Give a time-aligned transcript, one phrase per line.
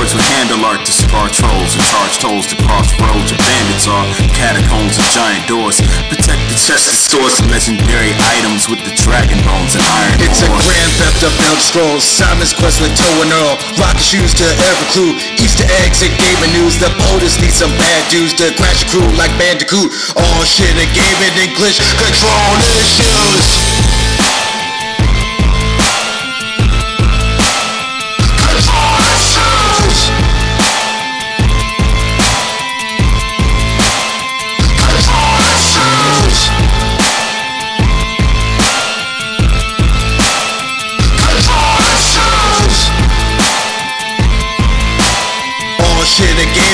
[0.00, 4.08] Androids with handle art to scar trolls and charge tolls to crossroads where bandits are.
[4.32, 5.76] Catacombs and giant doors.
[6.08, 10.40] Protect the chest and stores of legendary items with the dragon bones and iron It's
[10.40, 12.00] a grand theft of Elder Scrolls.
[12.00, 13.60] Simon's quest with Toe and Earl.
[13.76, 15.12] Rocket shoes to every clue.
[15.36, 16.80] Easter eggs and gaming news.
[16.80, 19.92] The POTUS need some bad dudes to crash your crew like Bandicoot.
[20.16, 21.76] All shit and gaming English.
[21.76, 23.89] Control issues.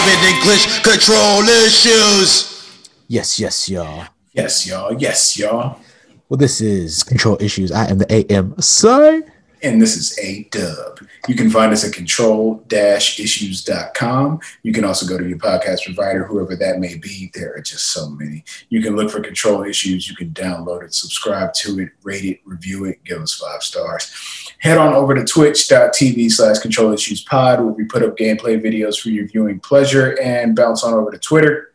[0.07, 0.83] Shit and gaming English.
[0.83, 2.79] Control issues.
[3.09, 4.07] Yes, yes, y'all.
[4.33, 4.93] Yes, y'all.
[4.93, 5.81] Yes, y'all.
[6.29, 7.73] Well, this is Control Issues.
[7.73, 9.29] I am the AMC.
[9.63, 11.01] And this is A Dub.
[11.29, 14.41] You can find us at control-issues.com.
[14.63, 17.33] You can also go to your podcast provider, whoever that may be.
[17.35, 18.45] There are just so many.
[18.69, 20.09] You can look for Control Issues.
[20.09, 24.46] You can download it, subscribe to it, rate it, review it, give us five stars.
[24.61, 28.99] Head on over to twitch.tv slash control issues pod where we put up gameplay videos
[28.99, 31.73] for your viewing pleasure and bounce on over to Twitter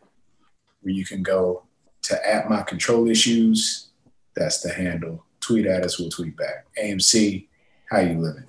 [0.82, 1.64] where you can go
[2.02, 3.88] to at my control issues.
[4.34, 5.24] That's the handle.
[5.40, 6.66] Tweet at us, we'll tweet back.
[6.82, 7.46] AMC,
[7.90, 8.44] how you living?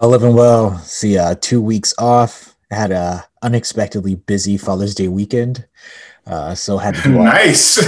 [0.00, 0.78] I'm living well.
[0.78, 2.54] See, uh, two weeks off.
[2.70, 5.66] I had a unexpectedly busy Father's Day weekend.
[6.26, 7.78] Uh, so had to do nice.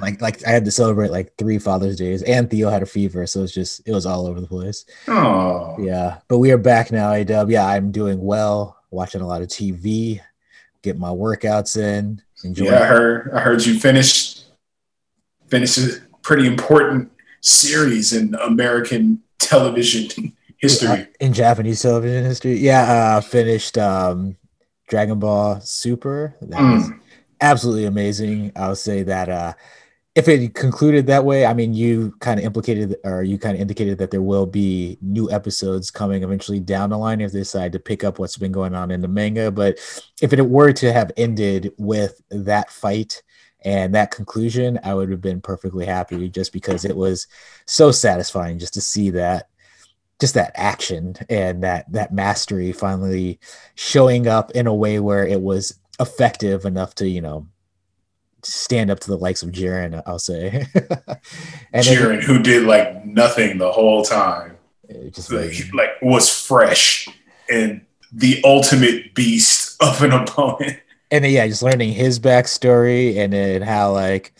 [0.00, 3.26] like like I had to celebrate like three Father's Days, and Theo had a fever,
[3.26, 4.86] so it's just it was all over the place.
[5.08, 7.46] oh, Yeah, but we are back now, AW.
[7.48, 10.20] Yeah, I'm doing well, watching a lot of TV,
[10.82, 12.72] get my workouts in, enjoying.
[12.72, 12.80] yeah.
[12.80, 13.30] I heard.
[13.34, 14.44] I heard you finished
[15.48, 17.10] finished a pretty important
[17.42, 20.88] series in American television history.
[20.88, 22.54] Uh, in Japanese television history.
[22.56, 22.82] Yeah,
[23.16, 24.36] uh, finished um,
[24.88, 26.34] Dragon Ball Super.
[26.40, 27.00] That was Mm.
[27.40, 28.52] Absolutely amazing.
[28.56, 29.54] I'll say that uh,
[30.14, 33.60] if it concluded that way, I mean, you kind of implicated or you kind of
[33.60, 37.72] indicated that there will be new episodes coming eventually down the line if they decide
[37.72, 39.50] to pick up what's been going on in the manga.
[39.50, 39.78] But
[40.22, 43.22] if it were to have ended with that fight
[43.64, 47.26] and that conclusion, I would have been perfectly happy just because it was
[47.66, 49.48] so satisfying just to see that
[50.20, 53.40] just that action and that that mastery finally
[53.74, 57.46] showing up in a way where it was effective enough to you know
[58.42, 60.66] stand up to the likes of Jiren, I'll say.
[61.72, 64.56] and Jiren, who did like nothing the whole time,
[65.10, 67.08] just like, was, like was fresh
[67.50, 67.80] and
[68.12, 70.78] the ultimate beast of an opponent.
[71.10, 74.32] and then, yeah, just learning his backstory and then how like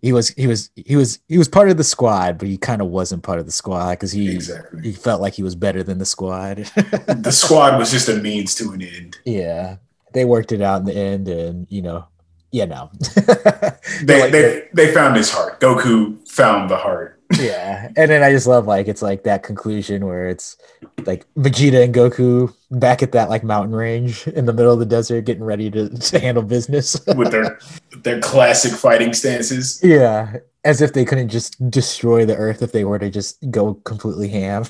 [0.00, 2.80] he was he was he was he was part of the squad, but he kind
[2.80, 4.82] of wasn't part of the squad because he Exactly.
[4.82, 6.58] he felt like he was better than the squad.
[7.08, 9.18] The squad was just a means to an end.
[9.24, 9.76] yeah,
[10.12, 12.06] they worked it out in the end, and you know,
[12.50, 12.90] yeah, no,
[14.02, 15.60] They, Like, they, they found his heart.
[15.60, 17.14] Goku found the heart.
[17.38, 20.56] yeah and then i just love like it's like that conclusion where it's
[21.04, 24.86] like vegeta and goku back at that like mountain range in the middle of the
[24.86, 27.58] desert getting ready to, to handle business with their
[27.98, 29.78] their classic fighting stances.
[29.84, 33.74] yeah as if they couldn't just destroy the earth if they were to just go
[33.74, 34.64] completely ham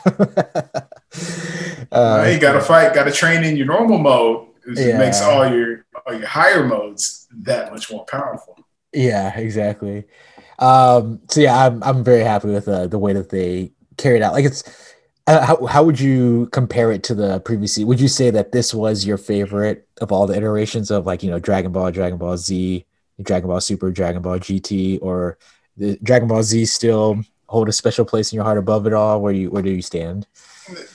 [1.92, 4.46] uh, you gotta fight, gotta train in your normal mode.
[4.68, 4.98] It Yeah.
[4.98, 8.56] makes all your all your higher modes that much more powerful.
[8.92, 10.04] Yeah, exactly.
[10.58, 14.32] Um, so yeah, I'm I'm very happy with uh, the way that they carried out.
[14.32, 14.62] Like it's
[15.26, 17.78] uh, how how would you compare it to the previous?
[17.78, 21.30] Would you say that this was your favorite of all the iterations of like you
[21.30, 22.84] know Dragon Ball, Dragon Ball Z,
[23.22, 25.38] Dragon Ball Super, Dragon Ball GT, or
[25.76, 29.20] the Dragon Ball Z still hold a special place in your heart above it all?
[29.20, 30.26] Where you where do you stand?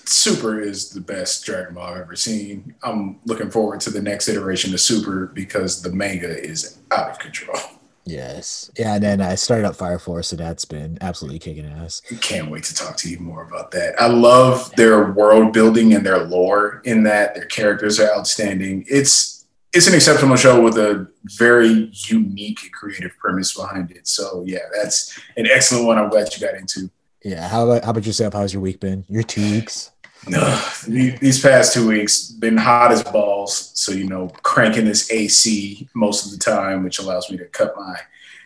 [0.06, 2.76] Super is the best Dragon Ball I've ever seen.
[2.84, 7.20] I'm looking forward to the next iteration of Super because the manga is out of
[7.20, 7.60] control.
[8.06, 12.02] Yes, yeah, and then I started up Fire Force, and that's been absolutely kicking ass.
[12.20, 14.00] Can't wait to talk to you more about that.
[14.00, 17.34] I love their world building and their lore in that.
[17.34, 18.86] Their characters are outstanding.
[18.90, 24.08] It's it's an exceptional show with a very unique creative premise behind it.
[24.08, 25.98] So yeah, that's an excellent one.
[25.98, 26.92] I'm glad you got into.
[27.24, 28.34] Yeah, how about how about yourself?
[28.34, 29.06] How's your week been?
[29.08, 29.92] Your two weeks?
[30.34, 33.72] Ugh, these past two weeks been hot as balls.
[33.76, 37.76] So you know, cranking this AC most of the time, which allows me to cut
[37.78, 37.96] my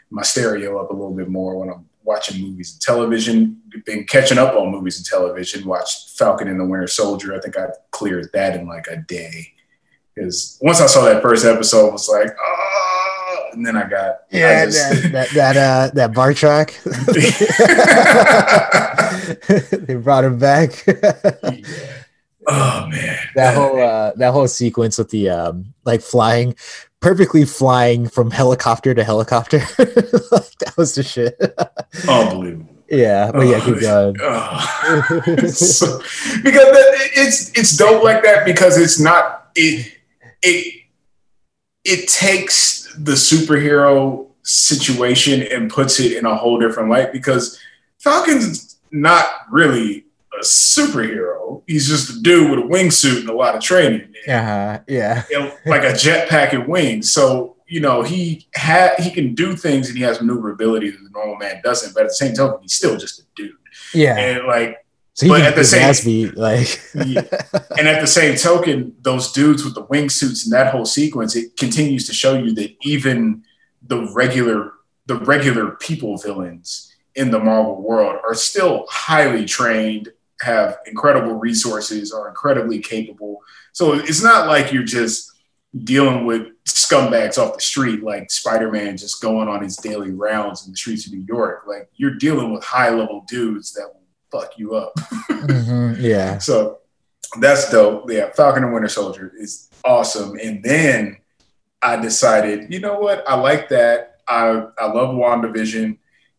[0.09, 3.61] my stereo up a little bit more when I'm watching movies and television.
[3.85, 5.67] Been catching up on movies and television.
[5.67, 7.35] Watched Falcon and the Winter Soldier.
[7.35, 9.53] I think I cleared that in like a day.
[10.15, 12.86] Because once I saw that first episode, I was like, oh,
[13.57, 16.71] and then I got I just- that that that, uh, that Batroc.
[19.87, 20.85] they brought him back.
[22.49, 26.55] Oh man, that whole uh, that whole sequence with the um like flying
[27.01, 31.37] perfectly flying from helicopter to helicopter that was the shit
[32.07, 32.73] unbelievable.
[32.89, 34.15] Yeah, but yeah, keep going.
[34.21, 35.45] Oh.
[35.49, 35.99] so,
[36.41, 36.67] because
[37.17, 39.91] it's it's dope like that because it's not it
[40.41, 40.83] it
[41.83, 47.59] it takes the superhero situation and puts it in a whole different light because
[47.99, 51.61] Falcon's not really a superhero.
[51.67, 54.13] He's just a dude with a wingsuit and a lot of training.
[54.27, 54.79] Uh-huh.
[54.87, 55.23] Yeah.
[55.65, 57.11] like a jetpack and wings.
[57.11, 61.09] So, you know, he had he can do things and he has maneuverability that the
[61.09, 63.55] normal man doesn't, but at the same time, he's still just a dude.
[63.93, 64.17] Yeah.
[64.17, 64.85] And like
[65.17, 67.21] so but at the same like yeah.
[67.79, 71.57] and at the same token, those dudes with the wingsuits and that whole sequence, it
[71.57, 73.43] continues to show you that even
[73.81, 74.73] the regular
[75.07, 80.09] the regular people villains in the Marvel world are still highly trained,
[80.41, 83.39] have incredible resources, are incredibly capable.
[83.71, 85.31] So it's not like you're just
[85.83, 90.73] dealing with scumbags off the street like Spider-Man just going on his daily rounds in
[90.73, 91.63] the streets of New York.
[91.65, 93.96] Like you're dealing with high level dudes that
[94.31, 94.93] fuck you up.
[94.95, 96.37] mm-hmm, yeah.
[96.39, 96.79] So
[97.39, 98.09] that's dope.
[98.11, 100.37] Yeah, Falcon and Winter Soldier is awesome.
[100.41, 101.17] And then
[101.81, 103.27] I decided, you know what?
[103.27, 104.21] I like that.
[104.27, 105.97] I I love WandaVision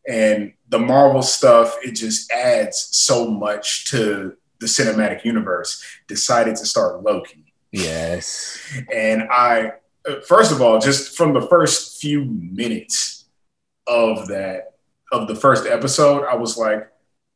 [0.09, 1.77] and the Marvel stuff.
[1.83, 5.83] It just adds so much to the cinematic universe.
[6.07, 7.53] Decided to start Loki.
[7.71, 8.59] Yes.
[8.93, 9.73] And I,
[10.27, 13.27] first of all, just from the first few minutes
[13.87, 14.75] of that
[15.13, 16.89] of the first episode, I was like,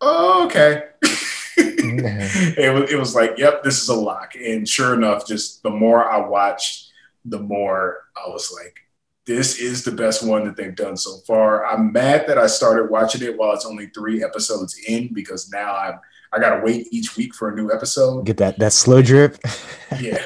[0.03, 0.85] oh, okay.
[1.03, 2.07] Mm-hmm.
[2.61, 4.35] it, was, it was like, yep, this is a lock.
[4.35, 6.91] And sure enough, just the more I watched,
[7.25, 8.81] the more I was like,
[9.25, 11.65] this is the best one that they've done so far.
[11.65, 15.77] I'm mad that I started watching it while it's only three episodes in because now
[15.77, 16.01] I'm
[16.33, 18.25] I gotta wait each week for a new episode.
[18.25, 19.39] Get that that slow drip.
[20.01, 20.25] yeah,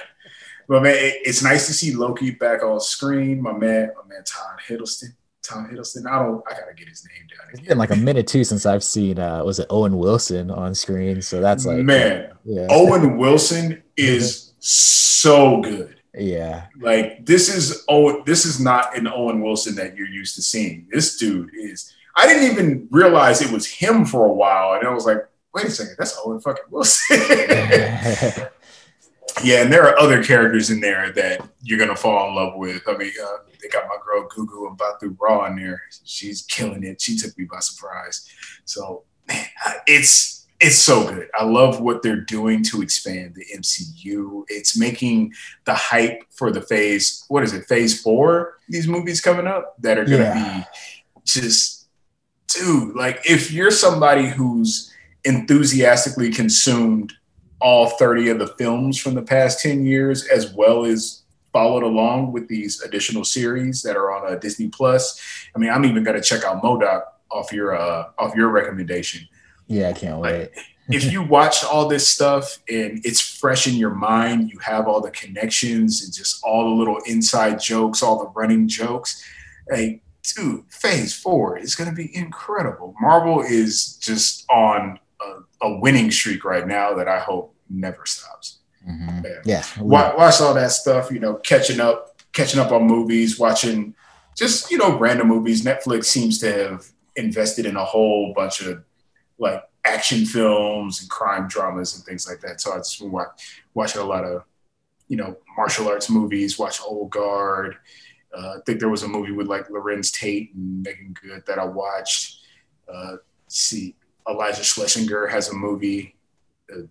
[0.68, 3.42] but man, it, it's nice to see Loki back on screen.
[3.42, 5.14] My man, my man Tom Hiddleston.
[5.46, 6.06] Tom Hiddleston.
[6.10, 6.42] I don't.
[6.46, 7.48] I gotta get his name down.
[7.48, 7.58] Again.
[7.58, 9.18] It's been like a minute too since I've seen.
[9.18, 11.22] uh Was it Owen Wilson on screen?
[11.22, 12.32] So that's like man.
[12.44, 12.66] yeah.
[12.70, 16.00] Owen Wilson is so good.
[16.14, 16.66] Yeah.
[16.80, 20.86] Like this is oh this is not an Owen Wilson that you're used to seeing.
[20.90, 24.74] This dude is I didn't even realize it was him for a while.
[24.74, 25.18] And I was like,
[25.54, 27.18] wait a second, that's Owen fucking Wilson.
[29.42, 32.82] yeah, and there are other characters in there that you're gonna fall in love with.
[32.86, 35.82] I mean, uh, they got my girl Gugu Mbatha-Raw in there.
[36.04, 37.00] She's killing it.
[37.00, 38.28] She took me by surprise.
[38.64, 39.46] So man,
[39.86, 41.28] it's it's so good.
[41.34, 44.44] I love what they're doing to expand the MCU.
[44.48, 45.34] It's making
[45.64, 49.98] the hype for the phase, what is it, phase four, these movies coming up that
[49.98, 50.58] are going to yeah.
[50.60, 50.64] be
[51.24, 51.88] just,
[52.48, 54.92] dude, like if you're somebody who's
[55.24, 57.12] enthusiastically consumed
[57.66, 61.22] all 30 of the films from the past 10 years, as well as
[61.52, 65.20] followed along with these additional series that are on uh, Disney Plus.
[65.54, 69.26] I mean, I'm even going to check out MODOK off your, uh, off your recommendation
[69.66, 70.50] yeah, I can't wait.
[70.88, 75.00] if you watched all this stuff and it's fresh in your mind, you have all
[75.00, 79.22] the connections and just all the little inside jokes, all the running jokes.
[79.68, 80.02] Hey,
[80.36, 82.94] dude, phase four is going to be incredible.
[83.00, 88.58] Marvel is just on a, a, winning streak right now that I hope never stops.
[88.88, 89.26] Mm-hmm.
[89.44, 89.64] Yeah.
[89.80, 93.94] Watch, watch all that stuff, you know, catching up, catching up on movies, watching
[94.36, 95.64] just, you know, random movies.
[95.64, 98.84] Netflix seems to have invested in a whole bunch of
[99.38, 102.60] like action films and crime dramas and things like that.
[102.60, 104.44] So I just been watch, watching a lot of,
[105.08, 107.76] you know, martial arts movies, watch Old Guard.
[108.36, 111.58] Uh, I think there was a movie with like Larenz Tate and Meagan Good that
[111.58, 112.40] I watched.
[112.92, 113.16] Uh,
[113.48, 113.96] see,
[114.28, 116.15] Iliza Shlesinger has a movie,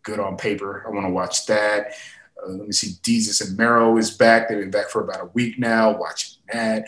[0.04, 0.84] Good on Paper.
[0.88, 1.94] I want to watch that.
[2.42, 4.50] Uh, let me see, Desus and Mero is back.
[4.50, 6.86] They've been back for about a week now, watching that.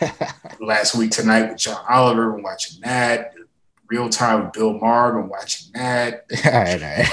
[0.00, 0.08] Uh,
[0.60, 3.32] last week tonight with John Oliver, I'm watching that
[3.88, 5.18] real time with Bill Maher.
[5.18, 6.24] and watching that.
[6.44, 7.08] all right, all right.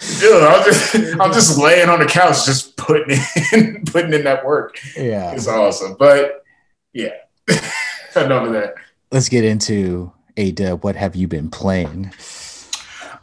[0.20, 3.18] Dude, I'm just I'm just laying on the couch, just putting
[3.52, 4.78] in putting in that work.
[4.96, 5.96] Yeah, it's awesome.
[5.98, 6.44] But
[6.92, 7.14] yeah,
[8.16, 8.74] enough of that.
[9.10, 10.84] Let's get into a dub.
[10.84, 12.12] What have you been playing?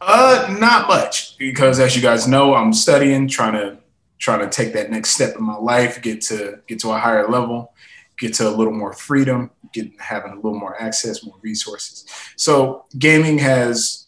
[0.02, 3.78] Uh, not much because as you guys know, I'm studying, trying to
[4.18, 7.28] trying to take that next step in my life, get to get to a higher
[7.28, 7.74] level
[8.22, 12.06] get to a little more freedom, get having a little more access, more resources.
[12.38, 14.08] So gaming has,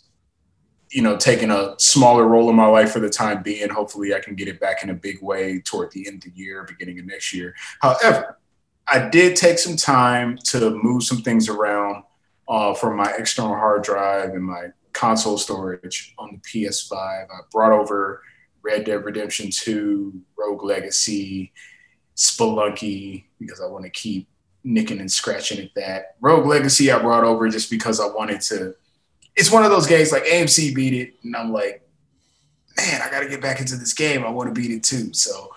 [0.92, 3.70] you know, taken a smaller role in my life for the time being.
[3.70, 6.40] Hopefully, I can get it back in a big way toward the end of the
[6.40, 7.56] year, beginning of next year.
[7.82, 8.38] However,
[8.88, 12.04] I did take some time to move some things around
[12.48, 16.94] uh, from my external hard drive and my console storage on the PS5.
[16.94, 18.22] I brought over
[18.62, 21.52] Red Dead Redemption 2, Rogue Legacy,
[22.16, 24.28] Spelunky because I want to keep
[24.64, 26.16] nicking and scratching at that.
[26.22, 28.76] Rogue Legacy I brought over just because I wanted to.
[29.36, 31.88] It's one of those games like AMC beat it, and I'm like,
[32.78, 34.24] man, I got to get back into this game.
[34.24, 35.12] I want to beat it too.
[35.14, 35.50] So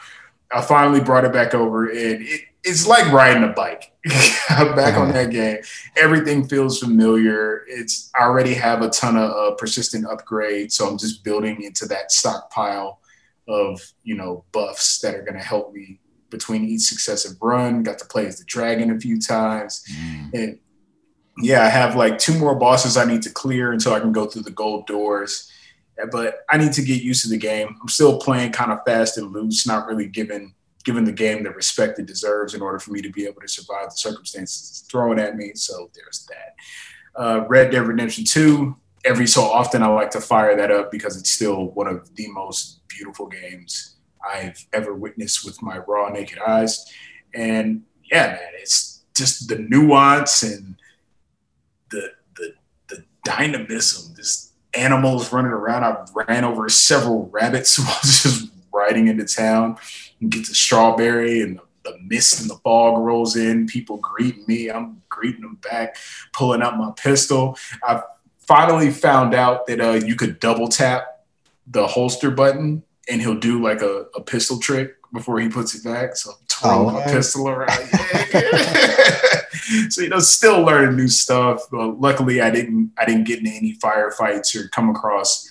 [0.51, 3.93] I finally brought it back over, and it, it's like riding a bike.
[4.51, 5.59] I'm back on that game.
[5.97, 7.65] Everything feels familiar.
[7.69, 11.87] It's I already have a ton of uh, persistent upgrades, so I'm just building into
[11.87, 13.01] that stockpile
[13.49, 17.83] of you know buffs that are going to help me between each successive run.
[17.83, 20.35] Got to play as the dragon a few times, mm.
[20.35, 20.59] and
[21.39, 24.27] yeah, I have like two more bosses I need to clear until I can go
[24.27, 25.51] through the gold doors.
[26.13, 27.75] But I need to get used to the game.
[27.81, 30.55] I'm still playing kind of fast and loose, not really giving
[30.87, 33.49] given the game the respect it deserves in order for me to be able to
[33.49, 35.51] survive the circumstances thrown at me.
[35.55, 37.21] So there's that.
[37.21, 38.75] Uh, Red Dead Redemption 2,
[39.05, 42.29] every so often I like to fire that up because it's still one of the
[42.29, 46.87] most beautiful games I've ever witnessed with my raw naked eyes.
[47.35, 50.77] And yeah, man, it's just the nuance and
[51.91, 52.55] the the
[52.89, 55.83] the dynamism, This animals running around.
[55.83, 59.79] I ran over several rabbits while just riding into town
[60.21, 63.67] and get to strawberry and the, the mist and the fog rolls in.
[63.67, 64.71] People greet me.
[64.71, 65.97] I'm greeting them back,
[66.33, 67.59] pulling out my pistol.
[67.83, 68.03] I
[68.41, 71.25] finally found out that uh, you could double tap
[71.67, 75.85] the holster button and he'll do like a, a pistol trick before he puts it
[75.85, 76.17] back.
[76.17, 77.89] So I'm twirling oh, my pistol around.
[79.91, 81.63] so you know, still learning new stuff.
[81.71, 85.51] But luckily, I didn't I didn't get into any firefights or come across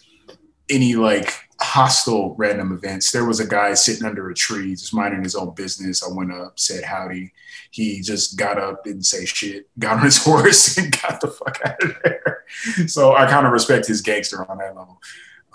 [0.69, 3.11] any like hostile random events.
[3.11, 6.03] There was a guy sitting under a tree, just minding his own business.
[6.03, 7.33] I went up, said howdy.
[7.71, 11.59] He just got up, didn't say shit, got on his horse, and got the fuck
[11.65, 12.43] out of there.
[12.87, 15.01] So I kind of respect his gangster on that level.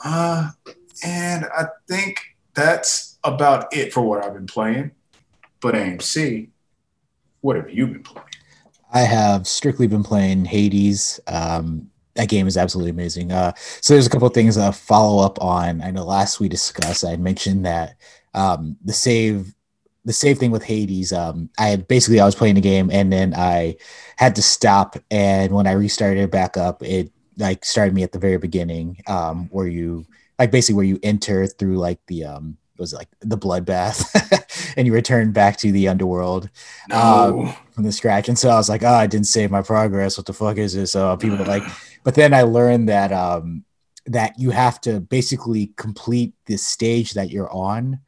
[0.05, 0.51] Uh,
[1.05, 2.21] and I think
[2.55, 4.93] that's about it for what I've been playing.
[5.61, 6.49] But AMC,
[7.43, 8.27] what have you been playing?
[8.93, 11.21] I have strictly been playing Hades.
[11.27, 11.90] Um,
[12.21, 13.33] that game is absolutely amazing.
[13.33, 15.81] Uh, so there's a couple things to follow up on.
[15.81, 17.97] I know last we discussed, I mentioned that
[18.35, 19.55] um, the save,
[20.05, 21.15] the save thing with Hades.
[21.15, 23.77] Um, I had basically I was playing the game and then I
[24.17, 28.13] had to stop, and when I restarted it back up, it like started me at
[28.13, 30.05] the very beginning, um, where you
[30.39, 34.87] like basically where you enter through like the um it was like the bloodbath and
[34.87, 36.49] you return back to the underworld
[36.89, 36.97] no.
[36.97, 40.17] um, from the scratch and so i was like oh i didn't save my progress
[40.17, 41.63] what the fuck is this so people were like
[42.05, 43.65] but then i learned that um
[44.07, 47.99] that you have to basically complete the stage that you're on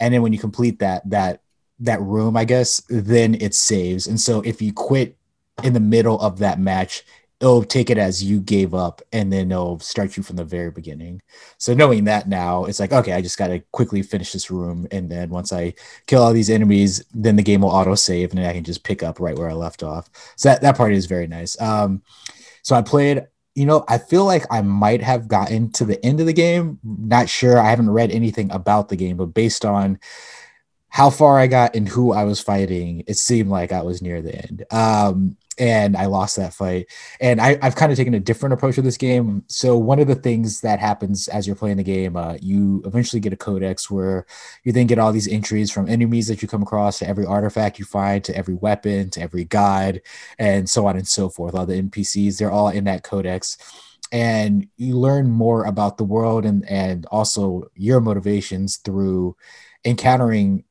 [0.00, 1.42] and then when you complete that that
[1.78, 5.16] that room i guess then it saves and so if you quit
[5.62, 7.04] in the middle of that match
[7.42, 10.70] it'll take it as you gave up and then it'll start you from the very
[10.70, 11.20] beginning.
[11.58, 14.86] So knowing that now, it's like, okay, I just got to quickly finish this room.
[14.92, 15.74] And then once I
[16.06, 19.02] kill all these enemies, then the game will auto save and I can just pick
[19.02, 20.08] up right where I left off.
[20.36, 21.60] So that, that part is very nice.
[21.60, 22.02] Um,
[22.62, 26.20] so I played, you know, I feel like I might have gotten to the end
[26.20, 26.78] of the game.
[26.82, 27.58] Not sure.
[27.58, 29.98] I haven't read anything about the game, but based on
[30.88, 34.22] how far I got and who I was fighting, it seemed like I was near
[34.22, 34.64] the end.
[34.70, 36.86] Um, and I lost that fight.
[37.20, 39.44] And I, have kind of taken a different approach to this game.
[39.48, 43.20] So one of the things that happens as you're playing the game, uh, you eventually
[43.20, 44.26] get a codex where
[44.64, 47.78] you then get all these entries from enemies that you come across to every artifact
[47.78, 50.02] you find, to every weapon, to every guide,
[50.38, 51.54] and so on and so forth.
[51.54, 53.58] All the NPCs, they're all in that codex.
[54.10, 59.36] And you learn more about the world and, and also your motivations through
[59.84, 60.64] encountering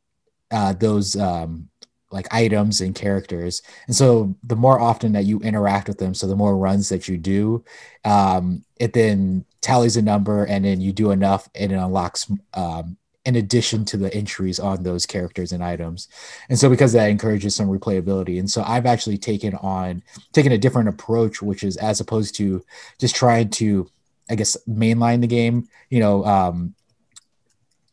[0.52, 1.71] uh, those um,
[2.12, 6.28] like items and characters and so the more often that you interact with them so
[6.28, 7.64] the more runs that you do
[8.06, 12.98] um, it then tallies a number and then you do enough and it unlocks um,
[13.26, 16.08] in addition to the entries on those characters and items.
[16.50, 20.02] And so because that encourages some replayability and so i've actually taken on
[20.34, 22.64] taken a different approach which is as opposed to
[23.00, 23.88] just trying to
[24.30, 26.74] i guess mainline the game you know um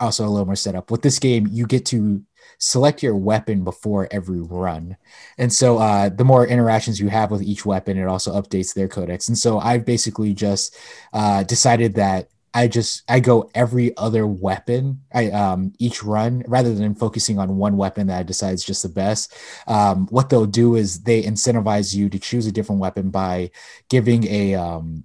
[0.00, 0.90] also a little more setup.
[0.90, 2.22] With this game you get to
[2.58, 4.96] select your weapon before every run.
[5.38, 8.88] And so uh, the more interactions you have with each weapon, it also updates their
[8.88, 9.28] codex.
[9.28, 10.76] And so I've basically just
[11.12, 16.74] uh, decided that I just I go every other weapon I um each run rather
[16.74, 19.34] than focusing on one weapon that I decide is just the best.
[19.66, 23.50] Um, what they'll do is they incentivize you to choose a different weapon by
[23.88, 25.04] giving a um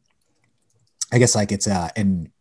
[1.11, 2.32] I guess like it's a an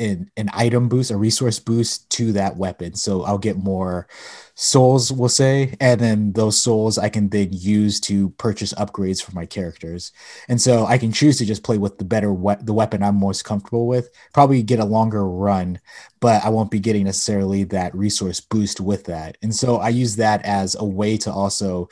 [0.00, 2.94] an, an item boost, a resource boost to that weapon.
[2.94, 4.08] So I'll get more
[4.54, 9.32] souls, we'll say, and then those souls I can then use to purchase upgrades for
[9.32, 10.12] my characters.
[10.48, 13.16] And so I can choose to just play with the better we- the weapon I'm
[13.16, 14.10] most comfortable with.
[14.32, 15.80] Probably get a longer run,
[16.20, 19.36] but I won't be getting necessarily that resource boost with that.
[19.42, 21.88] And so I use that as a way to also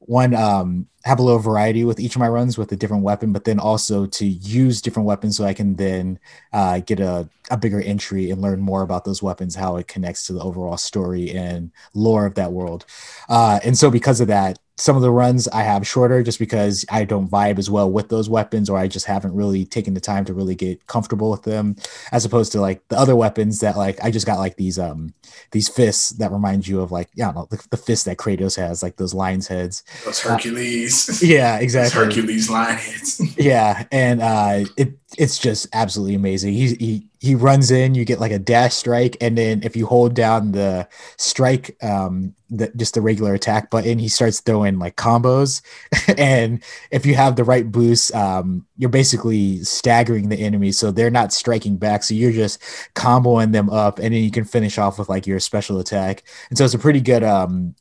[0.00, 3.32] one um have a little variety with each of my runs with a different weapon,
[3.32, 6.18] but then also to use different weapons so I can then
[6.52, 10.26] uh, get a, a bigger entry and learn more about those weapons, how it connects
[10.26, 12.86] to the overall story and lore of that world.
[13.28, 16.84] Uh, and so, because of that, some of the runs I have shorter just because
[16.90, 20.00] I don't vibe as well with those weapons, or I just haven't really taken the
[20.00, 21.76] time to really get comfortable with them,
[22.10, 25.14] as opposed to like the other weapons that like I just got like these um
[25.52, 28.96] these fists that remind you of like yeah the, the fist that Kratos has, like
[28.96, 29.84] those lion's heads.
[30.04, 30.91] Those Hercules.
[30.91, 30.91] Uh,
[31.22, 32.04] yeah, exactly.
[32.04, 33.20] Hercules heads.
[33.38, 36.54] yeah, and uh, it it's just absolutely amazing.
[36.54, 39.86] He he he runs in, you get like a dash strike, and then if you
[39.86, 44.96] hold down the strike, um, the, just the regular attack button, he starts throwing like
[44.96, 45.62] combos.
[46.18, 51.10] and if you have the right boost, um, you're basically staggering the enemy, so they're
[51.10, 52.02] not striking back.
[52.02, 52.60] So you're just
[52.94, 56.24] comboing them up, and then you can finish off with like your special attack.
[56.48, 57.74] And so it's a pretty good um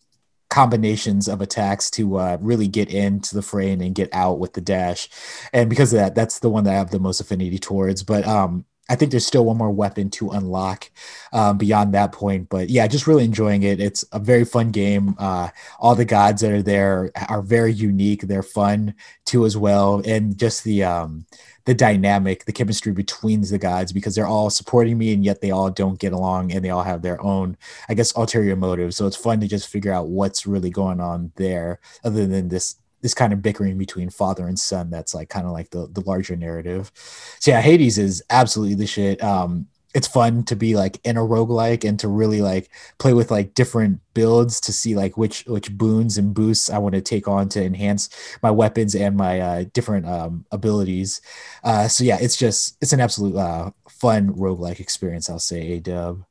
[0.51, 4.61] combinations of attacks to uh, really get into the fray and get out with the
[4.61, 5.09] dash.
[5.53, 8.03] And because of that, that's the one that I have the most affinity towards.
[8.03, 10.91] But um, I think there's still one more weapon to unlock
[11.31, 12.49] um, beyond that point.
[12.49, 13.79] But yeah, just really enjoying it.
[13.79, 15.15] It's a very fun game.
[15.17, 18.23] Uh, all the gods that are there are very unique.
[18.23, 21.25] They're fun too as well, and just the um,
[21.65, 25.51] the dynamic, the chemistry between the gods because they're all supporting me and yet they
[25.51, 28.97] all don't get along and they all have their own, I guess, ulterior motives.
[28.97, 32.75] So it's fun to just figure out what's really going on there, other than this
[33.01, 36.01] this kind of bickering between father and son that's like kind of like the the
[36.01, 36.91] larger narrative.
[37.39, 39.23] So yeah, Hades is absolutely the shit.
[39.23, 43.31] Um it's fun to be like in a roguelike and to really like play with
[43.31, 47.27] like different builds to see like which which boons and boosts I want to take
[47.27, 48.09] on to enhance
[48.41, 51.21] my weapons and my uh, different um, abilities.
[51.63, 55.79] Uh, so yeah, it's just it's an absolute uh, fun roguelike experience, I'll say, A
[55.79, 56.23] dub.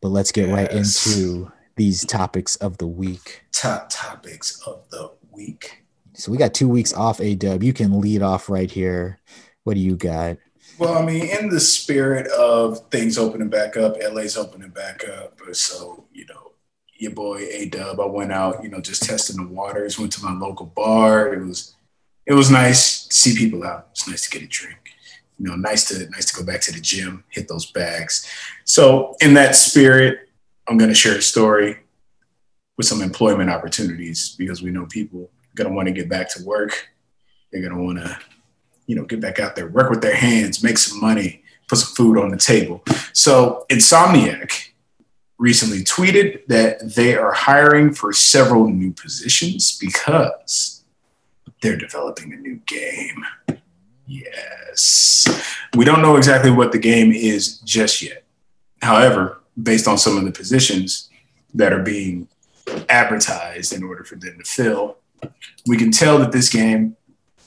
[0.00, 0.54] But let's get yes.
[0.56, 3.42] right into these topics of the week.
[3.52, 5.84] Top topics of the week.
[6.14, 7.62] So we got two weeks off, A dub.
[7.62, 9.18] You can lead off right here.
[9.64, 10.38] What do you got?
[10.78, 15.40] Well, I mean, in the spirit of things opening back up, LA's opening back up.
[15.52, 16.52] So, you know,
[16.96, 20.24] your boy A Dub, I went out, you know, just testing the waters, went to
[20.24, 21.34] my local bar.
[21.34, 21.74] It was
[22.26, 23.88] it was nice to see people out.
[23.90, 24.78] It's nice to get a drink.
[25.38, 28.28] You know, nice to nice to go back to the gym, hit those bags.
[28.64, 30.28] So in that spirit,
[30.68, 31.78] I'm gonna share a story
[32.76, 36.44] with some employment opportunities because we know people are gonna want to get back to
[36.44, 36.88] work.
[37.50, 38.18] They're gonna want to
[38.88, 41.94] you know, get back out there, work with their hands, make some money, put some
[41.94, 42.82] food on the table.
[43.12, 44.70] So Insomniac
[45.38, 50.82] recently tweeted that they are hiring for several new positions because
[51.62, 53.24] they're developing a new game.
[54.06, 55.28] Yes.
[55.76, 58.24] We don't know exactly what the game is just yet.
[58.80, 61.10] However, based on some of the positions
[61.52, 62.28] that are being
[62.88, 64.96] advertised in order for them to fill,
[65.66, 66.96] we can tell that this game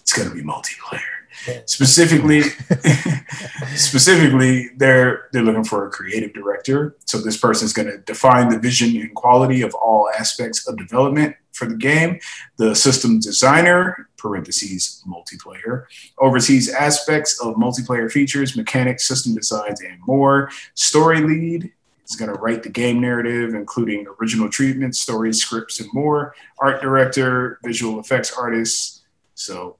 [0.06, 1.00] is going to be multiplayer.
[1.66, 2.42] Specifically,
[3.76, 6.96] specifically, they're they're looking for a creative director.
[7.06, 10.78] So this person is going to define the vision and quality of all aspects of
[10.78, 12.20] development for the game.
[12.58, 15.86] The system designer (parentheses multiplayer)
[16.20, 20.50] oversees aspects of multiplayer features, mechanics, system designs, and more.
[20.76, 21.72] Story lead
[22.08, 26.36] is going to write the game narrative, including original treatment, stories, scripts, and more.
[26.60, 29.04] Art director, visual effects artist.
[29.34, 29.78] So,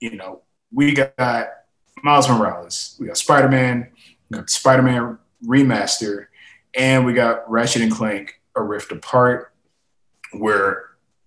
[0.00, 0.42] you know,
[0.76, 1.48] we got
[2.04, 3.88] Miles Morales, we got Spider Man,
[4.30, 6.26] we got Spider Man remaster,
[6.78, 9.54] and we got Ratchet and Clank: A Rift Apart.
[10.34, 10.82] We're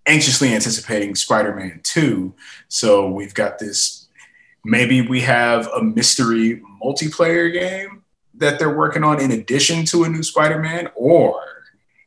[0.05, 2.31] anxiously anticipating Spider Man 2.
[2.67, 4.07] So we've got this.
[4.63, 8.03] Maybe we have a mystery multiplayer game
[8.35, 11.41] that they're working on in addition to a new Spider Man, or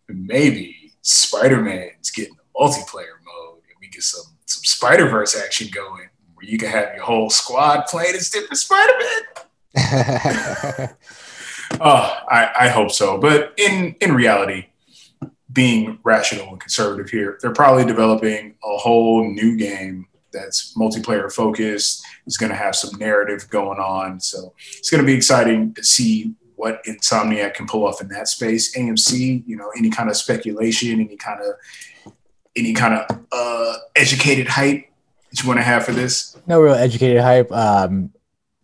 [0.08, 5.66] maybe Spider Man's getting a multiplayer mode and we get some some Spider Verse action
[5.72, 6.08] going
[6.42, 9.22] where you can have your whole squad playing as different Spider-Man.
[11.80, 13.18] oh, I, I hope so.
[13.18, 14.66] But in in reality,
[15.52, 22.04] being rational and conservative here, they're probably developing a whole new game that's multiplayer focused.
[22.26, 24.20] It's going to have some narrative going on.
[24.20, 28.28] So it's going to be exciting to see what Insomniac can pull off in that
[28.28, 28.76] space.
[28.76, 32.12] AMC, you know, any kind of speculation, any kind of
[32.54, 34.91] any kind of uh, educated hype
[35.32, 36.36] that you want to have for this?
[36.46, 37.50] No real educated hype.
[37.50, 38.12] Um,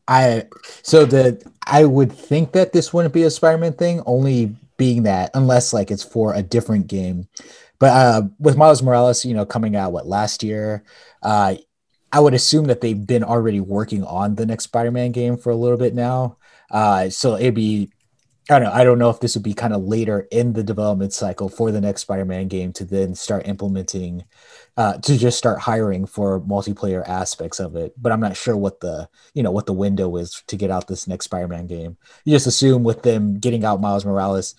[0.07, 0.45] I
[0.83, 5.31] so the I would think that this wouldn't be a Spider-Man thing, only being that
[5.35, 7.29] unless like it's for a different game.
[7.79, 10.83] But uh, with Miles Morales, you know, coming out what last year,
[11.23, 11.57] uh,
[12.13, 15.57] I would assume that they've been already working on the next Spider-Man game for a
[15.57, 16.39] little bit now.
[16.71, 17.91] Uh, so it'd be
[18.51, 18.73] I don't know.
[18.73, 21.71] I don't know if this would be kind of later in the development cycle for
[21.71, 24.25] the next Spider-Man game to then start implementing,
[24.79, 27.93] uh, to just start hiring for multiplayer aspects of it.
[28.01, 30.87] But I'm not sure what the you know what the window is to get out
[30.87, 31.97] this next Spider-Man game.
[32.25, 34.55] You just assume with them getting out Miles Morales,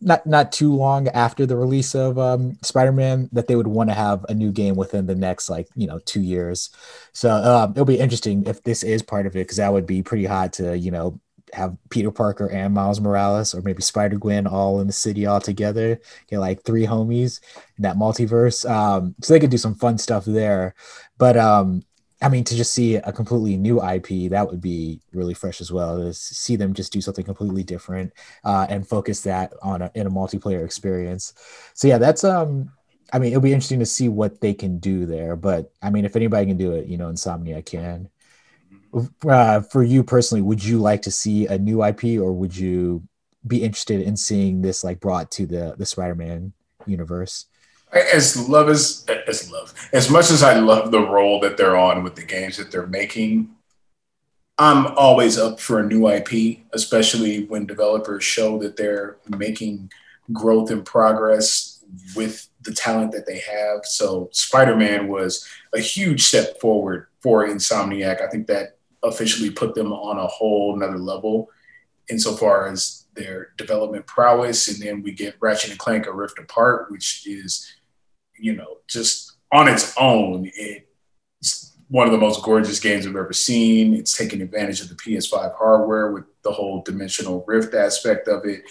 [0.00, 3.94] not not too long after the release of um, Spider-Man, that they would want to
[3.94, 6.70] have a new game within the next like you know two years.
[7.12, 10.00] So um, it'll be interesting if this is part of it because that would be
[10.00, 11.20] pretty hot to you know
[11.56, 15.40] have Peter Parker and Miles Morales, or maybe Spider Gwen all in the city all
[15.40, 16.00] together.
[16.28, 17.40] Get like three homies
[17.76, 18.68] in that multiverse.
[18.68, 20.74] Um, so they could do some fun stuff there.
[21.18, 21.82] But um,
[22.20, 25.72] I mean, to just see a completely new IP, that would be really fresh as
[25.72, 25.98] well.
[25.98, 28.12] To see them just do something completely different
[28.44, 31.34] uh, and focus that on a, in a multiplayer experience.
[31.74, 32.70] So yeah, that's um.
[33.12, 35.36] I mean, it'll be interesting to see what they can do there.
[35.36, 38.10] But I mean, if anybody can do it, you know, Insomniac can
[39.28, 43.02] uh, for you personally, would you like to see a new IP, or would you
[43.46, 46.52] be interested in seeing this like brought to the the Spider-Man
[46.86, 47.46] universe?
[47.92, 52.02] As love as as love, as much as I love the role that they're on
[52.02, 53.50] with the games that they're making,
[54.58, 59.90] I'm always up for a new IP, especially when developers show that they're making
[60.32, 63.84] growth and progress with the talent that they have.
[63.84, 68.22] So Spider-Man was a huge step forward for Insomniac.
[68.22, 68.75] I think that
[69.06, 71.48] officially put them on a whole another level
[72.08, 74.68] insofar as their development prowess.
[74.68, 77.72] And then we get Ratchet and Clank: A Rift Apart, which is,
[78.38, 83.32] you know, just on its own, it's one of the most gorgeous games I've ever
[83.32, 83.94] seen.
[83.94, 88.64] It's taking advantage of the PS5 hardware with the whole dimensional rift aspect of it.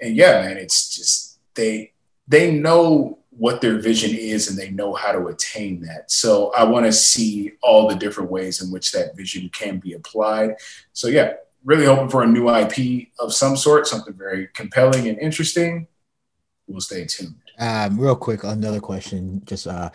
[0.00, 1.92] And yeah, man, it's just they
[2.28, 6.10] they know what their vision is and they know how to attain that.
[6.10, 9.92] So I want to see all the different ways in which that vision can be
[9.92, 10.56] applied.
[10.92, 15.18] So yeah, really hoping for a new IP of some sort, something very compelling and
[15.18, 15.86] interesting.
[16.66, 17.36] We'll stay tuned.
[17.58, 19.42] Um, real quick, another question.
[19.44, 19.90] Just uh,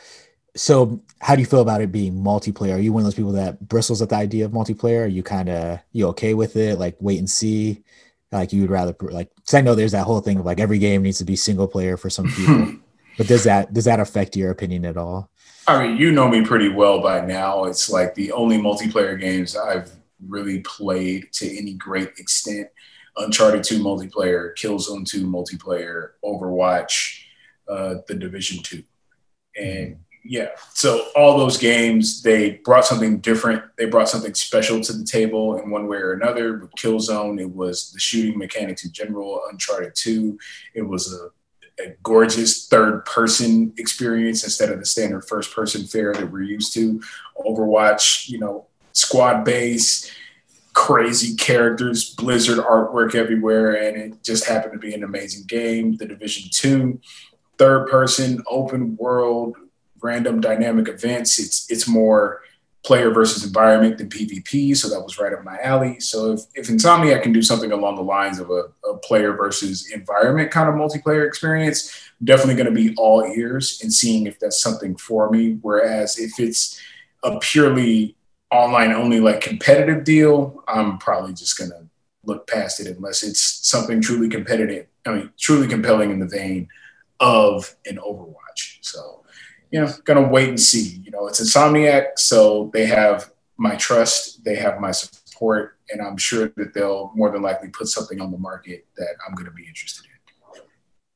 [0.55, 2.75] so how do you feel about it being multiplayer?
[2.75, 5.03] Are you one of those people that bristles at the idea of multiplayer?
[5.03, 6.79] Are you kind of you okay with it?
[6.79, 7.83] Like wait and see.
[8.31, 9.29] Like you would rather like.
[9.45, 11.67] Cause I know there's that whole thing of like every game needs to be single
[11.67, 12.73] player for some people.
[13.17, 15.29] But does that does that affect your opinion at all?
[15.67, 17.65] I mean, you know me pretty well by now.
[17.65, 19.91] It's like the only multiplayer games I've
[20.27, 22.67] really played to any great extent.
[23.17, 27.21] Uncharted 2 multiplayer, Killzone 2 multiplayer, Overwatch,
[27.69, 28.83] uh, The Division 2.
[29.57, 33.63] And yeah, so all those games, they brought something different.
[33.77, 36.57] They brought something special to the table in one way or another.
[36.57, 39.41] With Killzone, it was the shooting mechanics in general.
[39.49, 40.37] Uncharted 2,
[40.73, 41.29] it was a
[41.79, 46.73] a gorgeous third person experience instead of the standard first person fare that we're used
[46.73, 47.01] to.
[47.37, 50.11] Overwatch, you know, squad base,
[50.73, 55.97] crazy characters, Blizzard artwork everywhere, and it just happened to be an amazing game.
[55.97, 56.99] The Division 2,
[57.57, 59.55] third person, open world,
[60.01, 61.39] random dynamic events.
[61.39, 62.41] It's it's more
[62.85, 65.99] player versus environment than PvP, so that was right up my alley.
[65.99, 69.91] So if, if Insomniac can do something along the lines of a, a player versus
[69.91, 74.39] environment kind of multiplayer experience, I'm definitely going to be all ears and seeing if
[74.39, 75.57] that's something for me.
[75.61, 76.79] Whereas if it's
[77.23, 78.15] a purely
[78.51, 81.87] online only like competitive deal, I'm probably just going to
[82.23, 84.85] look past it unless it's something truly competitive.
[85.05, 86.69] I mean, truly compelling in the vein
[87.19, 88.77] of an Overwatch.
[88.81, 89.24] So
[89.71, 91.01] you know, gonna wait and see.
[91.03, 96.17] You know, it's Insomniac, so they have my trust, they have my support, and I'm
[96.17, 99.67] sure that they'll more than likely put something on the market that I'm gonna be
[99.67, 100.11] interested in.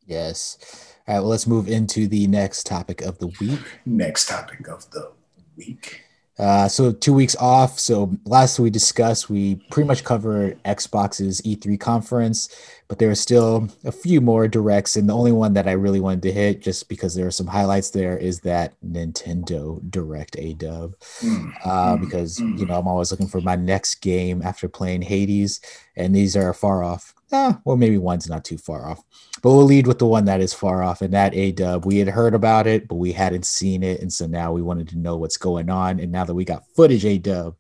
[0.06, 0.96] Yes.
[1.08, 1.22] All right.
[1.22, 3.60] Well, let's move into the next topic of the week.
[3.86, 5.12] Next topic of the
[5.56, 6.04] week.
[6.39, 7.78] Uh, so two weeks off.
[7.78, 12.47] So last we discussed, we pretty much covered Xbox's E3 conference,
[12.88, 15.99] but there are still a few more directs, and the only one that I really
[15.99, 20.54] wanted to hit, just because there are some highlights there, is that Nintendo Direct A
[20.54, 20.97] Dub.
[21.19, 22.58] Mm, uh, mm, because mm.
[22.58, 25.60] you know I'm always looking for my next game after playing Hades,
[25.97, 27.13] and these are far off.
[27.32, 29.04] Eh, well, maybe one's not too far off,
[29.44, 31.86] but we'll lead with the one that is far off, and that A Dub.
[31.86, 34.89] We had heard about it, but we hadn't seen it, and so now we wanted
[34.89, 36.00] to know what's going on.
[36.00, 37.56] And now that we got footage A Dub,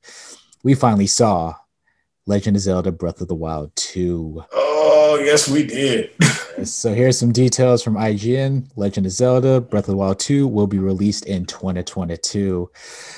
[0.63, 1.53] we finally saw
[2.25, 4.43] Legend of Zelda: Breath of the Wild 2.
[4.51, 6.11] Oh yes, we did.
[6.63, 8.71] so here's some details from IGN.
[8.75, 12.71] Legend of Zelda: Breath of the Wild 2 will be released in 2022.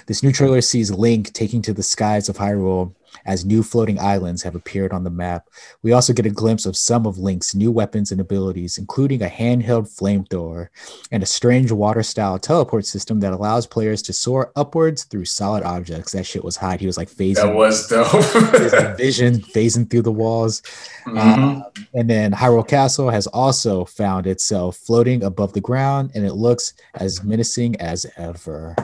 [0.08, 2.94] This new trailer sees Link taking to the skies of Hyrule
[3.26, 5.48] as new floating islands have appeared on the map.
[5.84, 9.28] We also get a glimpse of some of Link's new weapons and abilities, including a
[9.28, 10.70] handheld flamethrower
[11.12, 15.64] and a strange water style teleport system that allows players to soar upwards through solid
[15.64, 16.12] objects.
[16.12, 16.80] That shit was hot.
[16.80, 17.36] He was like phasing.
[17.36, 18.12] That was dope.
[18.98, 20.62] vision phasing through the walls.
[21.06, 21.62] Mhm.
[21.62, 26.34] Uh, and then Hyrule Castle has also found itself floating above the ground, and it
[26.34, 28.76] looks as menacing as ever.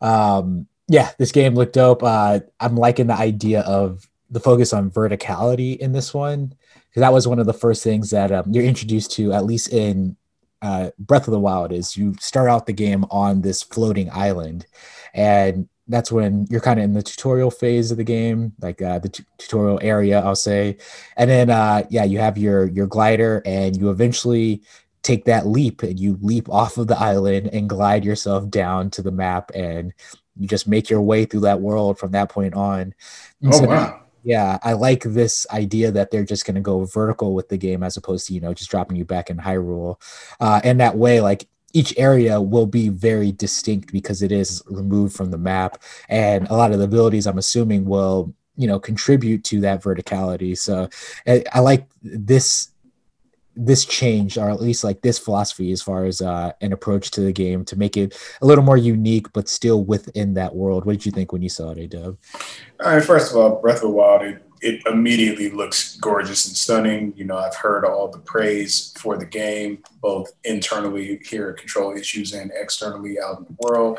[0.00, 2.02] Um, yeah, this game looked dope.
[2.02, 6.54] Uh, I'm liking the idea of the focus on verticality in this one
[6.90, 9.72] because that was one of the first things that um, you're introduced to, at least
[9.72, 10.18] in
[10.60, 11.72] uh, Breath of the Wild.
[11.72, 14.66] Is you start out the game on this floating island,
[15.14, 18.98] and that's when you're kind of in the tutorial phase of the game, like uh,
[18.98, 20.76] the t- tutorial area, I'll say.
[21.16, 24.60] And then, uh, yeah, you have your your glider, and you eventually
[25.02, 29.00] take that leap, and you leap off of the island and glide yourself down to
[29.00, 29.94] the map, and
[30.38, 32.94] you just make your way through that world from that point on.
[33.42, 34.00] And Oh so- wow.
[34.24, 37.82] yeah, I like this idea that they're just going to go vertical with the game
[37.82, 40.00] as opposed to you know just dropping you back in Hyrule,
[40.40, 45.16] uh, and that way like each area will be very distinct because it is removed
[45.16, 49.42] from the map, and a lot of the abilities I'm assuming will you know contribute
[49.44, 50.56] to that verticality.
[50.56, 50.88] So
[51.26, 52.68] I, I like this
[53.54, 57.20] this change or at least like this philosophy as far as uh, an approach to
[57.20, 60.92] the game to make it a little more unique but still within that world what
[60.92, 62.16] did you think when you saw it Dub?
[62.84, 66.56] All right, first of all, Breath of the Wild, it, it immediately looks gorgeous and
[66.56, 67.12] stunning.
[67.16, 71.96] You know, I've heard all the praise for the game, both internally here at Control
[71.96, 73.98] Issues and externally out in the world.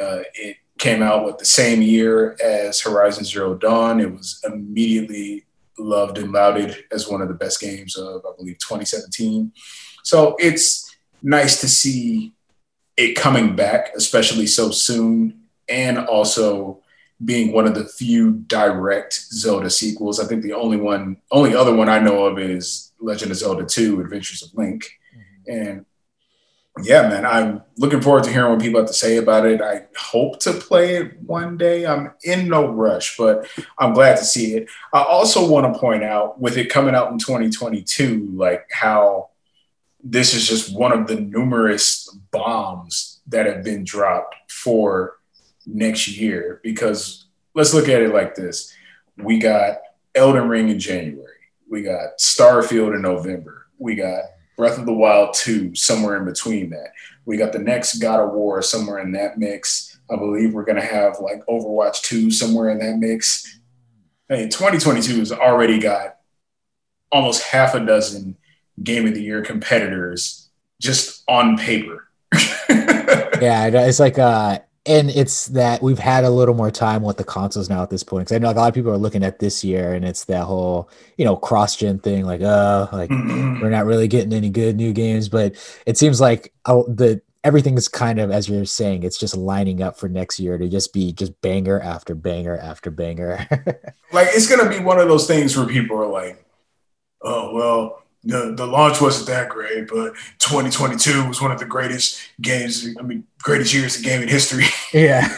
[0.00, 4.00] Uh, it came out with the same year as Horizon Zero Dawn.
[4.00, 5.44] It was immediately
[5.78, 9.52] loved and lauded as one of the best games of, I believe, 2017.
[10.02, 12.34] So it's nice to see
[12.96, 16.80] it coming back, especially so soon, and also
[17.24, 20.20] being one of the few direct Zelda sequels.
[20.20, 23.64] I think the only one, only other one I know of is Legend of Zelda
[23.64, 24.90] 2 Adventures of Link.
[25.16, 25.68] Mm-hmm.
[25.68, 25.86] And
[26.82, 29.62] yeah, man, I'm looking forward to hearing what people have to say about it.
[29.62, 31.86] I hope to play it one day.
[31.86, 33.46] I'm in no rush, but
[33.78, 34.68] I'm glad to see it.
[34.92, 39.30] I also want to point out with it coming out in 2022, like how
[40.02, 45.18] this is just one of the numerous bombs that have been dropped for
[45.66, 48.74] next year because let's look at it like this.
[49.16, 49.78] We got
[50.14, 51.30] Elden Ring in January.
[51.70, 53.66] We got Starfield in November.
[53.78, 54.24] We got
[54.56, 56.92] Breath of the Wild 2 somewhere in between that.
[57.24, 59.98] We got the next God of War somewhere in that mix.
[60.10, 63.58] I believe we're going to have like Overwatch 2 somewhere in that mix.
[64.28, 66.16] Mean, 2022 has already got
[67.10, 68.36] almost half a dozen
[68.82, 70.48] game of the year competitors
[70.80, 72.08] just on paper.
[73.40, 77.24] yeah it's like uh and it's that we've had a little more time with the
[77.24, 79.24] consoles now at this point because i know like, a lot of people are looking
[79.24, 83.10] at this year and it's that whole you know cross gen thing like uh like
[83.10, 83.60] Mhm.
[83.62, 85.54] we're not really getting any good new games but
[85.86, 89.82] it seems like uh, the everything is kind of as you're saying it's just lining
[89.82, 93.46] up for next year to just be just banger after banger after banger
[94.12, 96.44] like it's gonna be one of those things where people are like,
[97.22, 102.20] "Oh well, the the launch wasn't that great, but 2022 was one of the greatest
[102.40, 102.86] games.
[102.98, 105.28] I mean, greatest years in gaming history." yeah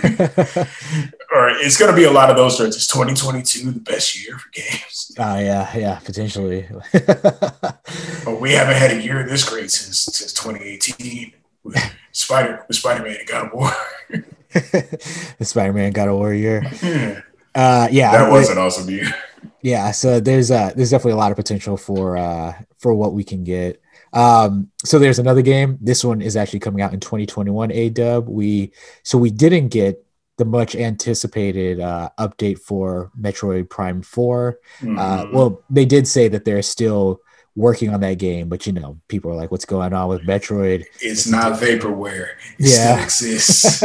[1.37, 2.77] or it's gonna be a lot of those sorts.
[2.77, 5.13] It's 2022 the best year for games?
[5.19, 11.33] oh yeah yeah potentially But we haven't had a year this great since since 2018
[11.63, 11.77] with
[12.13, 13.71] Spider with Spider Man and God of War.
[15.39, 17.21] the spider-man God of War Yeah,
[17.55, 19.15] uh yeah that was an awesome year.
[19.73, 22.53] Yeah so there's uh there's definitely a lot of potential for uh
[22.83, 23.73] for what we can get
[24.13, 28.29] um so there's another game this one is actually coming out in 2021 a dub
[28.29, 28.71] we
[29.03, 29.95] so we didn't get
[30.39, 35.33] the much anticipated uh update for metroid prime 4 uh Mhm.
[35.33, 37.21] well they did say that they're still
[37.57, 40.85] working on that game but you know people are like what's going on with metroid
[41.01, 42.29] it's not vaporware.
[42.59, 43.07] It Yeah.
[43.07, 43.83] still exists.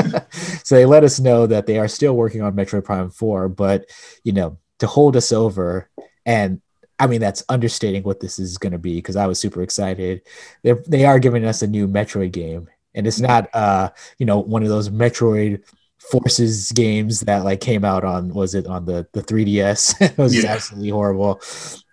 [0.68, 3.86] so they let us know that they are still working on Metroid Prime 4, but
[4.26, 5.90] you know, to hold us over
[6.26, 6.62] and
[7.00, 10.22] I mean that's understating what this is going to be because I was super excited.
[10.64, 13.90] They they are giving us a new Metroid game and it's not uh,
[14.20, 15.64] you know, one of those Metroid
[16.12, 20.02] Forces games that like came out on was it on the the 3DS?
[20.02, 20.52] it was Yeah.
[20.52, 21.40] absolutely horrible.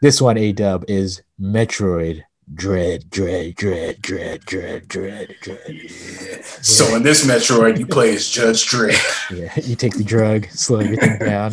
[0.03, 2.22] This one A dub is Metroid
[2.54, 5.68] Dread, dread, dread, dread, dread, dread, dread.
[5.68, 6.42] Yeah.
[6.62, 8.96] So in this Metroid, you play as Judge Dredd.
[9.37, 11.52] Yeah, you take the drug, slow everything down.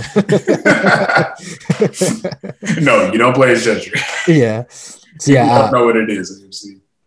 [2.83, 4.27] no, you don't play as Judge Dredd.
[4.37, 4.63] yeah.
[5.19, 6.41] So yeah, don't uh, know what it is.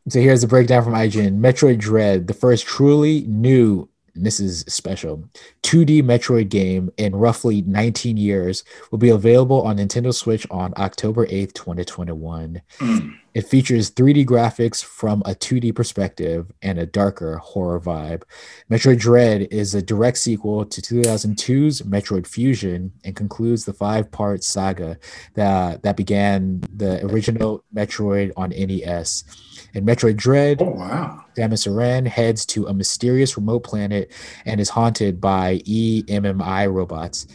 [0.09, 1.39] So here's the breakdown from IGN.
[1.41, 5.25] Metroid Dread, the first truly new and this is special
[5.63, 11.27] 2D Metroid game in roughly 19 years will be available on Nintendo Switch on October
[11.27, 12.61] 8th, 2021.
[12.79, 13.15] Mm.
[13.35, 18.23] It features 3D graphics from a 2D perspective and a darker horror vibe.
[18.69, 24.43] Metroid Dread is a direct sequel to 2002's Metroid Fusion and concludes the five part
[24.43, 24.99] saga
[25.35, 29.23] that, that began the original Metroid on NES.
[29.75, 31.25] In Metroid Dread, oh, wow.
[31.37, 34.11] Samus Aran heads to a mysterious remote planet
[34.45, 37.27] and is haunted by EMMI robots,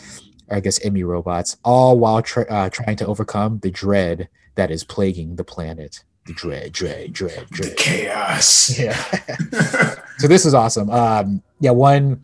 [0.47, 4.71] or I guess EMMI robots, all while tra- uh, trying to overcome the dread that
[4.71, 6.03] is plaguing the planet.
[6.25, 7.71] The dread, dread, dread, dread.
[7.71, 8.79] The chaos.
[8.79, 8.95] Yeah.
[10.17, 10.89] so this is awesome.
[10.89, 12.23] Um, yeah, one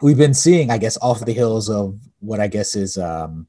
[0.00, 3.46] we've been seeing, I guess, off the hills of what I guess is um,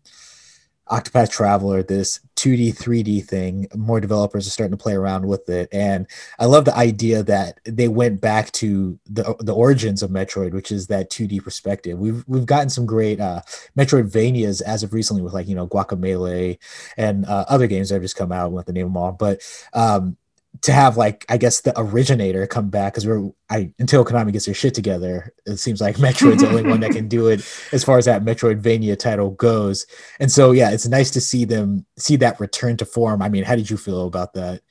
[0.92, 3.68] Octopath Traveler, this 2D, 3D thing.
[3.76, 6.06] More developers are starting to play around with it, and
[6.38, 10.72] I love the idea that they went back to the the origins of Metroid, which
[10.72, 11.98] is that 2D perspective.
[11.98, 13.42] We've we've gotten some great uh,
[13.78, 16.58] Metroidvanias as of recently with like you know Guacamelee
[16.98, 19.42] and uh, other games that have just come out with the name them all, but
[19.74, 20.18] um,
[20.62, 24.46] to have like I guess the originator come back because we're I until Konami gets
[24.46, 27.40] their shit together, it seems like Metroid's the only one that can do it
[27.72, 29.88] as far as that Metroidvania title goes.
[30.20, 33.22] And so yeah, it's nice to see them see that return to form.
[33.22, 34.62] I mean, how did you feel about that?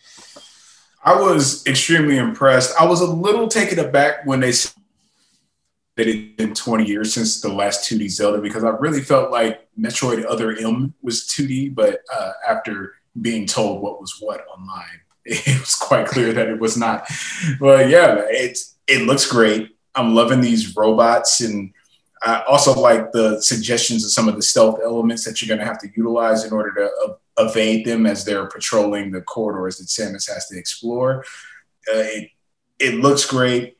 [1.02, 2.78] I was extremely impressed.
[2.78, 4.74] I was a little taken aback when they said
[5.96, 9.66] that it been 20 years since the last 2D Zelda because I really felt like
[9.78, 15.60] Metroid Other M was 2D, but uh, after being told what was what online, it
[15.60, 17.06] was quite clear that it was not.
[17.58, 19.76] But yeah, it's it looks great.
[19.94, 21.72] I'm loving these robots, and
[22.22, 25.70] I also like the suggestions of some of the stealth elements that you're going to
[25.70, 30.32] have to utilize in order to evade them as they're patrolling the corridors that Samus
[30.32, 31.24] has to explore.
[31.92, 32.30] Uh, it
[32.78, 33.76] it looks great.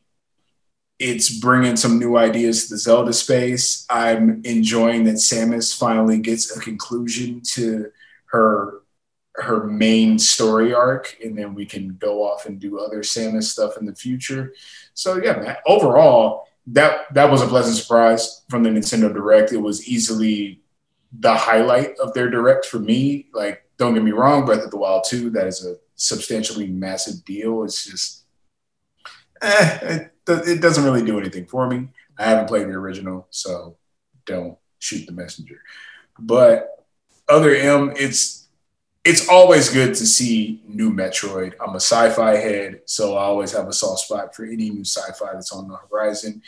[0.99, 3.87] It's bringing some new ideas to the Zelda space.
[3.89, 7.91] I'm enjoying that Samus finally gets a conclusion to
[8.27, 8.80] her
[9.43, 13.77] her main story arc, and then we can go off and do other Samus stuff
[13.79, 14.55] in the future.
[14.95, 19.53] So yeah, man, overall, that that was a pleasant surprise from the Nintendo Direct.
[19.53, 20.61] It was easily
[21.13, 23.29] the highlight of their direct for me.
[23.33, 27.25] Like, don't get me wrong, Breath of the Wild 2, that is a substantially massive
[27.25, 27.65] deal.
[27.65, 28.25] It's just,
[29.43, 31.89] eh, it, it doesn't really do anything for me.
[32.19, 33.77] I haven't played the original, so
[34.27, 35.61] don't shoot the messenger.
[36.19, 36.87] But
[37.29, 38.40] other M, it's
[39.05, 41.55] it's always good to see new Metroid.
[41.61, 45.33] I'm a sci-fi head, so I always have a soft spot for any new sci-fi
[45.33, 46.43] that's on the horizon.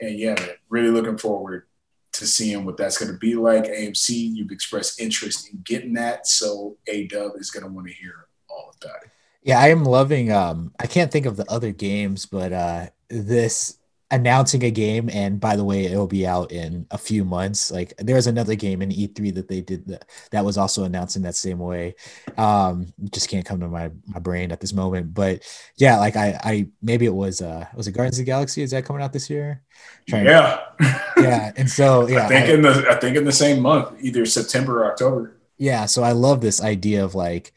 [0.00, 0.36] And yeah,
[0.68, 1.66] really looking forward
[2.12, 3.64] to seeing what that's going to be like.
[3.64, 7.94] AMC, you've expressed interest in getting that, so A Dub is going to want to
[7.94, 9.10] hear all about it.
[9.42, 10.30] Yeah, I am loving.
[10.30, 13.78] Um, I can't think of the other games, but uh, this
[14.14, 17.70] announcing a game and by the way it'll be out in a few months.
[17.70, 21.22] Like there's another game in e3 that they did that, that was also announced in
[21.22, 21.96] that same way.
[22.36, 25.42] Um just can't come to my my brain at this moment but
[25.76, 28.62] yeah like i i maybe it was uh was it guardians of the galaxy?
[28.62, 29.62] Is that coming out this year?
[30.06, 31.52] Yeah to, yeah.
[31.56, 34.24] And so yeah i think I, in the i think in the same month either
[34.26, 35.36] september or october.
[35.58, 37.52] Yeah so i love this idea of like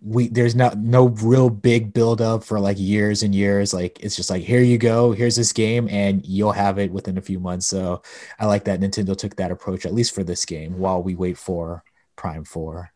[0.00, 3.74] we there's not no real big build up for like years and years.
[3.74, 7.18] Like it's just like here you go here's this game and you'll have it within
[7.18, 7.66] a few months.
[7.66, 8.02] So
[8.38, 11.38] i like that nintendo took that approach at least for this game while we wait
[11.38, 11.84] for
[12.16, 12.92] prime 4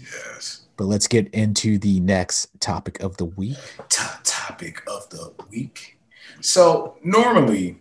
[0.00, 0.66] yes.
[0.76, 3.58] But let's get into the next topic of the week.
[3.90, 5.98] Top topic of the week.
[6.40, 7.80] So normally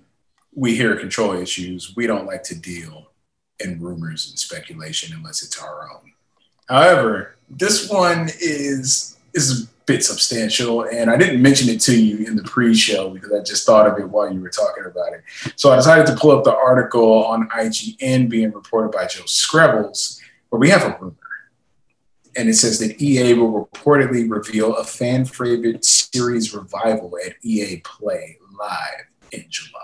[0.53, 1.95] we hear control issues.
[1.95, 3.11] We don't like to deal
[3.59, 6.11] in rumors and speculation unless it's our own.
[6.67, 12.25] However this one is is a bit substantial, and I didn't mention it to you
[12.25, 15.23] in the pre-show because I just thought of it while you were talking about it.
[15.55, 20.19] So I decided to pull up the article on IGN being reported by Joe Skrebels,
[20.49, 21.15] where we have a rumor.
[22.35, 27.77] And it says that EA will reportedly reveal a fan favorite series revival at EA
[27.77, 29.79] Play Live in July.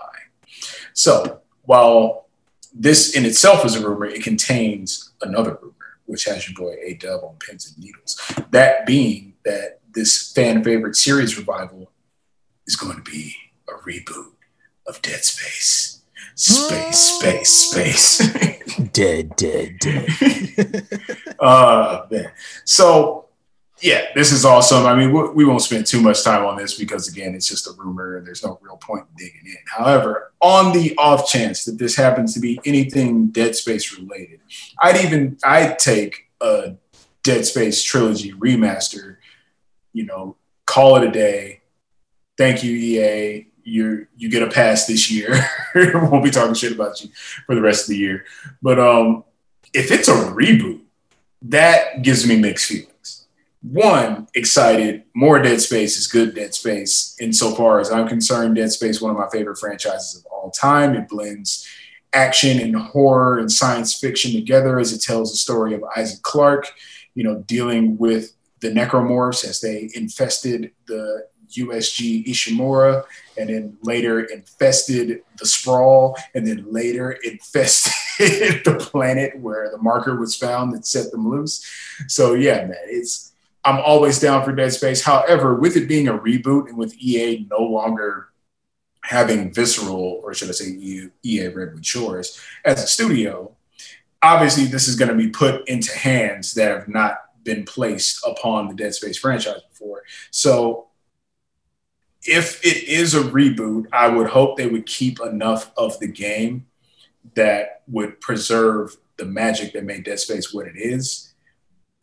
[0.92, 2.26] So while
[2.72, 5.75] this in itself is a rumor, it contains another rumor
[6.06, 8.20] which has your boy A Dub on pins and needles.
[8.50, 11.90] That being that this fan favorite series revival
[12.66, 13.34] is going to be
[13.68, 14.32] a reboot
[14.86, 16.02] of Dead Space.
[16.34, 18.18] Space, space, space.
[18.92, 20.86] dead, dead, dead.
[21.40, 22.30] uh, man.
[22.64, 23.25] So
[23.82, 24.86] yeah, this is awesome.
[24.86, 27.72] I mean, we won't spend too much time on this because, again, it's just a
[27.72, 29.56] rumor there's no real point in digging in.
[29.66, 34.40] However, on the off chance that this happens to be anything Dead Space related,
[34.80, 36.74] I'd even I'd take a
[37.22, 39.16] Dead Space trilogy remaster.
[39.92, 41.60] You know, call it a day.
[42.38, 43.46] Thank you, EA.
[43.62, 45.38] you you get a pass this year.
[45.74, 47.10] We won't be talking shit about you
[47.44, 48.24] for the rest of the year.
[48.62, 49.24] But um,
[49.74, 50.80] if it's a reboot,
[51.42, 52.95] that gives me mixed feelings.
[53.72, 55.02] One, excited.
[55.12, 57.16] More Dead Space is good Dead Space.
[57.20, 60.94] Insofar as I'm concerned, Dead Space one of my favorite franchises of all time.
[60.94, 61.66] It blends
[62.12, 66.72] action and horror and science fiction together as it tells the story of Isaac Clarke,
[67.16, 73.02] you know, dealing with the necromorphs as they infested the USG Ishimura,
[73.36, 80.14] and then later infested the sprawl, and then later infested the planet where the marker
[80.14, 81.68] was found that set them loose.
[82.06, 83.32] So yeah, man, it's
[83.66, 85.02] I'm always down for Dead Space.
[85.02, 88.28] However, with it being a reboot and with EA no longer
[89.02, 93.56] having visceral, or should I say EA Redwood Shores as a studio,
[94.22, 98.68] obviously this is going to be put into hands that have not been placed upon
[98.68, 100.04] the Dead Space franchise before.
[100.30, 100.86] So
[102.22, 106.66] if it is a reboot, I would hope they would keep enough of the game
[107.34, 111.32] that would preserve the magic that made Dead Space what it is.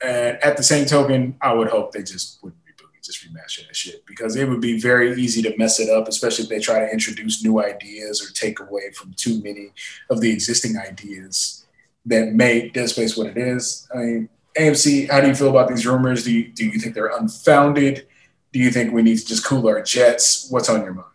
[0.04, 3.66] And at the same token, I would hope they just wouldn't reboot it, just remaster
[3.66, 6.60] that shit because it would be very easy to mess it up, especially if they
[6.60, 9.72] try to introduce new ideas or take away from too many
[10.10, 11.66] of the existing ideas
[12.06, 13.88] that made Dead Space what it is.
[13.94, 16.26] I mean, AMC, how do you feel about these rumors?
[16.26, 18.06] Do you, do you think they're unfounded?
[18.52, 20.48] Do you think we need to just cool our jets?
[20.50, 21.08] What's on your mind?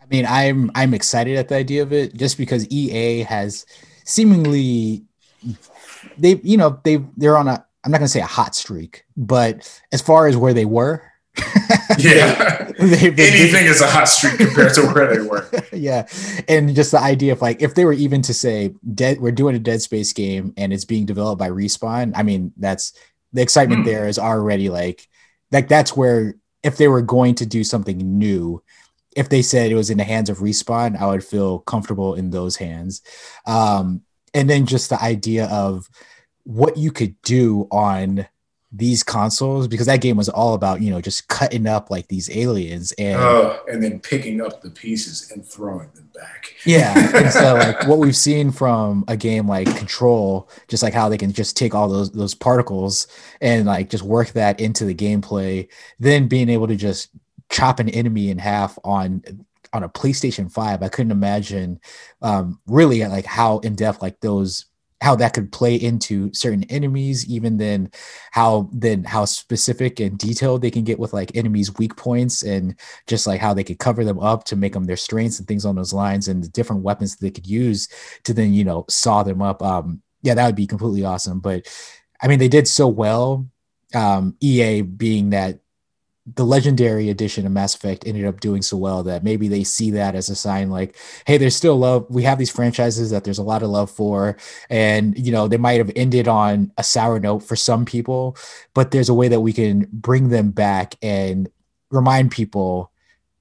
[0.00, 3.64] I mean, I'm I'm excited at the idea of it just because EA has
[4.04, 5.04] seemingly
[6.18, 9.80] they you know they they're on a I'm not gonna say a hot streak, but
[9.92, 11.02] as far as where they were,
[11.98, 15.48] yeah, they, they, anything is a hot streak compared to where they were.
[15.72, 16.06] yeah,
[16.48, 19.56] and just the idea of like if they were even to say dead, we're doing
[19.56, 22.12] a Dead Space game and it's being developed by Respawn.
[22.14, 22.92] I mean, that's
[23.32, 23.86] the excitement mm.
[23.86, 25.08] there is already like
[25.50, 28.62] like that's where if they were going to do something new,
[29.16, 32.30] if they said it was in the hands of respawn, I would feel comfortable in
[32.30, 33.02] those hands.
[33.46, 34.02] Um,
[34.32, 35.88] and then just the idea of
[36.44, 38.26] what you could do on
[38.74, 42.34] these consoles because that game was all about you know just cutting up like these
[42.34, 46.54] aliens and uh, and then picking up the pieces and throwing them back.
[46.64, 51.10] Yeah and so like what we've seen from a game like control just like how
[51.10, 53.08] they can just take all those those particles
[53.42, 55.68] and like just work that into the gameplay
[55.98, 57.10] then being able to just
[57.50, 59.22] chop an enemy in half on
[59.74, 61.78] on a PlayStation 5 I couldn't imagine
[62.22, 64.64] um really like how in depth like those
[65.02, 67.90] how that could play into certain enemies even then
[68.30, 72.78] how then how specific and detailed they can get with like enemies weak points and
[73.08, 75.64] just like how they could cover them up to make them their strengths and things
[75.64, 77.88] on those lines and the different weapons they could use
[78.22, 81.66] to then you know saw them up um yeah that would be completely awesome but
[82.22, 83.46] i mean they did so well
[83.94, 85.58] um ea being that
[86.24, 89.90] the legendary edition of Mass Effect ended up doing so well that maybe they see
[89.90, 90.96] that as a sign like,
[91.26, 92.06] hey, there's still love.
[92.08, 94.36] We have these franchises that there's a lot of love for.
[94.70, 98.36] And, you know, they might have ended on a sour note for some people,
[98.72, 101.48] but there's a way that we can bring them back and
[101.90, 102.91] remind people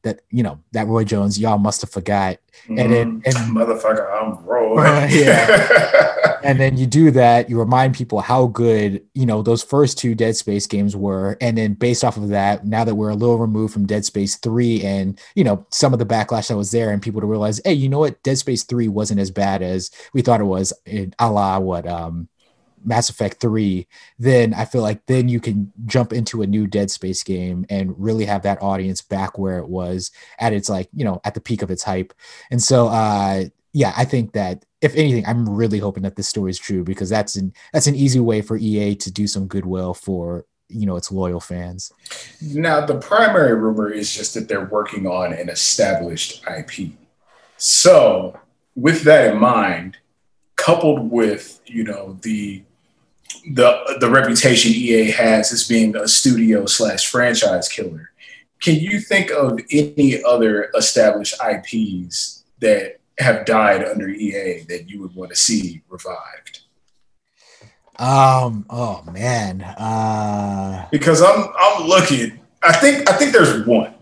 [0.04, 2.38] that, you know, that Roy Jones, y'all must have forgot.
[2.64, 2.78] Mm-hmm.
[2.80, 4.82] And then, and motherfucker, I'm Roy.
[4.92, 6.40] Uh, yeah.
[6.44, 10.16] and then you do that you remind people how good you know those first two
[10.16, 13.38] dead space games were and then based off of that now that we're a little
[13.38, 16.92] removed from dead space 3 and you know some of the backlash that was there
[16.92, 19.92] and people to realize hey you know what dead space 3 wasn't as bad as
[20.14, 22.28] we thought it was in a la what um
[22.84, 23.88] Mass Effect 3,
[24.20, 27.94] then I feel like then you can jump into a new Dead Space game and
[27.98, 31.42] really have that audience back where it was at its like, you know, at the
[31.42, 32.14] peak of its hype.
[32.50, 36.52] And so uh yeah, I think that if anything, I'm really hoping that this story
[36.52, 39.94] is true because that's an that's an easy way for EA to do some goodwill
[39.94, 41.92] for you know its loyal fans.
[42.42, 46.92] Now, the primary rumor is just that they're working on an established IP.
[47.58, 48.40] So,
[48.76, 49.98] with that in mind,
[50.56, 52.64] coupled with you know the
[53.54, 58.12] the the reputation EA has as being a studio slash franchise killer,
[58.62, 65.02] can you think of any other established IPs that have died under EA that you
[65.02, 66.62] would want to see revived?
[67.98, 68.66] Um.
[68.70, 69.62] Oh man.
[69.62, 70.88] Uh.
[70.92, 72.40] Because I'm I'm looking.
[72.64, 73.94] I think I think there's one,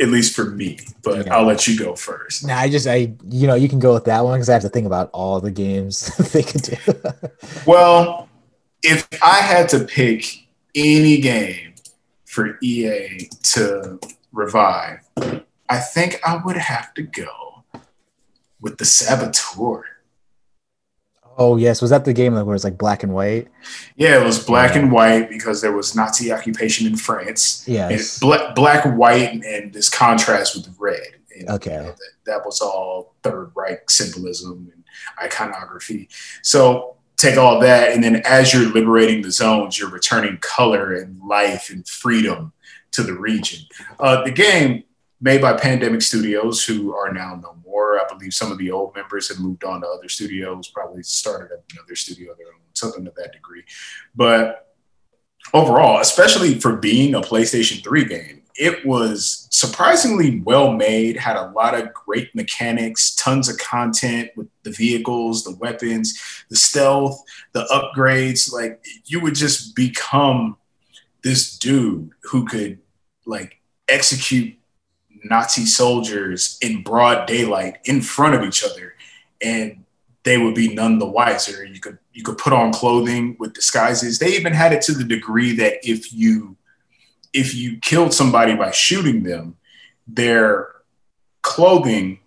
[0.00, 0.78] at least for me.
[1.02, 1.36] But yeah.
[1.36, 2.46] I'll let you go first.
[2.46, 4.62] Nah, I just I you know you can go with that one because I have
[4.62, 6.76] to think about all the games they could do.
[7.66, 8.28] well,
[8.82, 11.74] if I had to pick any game
[12.24, 14.00] for EA to
[14.32, 15.00] revive,
[15.68, 17.64] I think I would have to go
[18.60, 19.84] with the Saboteur.
[21.38, 23.48] Oh yes, was that the game that was like black and white?
[23.96, 24.82] Yeah, it was black yeah.
[24.82, 27.64] and white because there was Nazi occupation in France.
[27.66, 31.00] Yes, black, black, white, and this contrast with red.
[31.38, 31.70] And, Okay.
[31.74, 34.84] you know, that, that was all Third Reich symbolism and
[35.22, 36.10] iconography.
[36.42, 41.20] So take all that, and then as you're liberating the zones, you're returning color and
[41.22, 42.52] life and freedom
[42.90, 43.60] to the region.
[44.00, 44.82] Uh, the game
[45.20, 48.00] made by Pandemic Studios, who are now no more.
[48.00, 51.56] I believe some of the old members have moved on to other studios, probably started
[51.72, 53.62] another studio of their own, something to that degree.
[54.16, 54.74] But
[55.54, 61.50] overall, especially for being a PlayStation 3 game, it was surprisingly well made, had a
[61.50, 67.22] lot of great mechanics, tons of content with the vehicles, the weapons, the stealth,
[67.52, 68.52] the upgrades.
[68.52, 70.56] Like you would just become
[71.22, 72.78] this dude who could
[73.26, 74.54] like execute
[75.24, 78.94] Nazi soldiers in broad daylight in front of each other
[79.42, 79.84] and
[80.24, 81.64] they would be none the wiser.
[81.64, 84.18] You could you could put on clothing with disguises.
[84.18, 86.56] They even had it to the degree that if you
[87.32, 89.56] if you killed somebody by shooting them,
[90.06, 90.68] their
[91.42, 92.20] clothing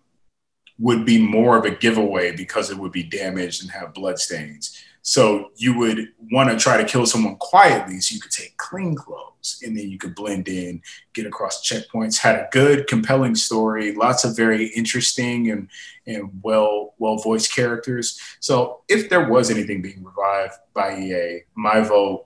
[0.77, 4.77] would be more of a giveaway because it would be damaged and have blood stains.
[5.07, 8.95] So you would want to try to kill someone quietly so you could take clean
[8.95, 10.81] clothes and then you could blend in,
[11.13, 12.17] get across checkpoints.
[12.17, 15.69] Had a good, compelling story, lots of very interesting and
[16.07, 18.19] and well well voiced characters.
[18.39, 22.25] So if there was anything being revived by EA, my vote,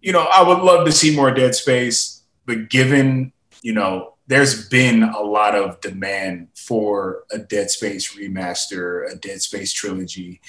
[0.00, 3.32] you know, I would love to see more Dead Space, but given,
[3.62, 9.40] you know, there's been a lot of demand for a Dead Space remaster, a Dead
[9.40, 10.40] Space trilogy,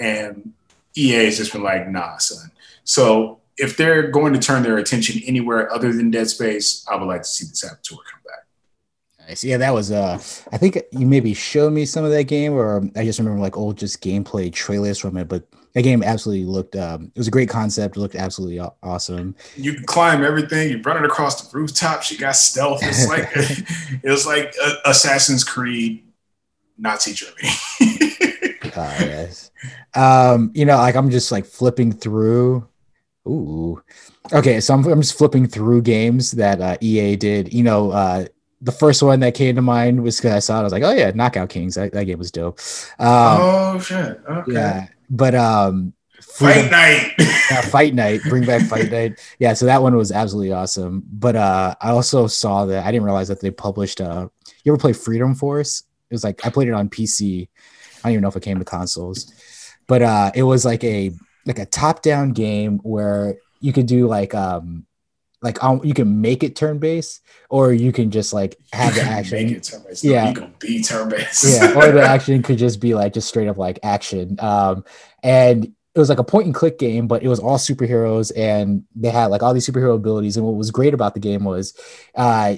[0.00, 0.52] and
[0.96, 2.50] EA has just been like, nah, son.
[2.84, 7.06] So if they're going to turn their attention anywhere other than Dead Space, I would
[7.06, 9.28] like to see the Saboteur come back.
[9.28, 9.44] Nice.
[9.44, 10.14] Yeah, that was uh
[10.52, 13.58] I think you maybe showed me some of that game or I just remember like
[13.58, 15.46] old just gameplay trailers from it, but
[15.78, 19.36] that game absolutely looked um it was a great concept, it looked absolutely awesome.
[19.56, 20.70] You can climb everything.
[20.70, 22.10] You're running across the rooftops.
[22.10, 22.80] You got stealth.
[22.82, 23.30] It's like
[24.02, 26.04] it was like uh, Assassin's Creed,
[26.76, 27.48] Nazi Germany.
[28.76, 29.50] Uh, yes.
[29.94, 32.68] Um, you know, like I'm just like flipping through.
[33.26, 33.82] Ooh.
[34.32, 37.52] Okay, so I'm, I'm just flipping through games that uh, EA did.
[37.52, 38.26] You know, uh,
[38.60, 40.60] the first one that came to mind was because I saw it.
[40.60, 41.74] I was like, oh yeah, Knockout Kings.
[41.74, 42.60] That, that game was dope.
[43.00, 44.20] Um, oh shit!
[44.28, 44.52] Okay.
[44.52, 47.14] Yeah, but um, Fight night.
[47.18, 49.20] yeah, Fight Night, bring back Fight Night.
[49.38, 51.04] Yeah, so that one was absolutely awesome.
[51.12, 54.00] But uh, I also saw that I didn't realize that they published.
[54.00, 54.28] Uh,
[54.64, 55.84] you ever play Freedom Force?
[56.10, 57.48] It was like I played it on PC.
[57.98, 59.32] I don't even know if it came to consoles,
[59.86, 61.12] but uh, it was like a
[61.46, 64.86] like a top down game where you could do like um
[65.42, 69.02] like um, you can make it turn based or you can just like have the
[69.02, 69.46] action.
[69.46, 70.04] Make it turn-based.
[70.04, 70.24] Yeah.
[70.24, 71.44] No, you gonna be turn based.
[71.44, 74.84] yeah or the action could just be like just straight up like action um
[75.22, 78.84] and it was like a point and click game but it was all superheroes and
[78.94, 81.74] they had like all these superhero abilities and what was great about the game was
[82.14, 82.56] uh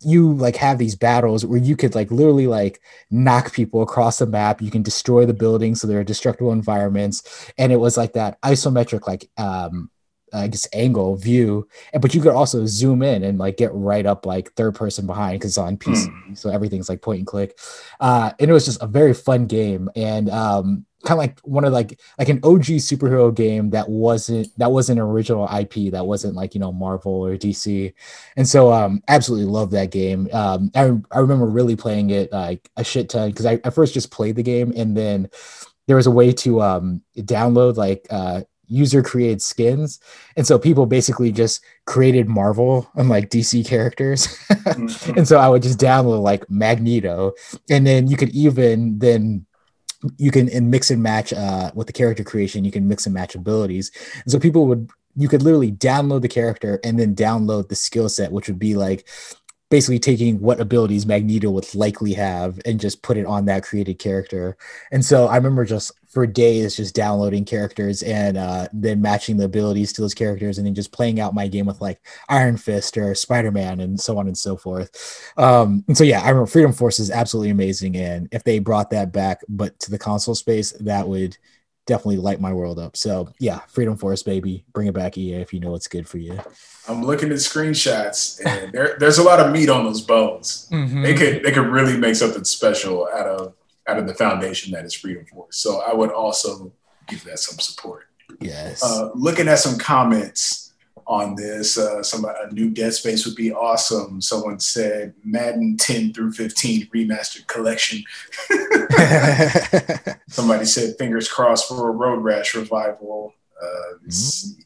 [0.00, 4.26] you like have these battles where you could like literally like knock people across the
[4.26, 8.40] map you can destroy the buildings so they're destructible environments and it was like that
[8.42, 9.90] isometric like um
[10.32, 11.68] I guess angle view,
[12.00, 15.40] but you could also zoom in and like get right up like third person behind
[15.40, 17.58] because it's on PC, so everything's like point and click.
[18.00, 21.64] Uh, and it was just a very fun game, and um, kind of like one
[21.64, 26.06] of like like an OG superhero game that wasn't that wasn't an original IP that
[26.06, 27.92] wasn't like you know Marvel or DC,
[28.36, 30.28] and so um, absolutely love that game.
[30.32, 33.94] Um, I I remember really playing it like a shit ton because I, I first
[33.94, 35.30] just played the game and then
[35.88, 40.00] there was a way to um download like uh user created skins.
[40.36, 44.26] And so people basically just created marvel and like dc characters.
[44.48, 45.16] Mhm.
[45.16, 47.32] and so i would just download like magneto.
[47.70, 49.46] And then you could even then
[50.16, 53.14] you can and mix and match uh with the character creation you can mix and
[53.14, 53.90] match abilities.
[54.22, 58.08] And so people would you could literally download the character and then download the skill
[58.08, 59.08] set which would be like
[59.70, 63.98] basically taking what abilities magneto would likely have and just put it on that created
[63.98, 64.56] character.
[64.92, 69.44] And so i remember just for days just downloading characters and uh, then matching the
[69.44, 72.00] abilities to those characters and then just playing out my game with like
[72.30, 75.32] iron fist or spider-man and so on and so forth.
[75.36, 77.96] Um, and so yeah i remember freedom force is absolutely amazing.
[77.96, 81.36] And if they brought that back but to the console space that would
[81.88, 85.52] definitely light my world up so yeah freedom force baby bring it back ea if
[85.52, 86.38] you know what's good for you
[86.88, 90.68] I'm looking at screenshots, and there, there's a lot of meat on those bones.
[90.70, 93.54] They could they could really make something special out of
[93.86, 95.58] out of the foundation that is Freedom Force.
[95.58, 96.72] So I would also
[97.06, 98.04] give that some support.
[98.40, 100.67] yes Uh, looking at some comments
[101.08, 104.20] on this, uh, some a new Dead Space would be awesome.
[104.20, 108.04] Someone said Madden 10 through 15 remastered collection.
[110.28, 113.32] Somebody said fingers crossed for a Road Rash revival.
[113.60, 114.64] Uh, see.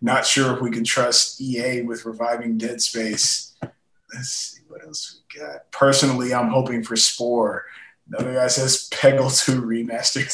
[0.00, 3.54] Not sure if we can trust EA with reviving Dead Space.
[4.14, 5.70] let's see what else we got.
[5.70, 7.66] Personally, I'm hoping for Spore.
[8.08, 10.24] Another guy says Peggle 2 remaster.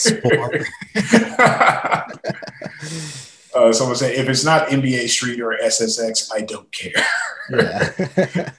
[3.55, 6.93] uh, someone said, if it's not NBA Street or SSX, I don't care.
[7.51, 8.53] Yeah.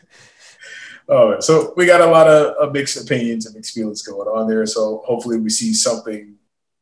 [1.07, 4.47] Oh, so we got a lot of, of mixed opinions and mixed feelings going on
[4.47, 4.65] there.
[4.65, 6.35] So hopefully we see something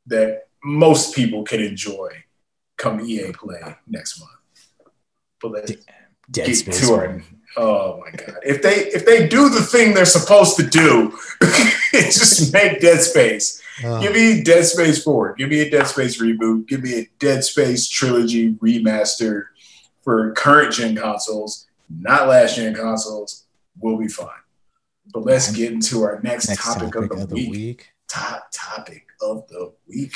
[0.07, 2.09] that most people can enjoy
[2.77, 4.31] come EA play next month.
[5.41, 5.71] But let's
[6.31, 6.87] Dead get Space.
[6.87, 7.23] to our
[7.57, 8.37] Oh my god!
[8.43, 11.17] If they if they do the thing they're supposed to do,
[11.91, 13.61] just make Dead Space.
[13.83, 15.33] Oh, Give me Dead Space Four.
[15.35, 16.67] Give me a Dead Space reboot.
[16.67, 19.45] Give me a Dead Space trilogy remaster
[20.03, 23.45] for current gen consoles, not last gen consoles.
[23.79, 24.29] We'll be fine.
[25.13, 27.89] But let's get into our next, next topic, topic of the, week.
[28.07, 30.15] Top topic of the week.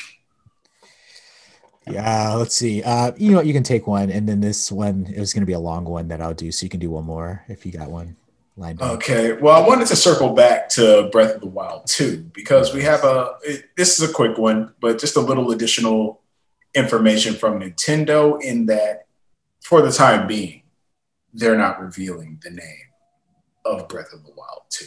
[1.88, 2.82] Yeah, let's see.
[2.82, 3.46] Uh, you know what?
[3.46, 5.86] You can take one, and then this one it was going to be a long
[5.86, 8.16] one that I'll do, so you can do one more if you got one
[8.58, 8.92] lined up.
[8.94, 9.34] Okay.
[9.34, 13.04] Well, I wanted to circle back to Breath of the Wild 2 because we have
[13.04, 16.22] a, it, this is a quick one, but just a little additional
[16.76, 19.08] information from Nintendo in that
[19.62, 20.64] for the time being,
[21.34, 22.88] they're not revealing the name
[23.66, 24.86] of Breath of the Wild 2.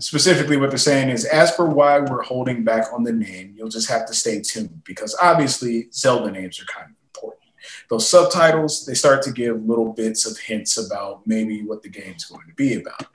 [0.00, 3.68] Specifically, what they're saying is, as for why we're holding back on the name, you'll
[3.68, 7.42] just have to stay tuned because obviously Zelda names are kind of important.
[7.90, 12.24] Those subtitles, they start to give little bits of hints about maybe what the game's
[12.24, 13.06] going to be about.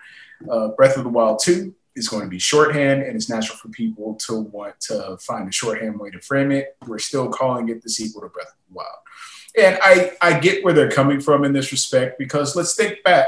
[0.50, 3.70] Uh, Breath of the Wild 2 is going to be shorthand, and it's natural for
[3.70, 6.76] people to want to find a shorthand way to frame it.
[6.86, 8.90] We're still calling it the sequel to Breath of the Wild.
[9.58, 13.28] And I, I get where they're coming from in this respect because let's think back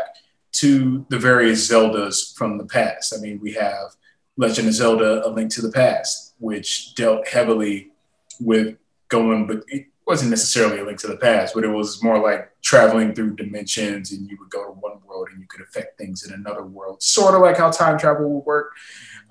[0.53, 3.13] to the various Zeldas from the past.
[3.15, 3.95] I mean, we have
[4.37, 7.91] Legend of Zelda: A Link to the Past, which dealt heavily
[8.39, 8.77] with
[9.09, 12.49] going, but it wasn't necessarily a link to the past, but it was more like
[12.61, 16.25] traveling through dimensions, and you would go to one world and you could affect things
[16.25, 18.71] in another world, sort of like how time travel would work.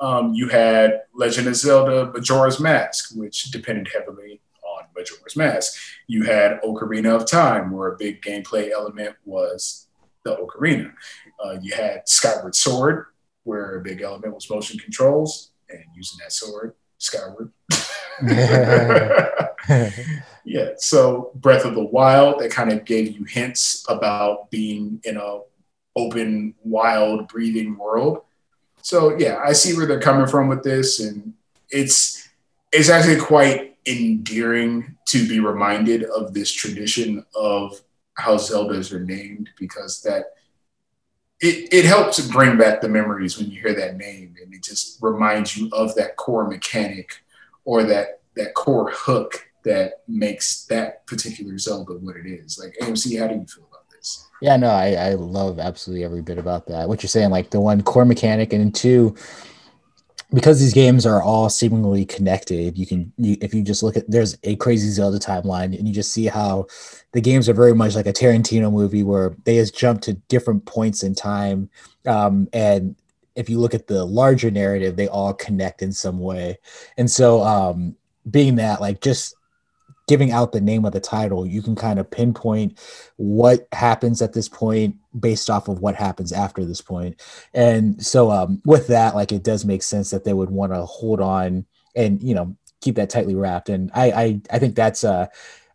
[0.01, 5.73] Um, you had Legend of Zelda: Majora's Mask, which depended heavily on Majora's Mask.
[6.07, 9.86] You had Ocarina of Time, where a big gameplay element was
[10.27, 10.93] the ocarina.
[11.43, 13.07] Uh, you had Skyward Sword,
[13.45, 17.53] where a big element was motion controls and using that sword, Skyward.
[20.45, 25.17] yeah, so Breath of the Wild, that kind of gave you hints about being in
[25.17, 25.41] a
[25.95, 28.23] open, wild, breathing world.
[28.83, 31.35] So yeah, I see where they're coming from with this, and
[31.71, 32.29] it's
[32.73, 37.81] it's actually quite endearing to be reminded of this tradition of
[38.17, 40.33] how Zeldas are named because that
[41.41, 44.99] it, it helps bring back the memories when you hear that name and it just
[45.03, 47.23] reminds you of that core mechanic
[47.65, 52.59] or that that core hook that makes that particular Zelda what it is.
[52.59, 54.29] Like AMC, how do you feel about this?
[54.41, 56.89] Yeah, no, I, I love absolutely every bit about that.
[56.89, 59.17] What you're saying, like the one core mechanic, and two,
[60.33, 64.11] because these games are all seemingly connected, you can, you, if you just look at,
[64.11, 66.67] there's a crazy Zelda timeline, and you just see how
[67.13, 70.65] the games are very much like a Tarantino movie where they just jump to different
[70.67, 71.71] points in time,
[72.07, 72.97] um, and
[73.37, 76.59] if you look at the larger narrative, they all connect in some way,
[76.99, 77.95] and so um,
[78.29, 79.36] being that, like, just
[80.07, 82.79] giving out the name of the title, you can kind of pinpoint
[83.17, 87.21] what happens at this point based off of what happens after this point.
[87.55, 90.83] And so um, with that, like it does make sense that they would want to
[90.83, 93.69] hold on and you know keep that tightly wrapped.
[93.69, 95.27] And I I, I think that's uh,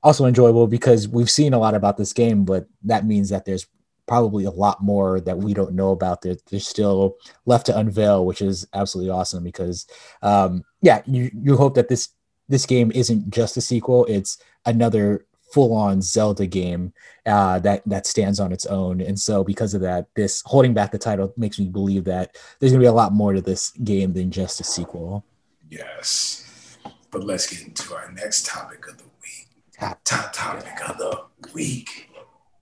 [0.04, 3.68] also enjoyable because we've seen a lot about this game, but that means that there's
[4.08, 7.16] probably a lot more that we don't know about that there's still
[7.46, 9.88] left to unveil, which is absolutely awesome because
[10.22, 12.10] um, yeah, you you hope that this
[12.52, 16.94] this game isn't just a sequel; it's another full-on Zelda game
[17.26, 19.02] uh, that that stands on its own.
[19.02, 22.72] And so, because of that, this holding back the title makes me believe that there's
[22.72, 25.26] gonna be a lot more to this game than just a sequel.
[25.70, 26.78] Yes.
[27.10, 29.48] But let's get into our next topic of the week.
[29.78, 31.24] Top Top topic of the
[31.54, 32.10] week.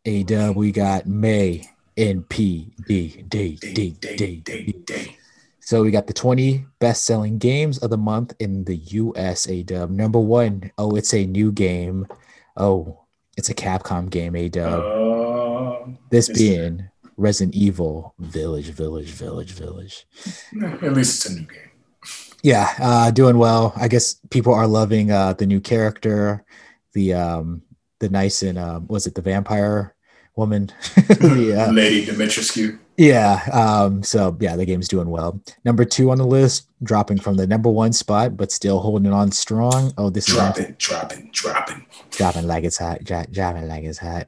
[0.06, 5.18] A dub, we got May P D D Day, D day, D day, D.
[5.70, 9.92] So we got the 20 best-selling games of the month in the USA dub.
[9.92, 12.08] Number one, oh, it's a new game.
[12.58, 13.02] Oh,
[13.38, 14.84] it's a Capcom game, A dub.
[14.84, 20.08] Uh, this being Resident Evil Village, Village, Village, Village.
[20.82, 21.70] at least it's a new game.
[22.42, 23.72] Yeah, uh, doing well.
[23.76, 26.44] I guess people are loving uh, the new character,
[26.94, 27.62] the um,
[28.00, 29.94] the nice and um, was it the vampire
[30.36, 30.72] woman?
[30.96, 32.80] the, uh, Lady Dimitrescu.
[33.00, 33.42] Yeah.
[33.54, 35.40] Um, so yeah, the game's doing well.
[35.64, 39.32] Number two on the list, dropping from the number one spot, but still holding on
[39.32, 39.94] strong.
[39.98, 41.86] Oh, this is Dropping, dropping, dropping.
[42.12, 44.28] dropping like it's hot, dro- dropping like it's hot.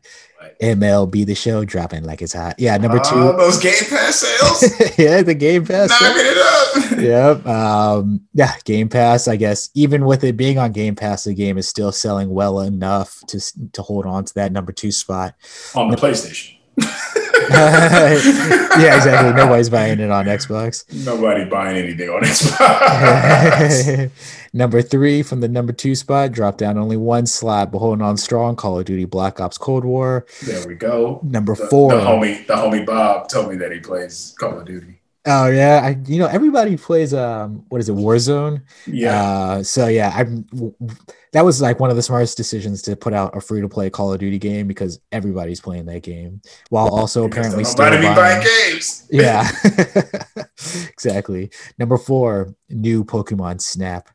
[0.61, 2.55] MLB the show dropping like it's hot.
[2.57, 3.11] Yeah, number two.
[3.13, 4.91] Oh, those Game Pass sales.
[4.97, 5.89] yeah, the Game Pass.
[5.89, 6.99] Knocking it up.
[7.43, 7.45] yep.
[7.45, 9.27] Um, yeah, Game Pass.
[9.27, 12.61] I guess even with it being on Game Pass, the game is still selling well
[12.61, 13.39] enough to
[13.73, 15.35] to hold on to that number two spot
[15.75, 16.55] on the PlayStation.
[17.49, 19.33] yeah, exactly.
[19.33, 20.85] Nobody's buying it on Xbox.
[21.05, 24.11] Nobody buying anything on Xbox.
[24.53, 28.17] number three from the number two spot, dropped down only one slot, but holding on
[28.17, 28.55] strong.
[28.55, 30.25] Call of Duty Black Ops Cold War.
[30.43, 31.19] There we go.
[31.23, 31.91] Number The- four.
[31.91, 34.97] The homie, the homie Bob told me that he plays Call of Duty.
[35.25, 38.63] Oh yeah, I you know everybody plays um what is it Warzone?
[38.87, 39.21] Yeah.
[39.23, 40.97] Uh, so yeah, I'm w- w-
[41.33, 43.89] that was like one of the smartest decisions to put out a free to play
[43.89, 48.15] Call of Duty game because everybody's playing that game while also Because apparently still buying.
[48.15, 49.07] buying games.
[49.11, 49.49] Yeah,
[50.89, 51.51] exactly.
[51.77, 54.09] Number four, new Pokemon Snap.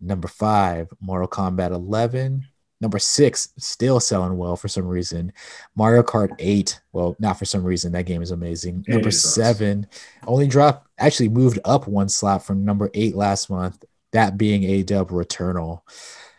[0.00, 2.46] Number five, Mortal Kombat 11.
[2.80, 5.32] Number six, still selling well for some reason.
[5.74, 6.80] Mario Kart 8.
[6.92, 7.92] Well, not for some reason.
[7.92, 8.84] That game is amazing.
[8.86, 9.42] It number is awesome.
[9.42, 9.86] seven,
[10.26, 13.84] only dropped, actually moved up one slot from number eight last month.
[14.12, 15.80] That being A Dub Returnal.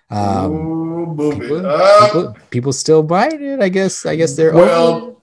[0.10, 2.12] Um, Ooh, people, up.
[2.12, 3.62] people, people still buying it.
[3.62, 4.06] I guess.
[4.06, 5.22] I guess they're Well,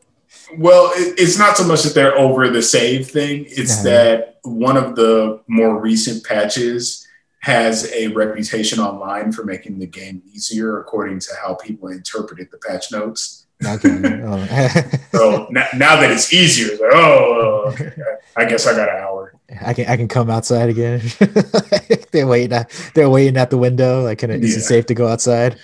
[0.57, 3.47] Well, it, it's not so much that they're over the save thing.
[3.49, 7.07] It's that one of the more recent patches
[7.41, 12.59] has a reputation online for making the game easier, according to how people interpreted the
[12.59, 13.41] patch notes.
[13.64, 14.22] Okay.
[14.24, 14.88] Oh.
[15.12, 17.92] So now, now that it's easier, it's like, oh, okay,
[18.36, 19.34] I guess I got an hour.
[19.64, 21.02] I can I can come outside again.
[22.12, 22.52] they're waiting.
[22.56, 24.02] At, they're waiting at the window.
[24.02, 24.58] Like, can it Yeah.
[24.58, 25.58] safe to go outside?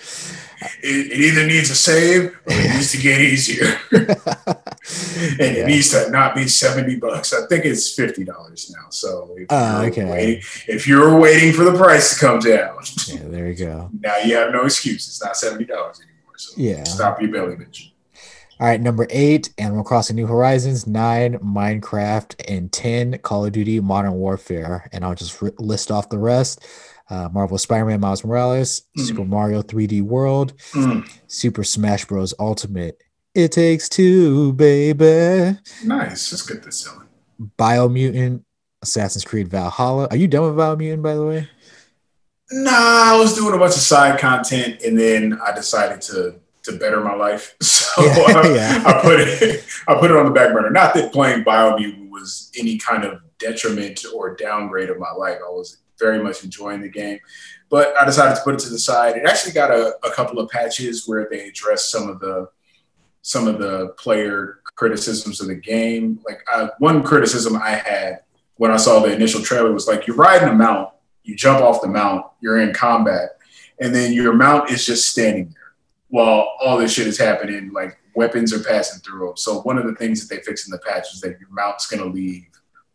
[0.83, 3.79] It, it either needs a save or it needs to get easier.
[3.91, 5.63] and Yeah.
[5.63, 7.33] it needs to not be 70 bucks.
[7.33, 8.27] I think it's $50
[8.71, 8.87] now.
[8.89, 10.05] So if, Oh, you're okay.
[10.05, 12.77] waiting, if you're waiting for the price to come down,
[13.07, 13.89] Yeah, there you go.
[13.99, 15.07] now you have no excuse.
[15.07, 16.05] It's not $70 anymore.
[16.39, 16.83] So Yeah.
[16.85, 17.91] stop your belly bitch.
[18.61, 23.79] All right, number eight, Animal Crossing New Horizons, nine, Minecraft, and 10, Call of Duty
[23.79, 24.89] Modern Warfare.
[24.91, 26.65] And I'll just list off the rest
[27.09, 29.01] uh, Marvel Spider Man Miles Morales, Mm.
[29.07, 32.33] Super Mario 3D World, Mm, Super Smash Bros.
[32.39, 33.01] Ultimate.
[33.33, 35.57] It takes two, baby.
[35.85, 36.31] nice.
[36.31, 37.07] Let's get this selling.
[37.57, 38.43] Biomutant,
[38.81, 40.07] Assassin's Creed Valhalla.
[40.11, 41.49] Are you done with Biomutant, by the way?
[42.51, 46.77] Nah, I was doing a bunch of side content and then I decided to to
[46.77, 47.55] better my life.
[47.89, 48.83] So Yeah, I, yeah.
[48.85, 50.69] I put it I put it on the back burner.
[50.69, 55.37] Not that playing Biomutant was any kind of detriment or downgrade of my life.
[55.45, 57.19] I was very much enjoying the game.
[57.69, 59.15] But I decided to put it to the side.
[59.15, 62.49] It actually got a, a couple of patches where they addressed some of the
[63.21, 66.19] some of the player criticisms of the game.
[66.25, 68.21] Like I, one criticism I had
[68.55, 70.89] when I saw the initial trailer was like, you're riding a mount,
[71.23, 73.29] you jump off the mount, you're in combat,
[73.79, 75.73] and then your mount is just standing there
[76.09, 77.71] while all this shit is happening.
[77.71, 79.37] Like weapons are passing through them.
[79.37, 81.87] So one of the things that they fix in the patch is that your mount's
[81.87, 82.47] going to leave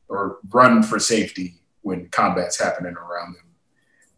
[0.09, 3.45] or run for safety when combat's happening around them.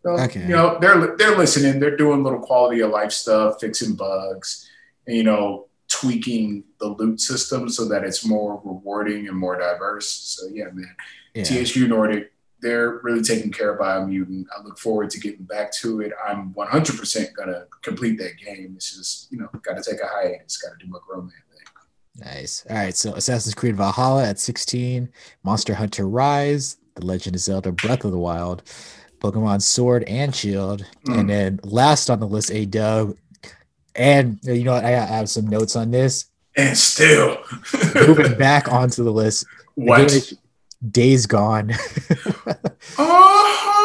[0.03, 0.43] So, Okay.
[0.43, 1.81] You know, they're they're listening.
[1.81, 4.69] They're doing little quality of life stuff, fixing bugs,
[5.07, 10.09] and, you know, tweaking the loot system so that it's more rewarding and more diverse.
[10.09, 10.95] So yeah, man.
[11.35, 11.43] Yeah.
[11.43, 14.45] THQ Nordic, they're really taking care of Biomutant.
[14.57, 16.13] I look forward to getting back to it.
[16.27, 18.73] I'm 100% gonna complete that game.
[18.77, 20.57] It's just you know, got to take a hiatus.
[20.57, 22.25] Got to do my grown man thing.
[22.25, 22.65] Nice.
[22.71, 22.97] All right.
[22.97, 25.09] So Assassin's Creed Valhalla at 16,
[25.45, 28.63] Monster Hunter Rise, The Legend of Zelda Breath of the Wild,
[29.19, 31.19] Pokemon Sword and Shield, Mm.
[31.21, 33.17] and then last on the list, A Dub.
[33.95, 34.85] And you know what?
[34.85, 36.27] I I have some notes on this.
[36.57, 37.39] And still,
[37.95, 39.45] Moving back onto the list,
[39.75, 40.33] what?
[40.91, 41.73] Days Gone.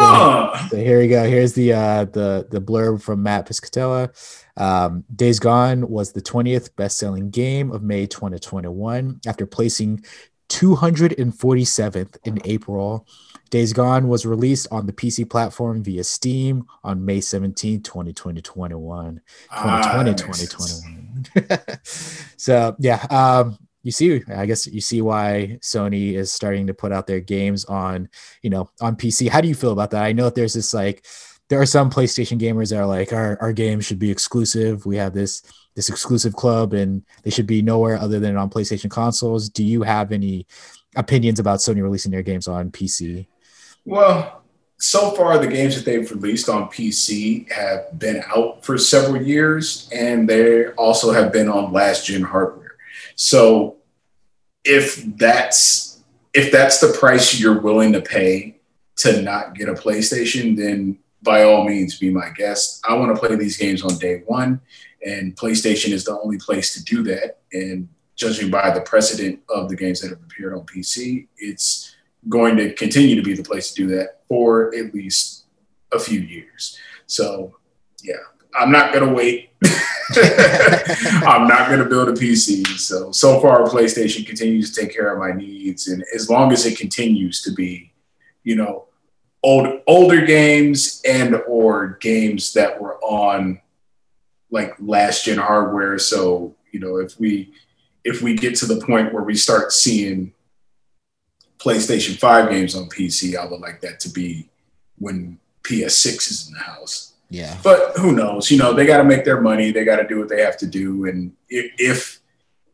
[0.02, 0.68] Uh-huh.
[0.70, 1.24] So here we go.
[1.26, 4.10] Here's the uh, the the blurb from Matt Piscatella.
[4.58, 10.04] Um, Days Gone was the 20th best-selling game of May 2021 after placing
[10.50, 13.08] 247th in April.
[13.50, 19.22] Days Gone was released on the PC platform via Steam on May 17, 2020, 21.
[19.52, 20.18] Ah, 2020, that
[21.36, 21.80] 2021.
[22.38, 26.92] so yeah, um, you see, I guess you see why Sony is starting to put
[26.92, 28.10] out their games on,
[28.42, 29.30] you know, on PC.
[29.30, 30.04] How do you feel about that?
[30.04, 31.06] I know that there's this like,
[31.50, 34.86] there are some PlayStation gamers that are like, our our games should be exclusive.
[34.86, 35.42] We have this
[35.76, 39.50] this exclusive club, and they should be nowhere other than on PlayStation consoles.
[39.50, 40.46] Do you have any
[40.96, 43.28] opinions about Sony releasing their games on PC?
[43.86, 44.44] Well,
[44.78, 49.90] so far the games that they've released on PC have been out for several years,
[49.94, 52.61] and they also have been on last gen hardware.
[53.16, 53.78] So,
[54.64, 56.02] if that's
[56.34, 58.60] if that's the price you're willing to pay
[58.98, 62.84] to not get a PlayStation, then by all means, be my guest.
[62.88, 64.62] I want to play these games on day one,
[65.06, 67.40] and PlayStation is the only place to do that.
[67.54, 71.96] And judging by the precedent of the games that have appeared on PC, it's
[72.30, 75.46] going to continue to be the place to do that for at least
[75.92, 76.78] a few years.
[77.08, 77.56] So,
[78.04, 78.16] yeah,
[78.56, 79.50] I'm not going to wait.
[81.26, 82.66] I'm not going to build a PC.
[82.78, 85.88] So, so far, PlayStation continues to take care of my needs.
[85.88, 87.94] And as long as it continues to be,
[88.44, 88.86] you know,
[89.44, 93.60] old older games and or games that were on
[94.52, 97.52] like last gen hardware so you know if we
[98.04, 100.34] if we get to the point where we start seeing
[101.60, 104.50] PlayStation 5 games on PC, I would like that to be
[104.98, 107.11] when PS6 is in the house.
[107.32, 107.58] Yeah.
[107.64, 108.52] But who knows?
[108.52, 109.72] You know, they got to make their money.
[109.72, 111.06] They got to do what they have to do.
[111.06, 112.20] And if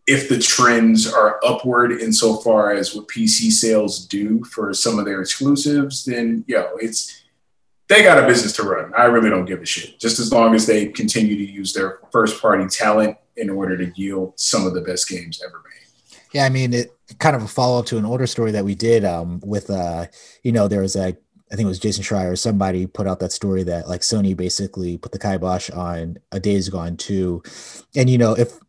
[0.07, 5.21] if the trends are upward insofar as what PC sales do for some of their
[5.21, 7.23] exclusives, then yo, it's
[7.87, 8.91] they got a business to run.
[8.97, 9.99] I really don't give a shit.
[9.99, 13.91] Just as long as they continue to use their first party talent in order to
[13.95, 16.17] yield some of the best games ever made.
[16.33, 18.75] Yeah, I mean, it kind of a follow up to an older story that we
[18.75, 20.07] did um, with, uh,
[20.43, 21.15] you know, there was a,
[21.51, 24.97] I think it was Jason Schreier, somebody put out that story that like Sony basically
[24.97, 27.41] put the kibosh on a Days Gone 2.
[27.95, 28.59] And, you know, if,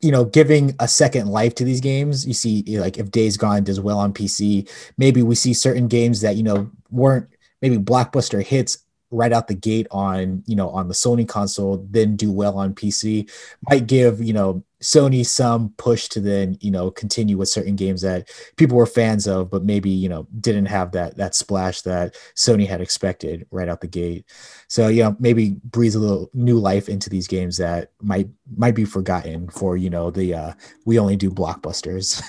[0.00, 3.64] you know, giving a second life to these games, you see, like if Days Gone
[3.64, 7.28] does well on PC, maybe we see certain games that, you know, weren't
[7.60, 8.78] maybe blockbuster hits
[9.10, 12.74] right out the gate on you know on the Sony console, then do well on
[12.74, 13.30] PC,
[13.68, 18.02] might give you know Sony some push to then you know continue with certain games
[18.02, 22.14] that people were fans of, but maybe you know didn't have that that splash that
[22.36, 24.26] Sony had expected right out the gate.
[24.68, 28.74] So you know maybe breathe a little new life into these games that might might
[28.74, 30.52] be forgotten for you know the uh,
[30.84, 32.22] we only do blockbusters.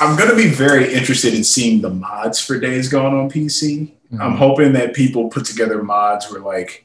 [0.00, 3.92] I'm gonna be very interested in seeing the mods for Days Gone on PC.
[4.12, 4.22] Mm-hmm.
[4.22, 6.83] I'm hoping that people put together mods where like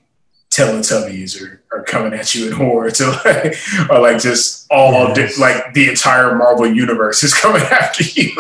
[0.52, 3.56] Teletubbies are, are coming at you in hordes, or like,
[3.90, 5.36] or like just all yes.
[5.36, 8.32] di- like the entire Marvel universe is coming after you.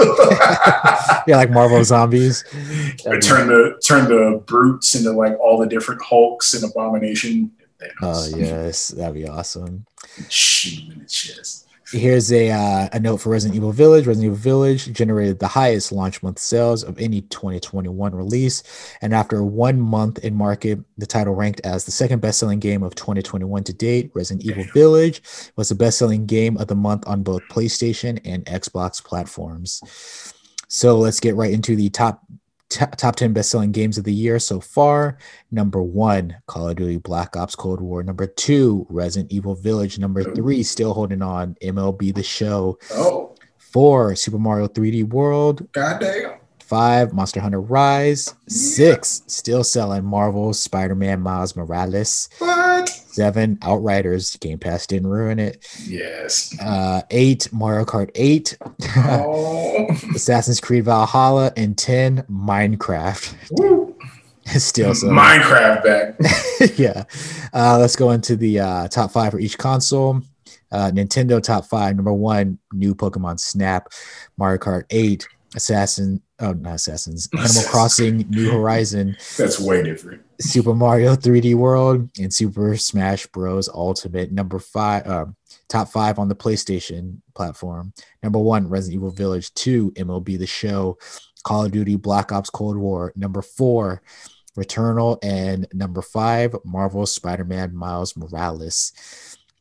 [1.28, 2.44] yeah, like Marvel zombies.
[3.22, 7.52] Turn the turn the brutes into like all the different Hulks and Abomination.
[8.02, 9.86] Oh yes, that'd be awesome.
[10.30, 11.69] Shoot in the chest.
[11.92, 14.06] Here's a, uh, a note for Resident Evil Village.
[14.06, 18.64] Resident Evil Village generated the highest launch month sales of any 2021 release.
[19.02, 22.84] And after one month in market, the title ranked as the second best selling game
[22.84, 24.12] of 2021 to date.
[24.14, 25.22] Resident Evil Village
[25.56, 29.82] was the best selling game of the month on both PlayStation and Xbox platforms.
[30.68, 32.24] So let's get right into the top
[32.70, 35.18] t- top 10 best-selling games of the year so far.
[35.52, 38.04] Number one call of duty black ops cold war.
[38.04, 40.00] Number two resident evil village.
[40.00, 40.34] Number oh.
[40.36, 42.78] three still holding on mlb the show.
[42.92, 43.36] Oh.
[43.58, 45.72] Four, super mario 3d world.
[45.74, 46.40] God damn
[46.70, 48.36] five monster hunter rise.
[48.48, 48.54] Yeah.
[48.54, 52.30] six still selling marvel spider-man miles morales.
[52.38, 55.66] What seven outriders game pass didn't ruin it.
[55.86, 56.58] Yes.
[56.60, 58.58] Uh eight mario kart 8
[58.98, 59.88] oh.
[60.16, 63.36] assassin's creed valhalla and 10 minecraft.
[64.46, 66.16] Still so minecraft back.
[66.78, 67.04] Yeah.
[67.54, 70.22] Uh let's go into the uh top five for each console.
[70.72, 73.92] Uh nintendo top five number one new pokemon snap
[74.38, 77.30] mario kart 8 assassin oh not assassins.
[77.38, 80.22] Animal crossing new horizon that's way different.
[80.40, 83.70] Super mario 3d world and super smash bros.
[83.70, 84.32] Ultimate.
[84.32, 85.26] Number five uh,
[85.68, 87.94] top five on the playstation platform.
[88.24, 90.98] Number one resident evil village two mlb the show
[91.44, 93.14] call of duty black ops cold war.
[93.16, 94.02] Number four
[94.58, 95.18] returnal.
[95.24, 98.92] And number five marvel spider-man miles morales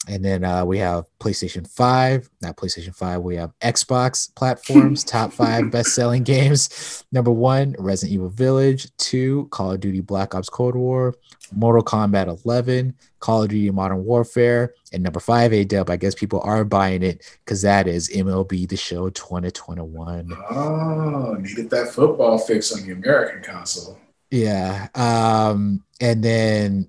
[0.09, 5.32] and then uh, we have PlayStation 5, not PlayStation 5, we have Xbox platforms, top
[5.32, 7.04] five best selling games.
[7.12, 8.88] Number one, Resident Evil Village.
[8.96, 11.14] Two, Call of Duty Black Ops Cold War.
[11.54, 14.74] Mortal Kombat 11, Call of Duty Modern Warfare.
[14.92, 15.90] And number five, A Dub.
[15.90, 20.32] I guess people are buying it because that is MLB The Show 2021.
[20.50, 23.98] Oh, needed that football fix on the American console.
[24.30, 24.88] Yeah.
[24.94, 26.88] Um, and then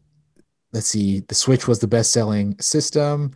[0.71, 3.33] let's see, the Switch was the best selling system,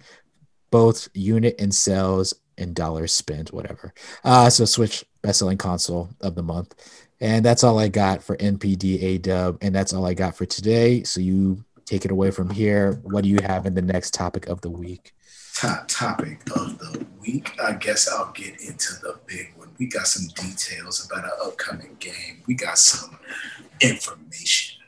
[0.72, 3.94] both unit and sales and dollars spent, whatever.
[4.24, 6.76] Uh, so Switch best selling console of the month.
[7.22, 9.58] And that's all I got for NPD Dub.
[9.62, 11.04] And that's all I got for today.
[11.04, 13.00] So you take it away from here.
[13.04, 15.14] What do you have in the next topic of the week?
[15.56, 17.56] Top topic of the week.
[17.64, 19.70] I guess I'll get into the big one.
[19.78, 22.42] We got some details about an upcoming game.
[22.46, 23.18] We got some
[23.80, 24.82] information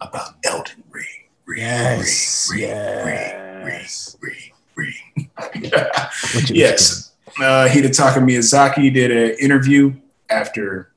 [0.00, 1.27] about Elden Ring.
[1.56, 2.50] Yes.
[2.54, 4.16] yes.
[6.50, 7.12] yes.
[7.38, 9.94] Uh, Hidetaka Miyazaki did an interview
[10.28, 10.90] after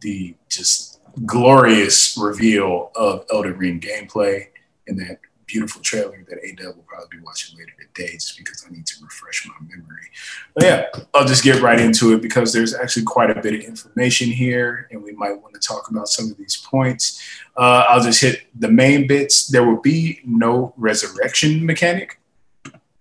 [0.00, 4.48] the just glorious reveal of Elden Ring gameplay
[4.86, 5.18] in that
[5.48, 9.02] beautiful trailer that A will probably be watching later today just because I need to
[9.02, 10.06] refresh my memory.
[10.54, 13.60] But yeah, I'll just get right into it because there's actually quite a bit of
[13.62, 17.20] information here and we might want to talk about some of these points.
[17.56, 19.48] Uh, I'll just hit the main bits.
[19.48, 22.20] There will be no resurrection mechanic.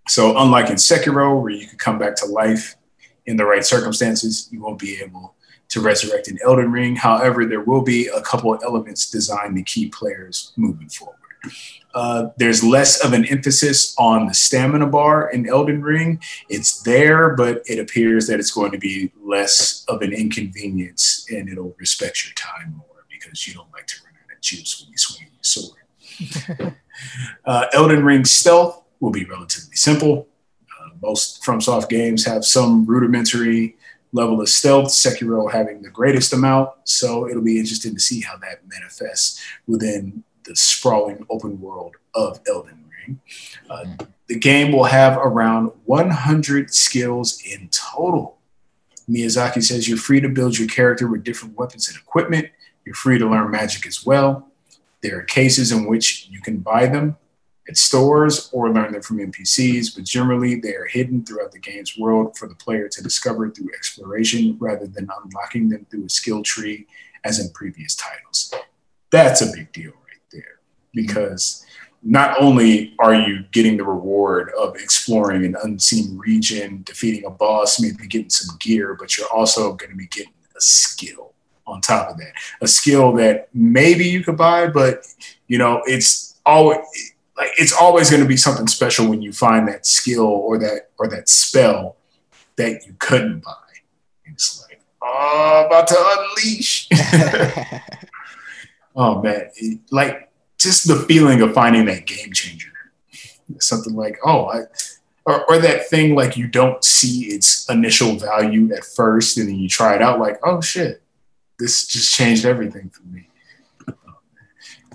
[0.07, 2.75] So, unlike in Sekiro, where you can come back to life
[3.25, 5.35] in the right circumstances, you won't be able
[5.69, 6.95] to resurrect an Elden Ring.
[6.95, 11.17] However, there will be a couple of elements designed to keep players moving forward.
[11.93, 16.21] Uh, there's less of an emphasis on the stamina bar in Elden Ring.
[16.49, 21.49] It's there, but it appears that it's going to be less of an inconvenience and
[21.49, 24.91] it'll respect your time more because you don't like to run out of juice when
[24.91, 26.75] you swing your sword.
[27.45, 30.27] uh, Elden Ring stealth will be relatively simple.
[30.79, 33.75] Uh, most FromSoft games have some rudimentary
[34.13, 36.69] level of stealth, Sekiro having the greatest amount.
[36.85, 42.39] So it'll be interesting to see how that manifests within the sprawling open world of
[42.47, 43.19] Elden Ring.
[43.69, 43.85] Uh,
[44.27, 48.37] the game will have around 100 skills in total.
[49.09, 52.49] Miyazaki says you're free to build your character with different weapons and equipment.
[52.85, 54.47] You're free to learn magic as well.
[55.01, 57.17] There are cases in which you can buy them
[57.69, 61.97] at stores or learn them from NPCs, but generally they are hidden throughout the game's
[61.97, 66.43] world for the player to discover through exploration rather than unlocking them through a skill
[66.43, 66.87] tree
[67.23, 68.53] as in previous titles.
[69.09, 69.93] That's a big deal
[70.97, 71.65] because
[72.03, 77.79] not only are you getting the reward of exploring an unseen region, defeating a boss,
[77.79, 81.33] maybe getting some gear, but you're also going to be getting a skill
[81.65, 82.31] on top of that.
[82.61, 85.05] A skill that maybe you could buy, but
[85.47, 86.79] you know, it's always
[87.37, 90.89] like it's always going to be something special when you find that skill or that
[90.97, 91.97] or that spell
[92.55, 93.53] that you couldn't buy.
[94.25, 96.87] It's like, oh, about to unleash.
[98.95, 100.26] oh man, it, like
[100.67, 102.69] just the feeling of finding that game changer.
[103.59, 104.63] Something like, oh, I,
[105.25, 109.55] or, or that thing like you don't see its initial value at first, and then
[109.55, 111.01] you try it out, like, oh shit,
[111.57, 113.29] this just changed everything for me.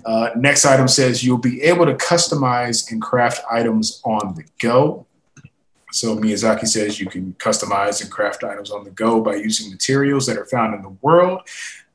[0.05, 5.07] Uh, next item says you'll be able to customize and craft items on the go.
[5.91, 10.25] So Miyazaki says you can customize and craft items on the go by using materials
[10.27, 11.41] that are found in the world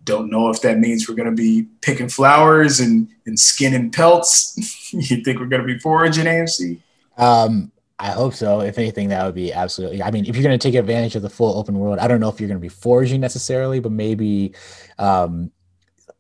[0.09, 4.57] don't know if that means we're going to be picking flowers and, and skinning pelts.
[4.93, 6.81] you think we're going to be foraging AMC?
[7.19, 8.61] Um, I hope so.
[8.61, 10.03] If anything, that would be absolutely.
[10.03, 12.21] I mean, if you're going to take advantage of the full open world, I don't
[12.21, 14.55] know if you're going to be foraging necessarily, but maybe
[14.99, 15.51] um,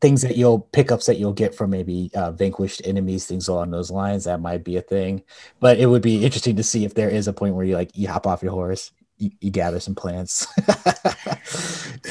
[0.02, 3.90] things that you'll pickups that you'll get from maybe uh, vanquished enemies, things along those
[3.90, 4.24] lines.
[4.24, 5.22] That might be a thing.
[5.60, 7.96] But it would be interesting to see if there is a point where you like
[7.96, 10.46] you hop off your horse you, you gather some plants.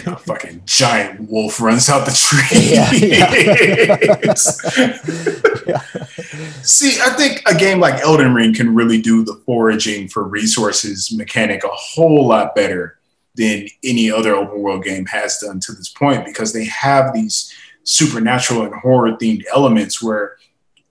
[0.05, 2.73] a fucking giant wolf runs out the tree.
[2.73, 4.33] Yeah, yeah.
[6.63, 11.13] See, I think a game like Elden Ring can really do the foraging for resources
[11.13, 12.99] mechanic a whole lot better
[13.35, 17.53] than any other open world game has done to this point because they have these
[17.83, 20.35] supernatural and horror themed elements where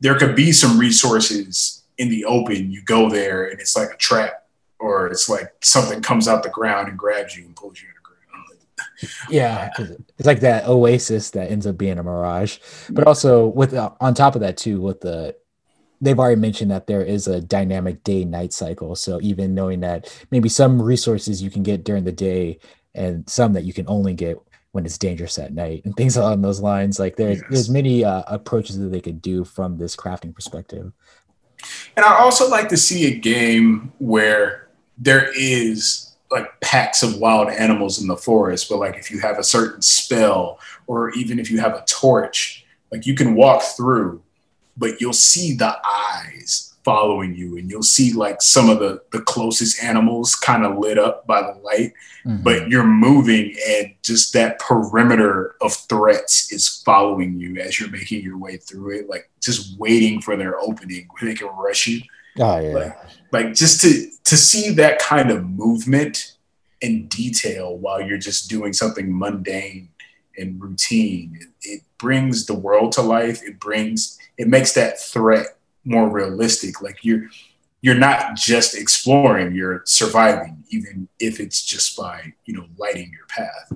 [0.00, 2.70] there could be some resources in the open.
[2.70, 4.45] You go there and it's like a trap
[4.78, 7.94] or it's like something comes out the ground and grabs you and pulls you in
[7.94, 9.22] the ground.
[9.30, 9.70] yeah,
[10.18, 12.58] it's like that oasis that ends up being a mirage.
[12.90, 15.36] But also with uh, on top of that too, with the
[16.00, 18.94] they've already mentioned that there is a dynamic day night cycle.
[18.94, 22.58] So even knowing that maybe some resources you can get during the day
[22.94, 24.38] and some that you can only get
[24.72, 26.98] when it's dangerous at night and things along those lines.
[26.98, 27.46] Like there's yes.
[27.50, 30.92] there's many uh, approaches that they could do from this crafting perspective.
[31.96, 34.65] And I also like to see a game where
[34.98, 39.38] there is like packs of wild animals in the forest, but like if you have
[39.38, 44.22] a certain spell or even if you have a torch, like you can walk through,
[44.76, 49.20] but you'll see the eyes following you and you'll see like some of the the
[49.22, 51.92] closest animals kind of lit up by the light
[52.24, 52.40] mm-hmm.
[52.44, 58.22] but you're moving and just that perimeter of threats is following you as you're making
[58.22, 62.00] your way through it like just waiting for their opening where they can rush you
[62.38, 62.74] Oh yeah.
[62.74, 62.98] Like,
[63.32, 66.34] like just to to see that kind of movement
[66.80, 69.88] in detail while you're just doing something mundane
[70.36, 73.42] and routine, it, it brings the world to life.
[73.42, 75.46] It brings it makes that threat
[75.84, 76.82] more realistic.
[76.82, 77.28] Like you're
[77.80, 83.26] you're not just exploring, you're surviving, even if it's just by, you know, lighting your
[83.28, 83.72] path.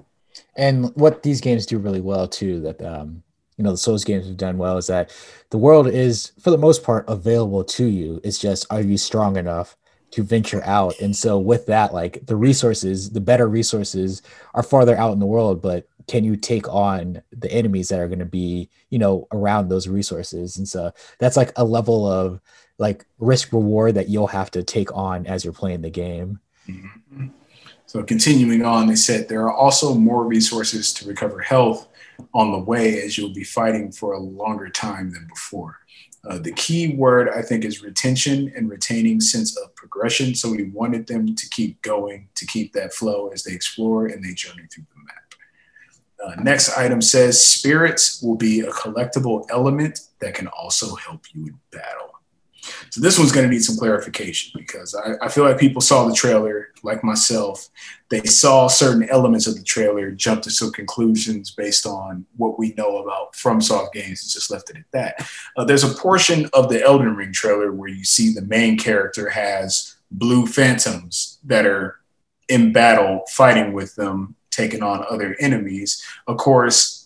[0.57, 3.22] And what these games do really well too, that um,
[3.57, 5.14] you know the Souls games have done well is that
[5.51, 8.20] the world is for the most part available to you.
[8.24, 9.76] It's just are you strong enough
[10.12, 10.98] to venture out?
[11.00, 14.22] And so with that, like the resources, the better resources
[14.54, 18.08] are farther out in the world, but can you take on the enemies that are
[18.08, 22.40] going to be you know around those resources and so that's like a level of
[22.78, 27.28] like risk reward that you'll have to take on as you're playing the game mm-hmm.
[27.86, 31.86] so continuing on they said there are also more resources to recover health
[32.34, 35.78] on the way as you'll be fighting for a longer time than before.
[36.28, 40.34] Uh, the key word i think is retention and retaining sense of progression.
[40.34, 44.22] So we wanted them to keep going to keep that flow as they explore and
[44.22, 45.20] they journey through the map.
[46.22, 51.46] Uh, next item says spirits will be a collectible element that can also help you
[51.46, 52.09] in battle.
[52.90, 56.06] So this one's going to need some clarification because I, I, feel like people saw
[56.06, 57.68] the trailer, like myself.
[58.08, 62.74] They saw certain elements of the trailer, jumped to some conclusions based on what we
[62.76, 65.30] know about FromSoft games, and just left it at that.
[65.56, 69.30] Uh, there's a portion of the Elden Ring trailer where you see the main character
[69.30, 72.00] has blue phantoms that are
[72.48, 76.04] in battle, fighting with them taking on other enemies.
[76.26, 76.99] Of course,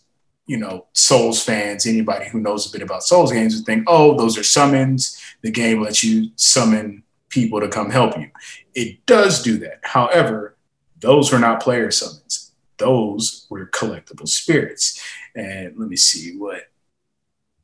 [0.47, 4.17] you know, Souls fans, anybody who knows a bit about Souls games would think, oh,
[4.17, 5.21] those are summons.
[5.43, 8.31] The game lets you summon people to come help you.
[8.75, 9.81] It does do that.
[9.83, 10.57] However,
[11.01, 12.53] those were not player summons.
[12.77, 15.03] Those were collectible spirits.
[15.35, 16.71] And let me see what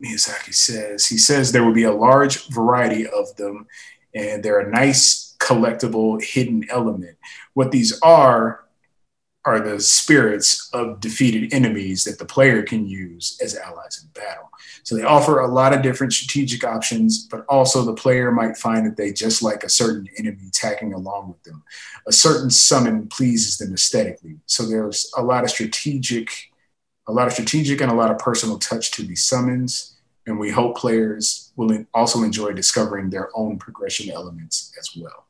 [0.03, 1.07] Miyazaki says.
[1.07, 3.67] He says there will be a large variety of them,
[4.15, 7.17] and they're a nice collectible hidden element.
[7.55, 8.65] What these are
[9.45, 14.51] are the spirits of defeated enemies that the player can use as allies in battle.
[14.83, 18.87] So they offer a lot of different strategic options, but also the player might find
[18.87, 21.63] that they just like a certain enemy tagging along with them.
[22.07, 24.41] A certain summon pleases them aesthetically.
[24.45, 26.51] So there's a lot of strategic,
[27.07, 29.97] a lot of strategic and a lot of personal touch to these summons.
[30.27, 35.25] And we hope players will also enjoy discovering their own progression elements as well.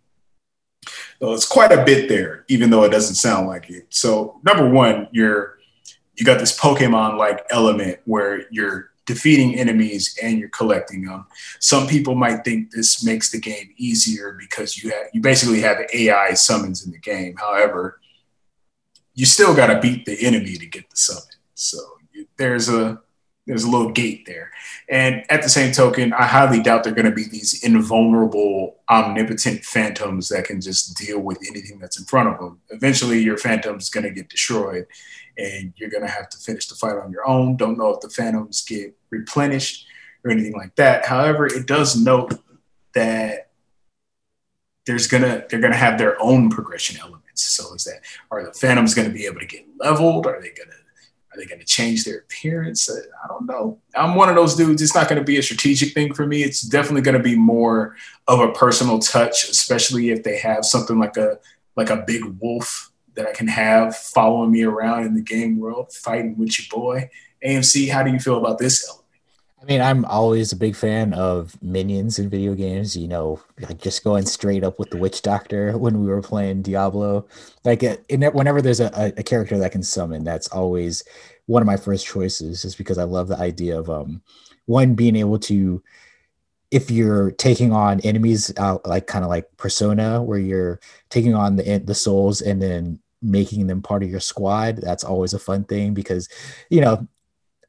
[1.20, 3.86] So it's quite a bit there, even though it doesn't sound like it.
[3.90, 5.58] So number one, you're
[6.14, 11.26] you got this Pokemon like element where you're defeating enemies and you're collecting them.
[11.58, 15.78] Some people might think this makes the game easier because you have you basically have
[15.92, 17.36] AI summons in the game.
[17.36, 18.00] However,
[19.14, 21.24] you still got to beat the enemy to get the summon.
[21.54, 21.78] So
[22.36, 23.00] there's a
[23.50, 24.52] there's a little gate there.
[24.88, 29.64] And at the same token, I highly doubt they're going to be these invulnerable, omnipotent
[29.64, 32.60] phantoms that can just deal with anything that's in front of them.
[32.70, 34.86] Eventually, your phantom's going to get destroyed
[35.36, 37.56] and you're going to have to finish the fight on your own.
[37.56, 39.84] Don't know if the phantoms get replenished
[40.24, 41.06] or anything like that.
[41.06, 42.34] However, it does note
[42.94, 43.50] that
[44.86, 47.42] there's gonna they're gonna have their own progression elements.
[47.42, 50.26] So is that are the phantoms gonna be able to get leveled?
[50.26, 50.79] Are they gonna
[51.32, 52.90] are they going to change their appearance?
[52.90, 53.78] Uh, I don't know.
[53.94, 54.82] I'm one of those dudes.
[54.82, 56.42] It's not going to be a strategic thing for me.
[56.42, 60.98] It's definitely going to be more of a personal touch, especially if they have something
[60.98, 61.38] like a
[61.76, 65.92] like a big wolf that I can have following me around in the game world,
[65.92, 67.10] fighting with your boy.
[67.44, 68.99] AMC, how do you feel about this?
[69.60, 72.96] I mean, I'm always a big fan of minions in video games.
[72.96, 76.62] You know, like just going straight up with the witch doctor when we were playing
[76.62, 77.26] Diablo.
[77.64, 81.04] Like, whenever there's a, a character that can summon, that's always
[81.46, 84.22] one of my first choices, just because I love the idea of um,
[84.66, 85.82] one being able to,
[86.70, 90.80] if you're taking on enemies, uh, like kind of like Persona, where you're
[91.10, 95.34] taking on the the souls and then making them part of your squad that's always
[95.34, 96.26] a fun thing because
[96.70, 97.06] you know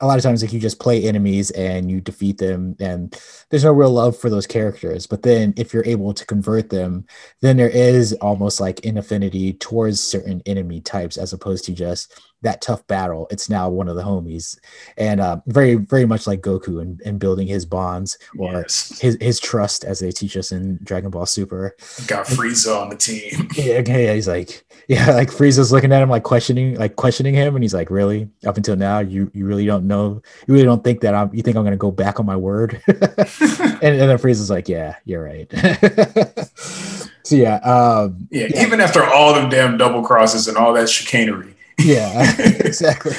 [0.02, 3.18] a lot of times like you just play enemies and you defeat them and
[3.50, 5.08] there's no real love for those characters.
[5.08, 7.06] But then if you're able to convert them
[7.42, 12.20] then there is almost like an affinity towards certain enemy types as opposed to just
[12.42, 14.58] that tough battle, it's now one of the homies,
[14.98, 19.00] and uh, very very much like Goku and, and building his bonds or yes.
[19.00, 21.76] his his trust as they teach us in Dragon Ball Super.
[22.08, 23.50] Got Frieza on the team.
[23.62, 27.56] Yeah, yeah, he's like yeah, like Frieza's looking at him like questioning like questioning him,
[27.56, 28.30] and he's like, really?
[28.46, 31.42] Up until now, you you really don't know, you really don't think that I'm you
[31.44, 32.82] think I'm gonna go back on my word?
[32.88, 33.00] and,
[33.84, 35.50] and then Frieza's like, yeah, you're right.
[37.24, 40.90] so yeah, um, yeah, yeah, even after all the damn double crosses and all that
[40.90, 43.14] chicanery yeah, exactly.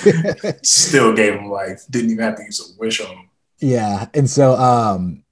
[0.62, 1.84] Still gave him life.
[1.90, 3.28] Didn't even have to use a wish on him.
[3.58, 5.22] Yeah, and so um,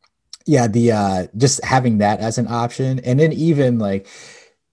[0.47, 4.07] yeah, the uh, just having that as an option, and then even like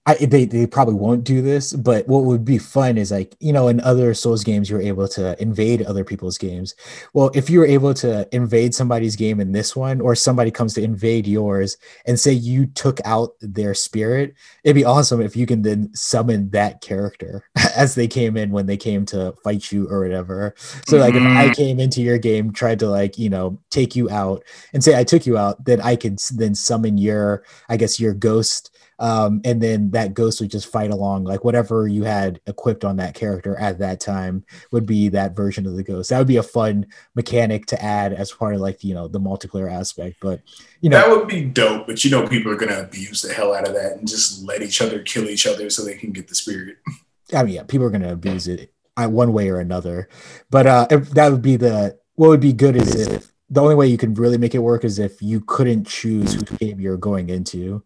[0.08, 3.52] I, they they probably won't do this, but what would be fun is like you
[3.52, 6.74] know in other Souls games you're able to invade other people's games.
[7.12, 10.72] Well, if you were able to invade somebody's game in this one, or somebody comes
[10.74, 11.76] to invade yours,
[12.06, 16.48] and say you took out their spirit, it'd be awesome if you can then summon
[16.50, 17.44] that character
[17.76, 20.54] as they came in when they came to fight you or whatever.
[20.86, 21.26] So like mm-hmm.
[21.26, 21.52] if I mm-hmm.
[21.52, 25.04] came into your game, tried to like you know take you out, and say I
[25.04, 29.62] took you out, then I could then summon your I guess your ghost um, and
[29.62, 33.56] then that ghost would just fight along like whatever you had equipped on that character
[33.56, 36.10] at that time would be that version of the ghost.
[36.10, 39.20] That would be a fun mechanic to add as part of like you know the
[39.20, 40.40] multiplayer aspect but
[40.80, 43.32] you know that would be dope but you know people are going to abuse the
[43.32, 46.12] hell out of that and just let each other kill each other so they can
[46.12, 46.78] get the spirit.
[47.34, 50.08] I mean yeah people are going to abuse it uh, one way or another.
[50.50, 53.86] But uh that would be the what would be good is if the only way
[53.86, 57.30] you can really make it work is if you couldn't choose who game you're going
[57.30, 57.82] into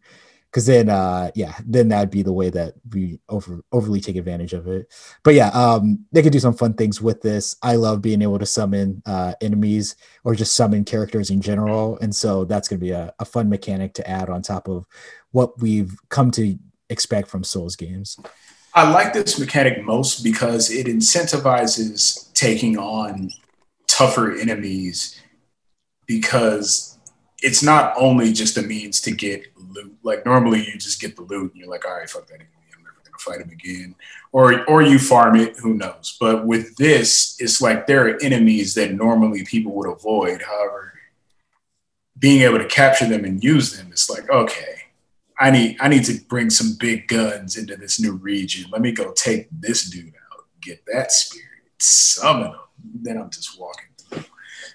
[0.53, 4.53] because then uh yeah then that'd be the way that we over overly take advantage
[4.53, 4.93] of it.
[5.23, 7.57] But yeah um they could do some fun things with this.
[7.63, 11.99] I love being able to summon uh enemies or just summon characters in general.
[12.01, 14.87] And so that's going to be a, a fun mechanic to add on top of
[15.31, 16.59] what we've come to
[16.91, 18.19] expect from souls games.
[18.75, 23.31] I like this mechanic most because it incentivizes taking on
[23.87, 25.21] tougher enemies
[26.07, 26.99] because
[27.43, 29.97] it's not only just a means to get loot.
[30.03, 32.49] Like normally you just get the loot and you're like, all right, fuck that enemy.
[32.77, 33.95] I'm never gonna fight him again.
[34.33, 36.17] Or or you farm it, who knows?
[36.21, 40.43] But with this, it's like there are enemies that normally people would avoid.
[40.43, 40.93] However,
[42.19, 44.83] being able to capture them and use them, it's like, okay,
[45.39, 48.71] I need I need to bring some big guns into this new region.
[48.71, 52.61] Let me go take this dude out, get that spirit, summon him.
[53.03, 54.25] Then I'm just walking through.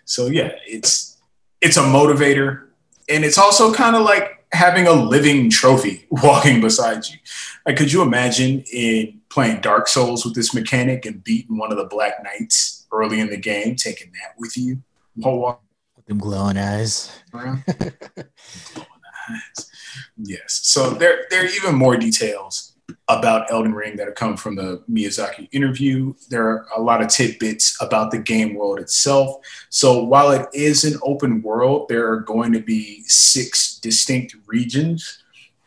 [0.05, 1.17] So yeah, it's
[1.61, 2.63] it's a motivator.
[3.09, 7.17] And it's also kind of like having a living trophy walking beside you.
[7.65, 11.77] Like, could you imagine in playing Dark Souls with this mechanic and beating one of
[11.77, 14.81] the Black Knights early in the game, taking that with you?
[15.15, 15.63] while walking?
[15.95, 17.11] With them glowing eyes.
[17.31, 19.69] glowing eyes.
[20.17, 20.59] Yes.
[20.63, 22.66] So there, there are even more details
[23.07, 26.14] about Elden Ring that have come from the Miyazaki interview.
[26.30, 29.38] There are a lot of tidbits about the game world itself.
[29.69, 35.23] So while it is an open world, there are going to be six distinct regions,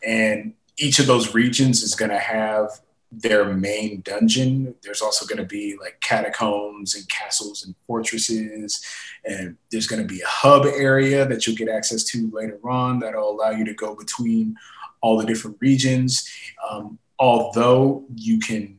[0.07, 2.81] and each of those regions is going to have
[3.13, 4.75] their main dungeon.
[4.83, 8.85] There's also going to be like catacombs and castles and fortresses.
[9.25, 13.01] And there's going to be a hub area that you'll get access to later on
[13.01, 14.57] that'll allow you to go between
[15.01, 16.31] all the different regions.
[16.71, 18.79] Um, although you can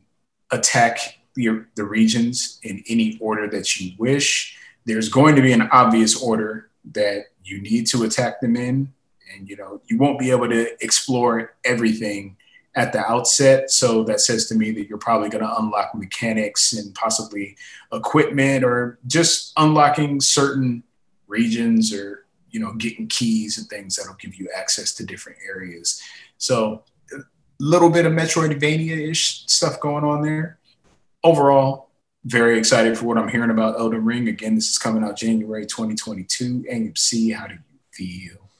[0.50, 5.62] attack the, the regions in any order that you wish, there's going to be an
[5.70, 8.92] obvious order that you need to attack them in.
[9.32, 12.36] And you know, you won't be able to explore everything
[12.74, 13.70] at the outset.
[13.70, 17.56] So that says to me that you're probably going to unlock mechanics and possibly
[17.92, 20.82] equipment or just unlocking certain
[21.28, 26.02] regions or you know getting keys and things that'll give you access to different areas.
[26.36, 26.82] So
[27.62, 30.58] little bit of Metroidvania-ish stuff going on there.
[31.22, 31.90] Overall,
[32.24, 34.28] very excited for what I'm hearing about Elden Ring.
[34.28, 36.64] Again, this is coming out January 2022.
[36.70, 37.60] AMC, how do you
[37.92, 38.50] feel?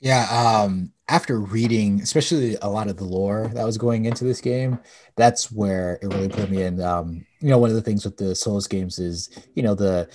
[0.00, 4.40] Yeah, um, after reading, especially a lot of the lore that was going into this
[4.40, 4.80] game,
[5.16, 6.80] that's where it really put me in.
[6.80, 10.08] Um, you know, one of the things with the Souls games is, you know, the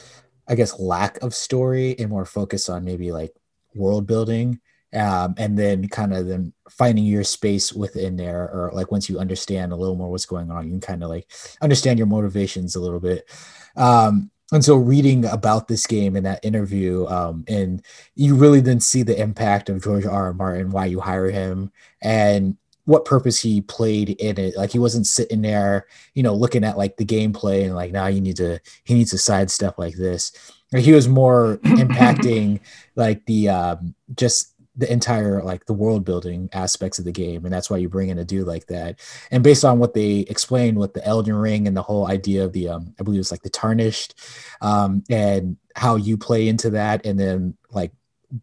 [0.50, 3.34] I guess lack of story and more focus on maybe like
[3.74, 4.60] world building
[4.94, 9.20] um, and then kind of then finding your space within there or like once you
[9.20, 12.76] understand a little more what's going on you can kind of like understand your motivations
[12.76, 13.30] a little bit.
[13.76, 17.84] Um, and so reading about this game in that interview um, and
[18.16, 20.26] you really then see the impact of george r.
[20.26, 20.34] R.
[20.34, 21.72] Martin why you hire him
[22.02, 24.58] and what purpose he played in it.
[24.58, 28.08] Like he wasn't sitting there you know looking at like the gameplay and like now
[28.08, 30.32] you need to he needs to sidestep like this.
[30.76, 32.60] He was more impacting
[32.96, 37.54] like the um just the entire like the world building aspects of the game and
[37.54, 40.78] that's why you bring in a dude like that and based on what they explained
[40.78, 43.44] with the elden ring and the whole idea of the um i believe it's like
[43.44, 44.16] the tarnished
[44.62, 47.92] um and how you play into that and then like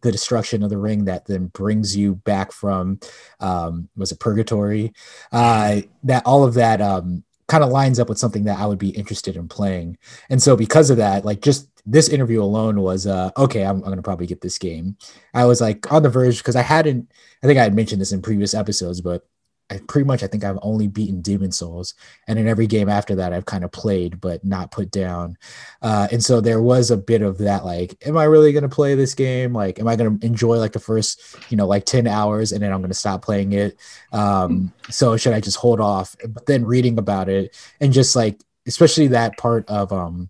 [0.01, 2.97] the destruction of the ring that then brings you back from
[3.41, 4.93] um was it purgatory
[5.33, 8.77] uh that all of that um kind of lines up with something that I would
[8.77, 9.97] be interested in playing.
[10.29, 13.89] And so because of that, like just this interview alone was uh okay, I'm, I'm
[13.89, 14.97] gonna probably get this game.
[15.33, 17.11] I was like on the verge because I hadn't
[17.43, 19.25] I think I had mentioned this in previous episodes, but
[19.71, 21.93] I pretty much I think I've only beaten Demon Souls,
[22.27, 25.37] and in every game after that I've kind of played but not put down.
[25.81, 28.95] Uh, and so there was a bit of that like, am I really gonna play
[28.95, 29.53] this game?
[29.53, 32.73] Like, am I gonna enjoy like the first you know like ten hours and then
[32.73, 33.77] I'm gonna stop playing it?
[34.11, 36.15] Um, so should I just hold off?
[36.27, 40.29] But then reading about it and just like especially that part of um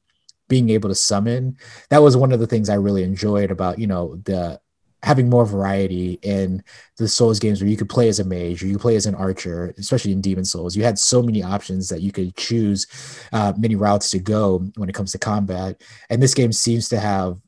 [0.52, 1.56] being able to summon
[1.90, 4.60] that was one of the things I really enjoyed about you know the
[5.04, 6.64] having more variety in
[6.98, 9.16] the Souls games where you could play as a mage or you play as an
[9.16, 10.76] archer, especially in Demon Souls.
[10.76, 12.86] You had so many options that you could choose
[13.34, 15.82] uh, many routes to go when it comes to combat.
[16.12, 17.40] And this game seems to have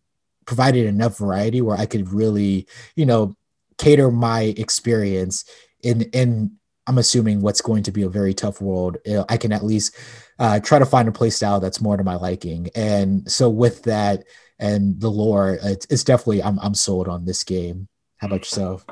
[0.47, 3.35] provided enough variety where I could really, you know,
[3.77, 5.45] cater my experience
[5.83, 8.97] in in I'm assuming what's going to be a very tough world,
[9.29, 9.95] I can at least
[10.39, 12.69] uh, try to find a play style that's more to my liking.
[12.75, 14.23] And so with that
[14.59, 17.87] and the lore, it's, it's definitely I'm I'm sold on this game.
[18.17, 18.85] How about yourself?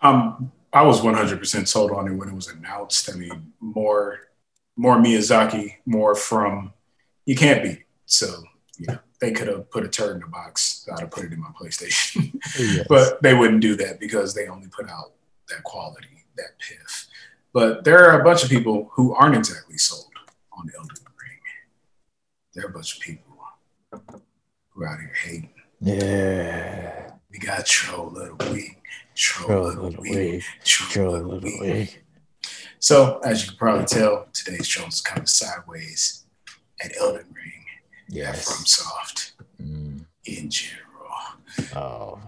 [0.00, 3.10] Um, I was 100% sold on it when it was announced.
[3.12, 4.20] I mean, more
[4.76, 6.72] more Miyazaki, more from
[7.26, 7.84] you can't beat.
[8.06, 8.42] So
[8.78, 10.88] you know, they could have put a turd in the box.
[10.92, 12.86] I'd have put it in my PlayStation, yes.
[12.88, 15.12] but they wouldn't do that because they only put out
[15.48, 17.06] that quality, that piff.
[17.52, 20.07] But there are a bunch of people who aren't exactly sold
[20.58, 21.40] on Elden Ring.
[22.54, 23.36] There are a bunch of people
[24.70, 25.50] who are out here hating.
[25.80, 27.12] Yeah.
[27.30, 28.82] We got Troll Little Weak,
[29.14, 32.02] Troll, Little Weak, Troll Little Weak.
[32.80, 36.24] So, as you can probably tell, today's show is kind of sideways
[36.82, 37.64] at Elden Ring.
[38.08, 38.44] Yes.
[38.50, 40.04] From Soft mm.
[40.24, 40.88] in general.
[41.74, 42.20] Oh.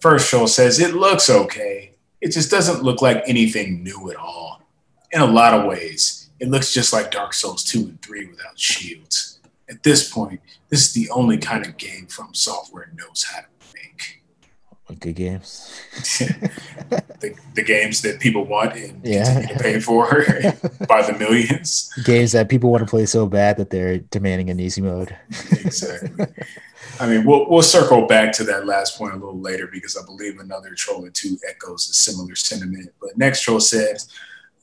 [0.00, 1.94] First show says it looks okay.
[2.20, 4.62] It just doesn't look like anything new at all.
[5.12, 8.58] In a lot of ways, it looks just like Dark Souls 2 and 3 without
[8.58, 9.38] shields.
[9.68, 13.46] At this point, this is the only kind of game From Software knows how to
[13.74, 14.98] make.
[14.98, 15.80] good games.
[16.18, 19.24] the, the games that people want and yeah.
[19.24, 20.10] continue to pay for
[20.88, 21.92] by the millions.
[22.04, 25.14] Games that people want to play so bad that they're demanding an easy mode.
[25.52, 26.26] exactly.
[26.98, 30.04] I mean, we'll we'll circle back to that last point a little later because I
[30.04, 32.92] believe another troll or two echoes a similar sentiment.
[33.00, 34.08] But next troll says,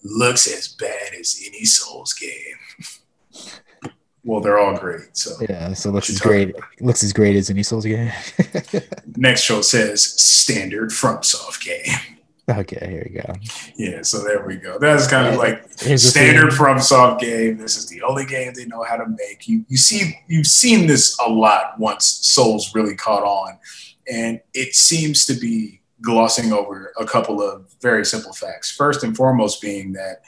[0.03, 3.51] "Looks as bad as any Souls game."
[4.23, 5.15] well, they're all great.
[5.15, 6.55] So yeah, so looks as great.
[6.81, 8.11] Looks as great as any Souls game.
[9.15, 12.17] Next show says standard FromSoft game.
[12.49, 13.33] Okay, here we go.
[13.75, 14.79] Yeah, so there we go.
[14.79, 15.67] That's kind of like
[15.97, 17.57] standard FromSoft game.
[17.57, 19.47] This is the only game they know how to make.
[19.47, 23.59] You you see you've seen this a lot once Souls really caught on,
[24.09, 28.71] and it seems to be glossing over a couple of very simple facts.
[28.71, 30.21] First and foremost, being that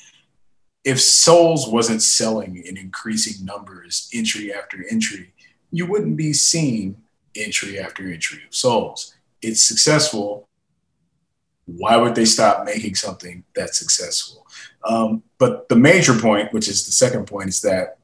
[0.83, 5.33] if Souls wasn't selling in increasing numbers entry after entry,
[5.71, 6.97] you wouldn't be seeing
[7.35, 9.15] entry after entry of Souls.
[9.41, 10.47] It's successful.
[11.65, 14.47] Why would they stop making something that's successful?
[14.83, 17.97] Um, but the major point, which is the second point, is that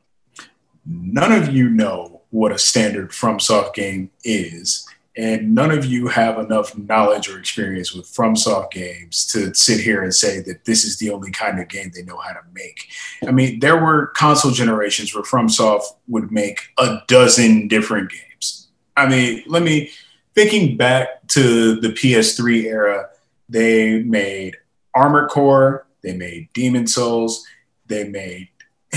[0.86, 4.88] none of you know what a standard FromSoft game is
[5.18, 10.04] and none of you have enough knowledge or experience with FromSoft games to sit here
[10.04, 12.88] and say that this is the only kind of game they know how to make.
[13.26, 18.68] I mean, there were console generations where FromSoft would make a dozen different games.
[18.98, 19.92] I mean, let me
[20.36, 23.10] thinking back to the PS3 era,
[23.48, 24.58] they made
[24.94, 27.46] Armored Core, they made Demon Souls,
[27.88, 28.50] they made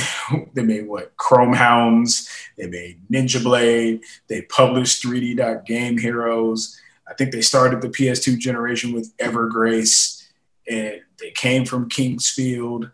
[0.54, 6.80] they made what Chromehounds, they made Ninja Blade, they published 3D Dot Game Heroes.
[7.08, 10.26] I think they started the PS2 generation with Evergrace,
[10.68, 12.90] and they came from King's Field.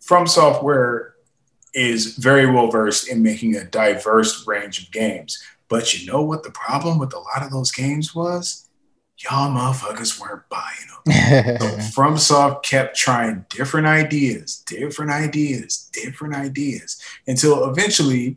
[0.00, 1.14] From Software
[1.74, 5.42] is very well versed in making a diverse range of games.
[5.68, 8.67] But you know what the problem with a lot of those games was?
[9.18, 10.64] Y'all motherfuckers weren't buying
[11.04, 11.58] them.
[11.58, 11.66] so
[12.00, 18.36] FromSoft kept trying different ideas, different ideas, different ideas until eventually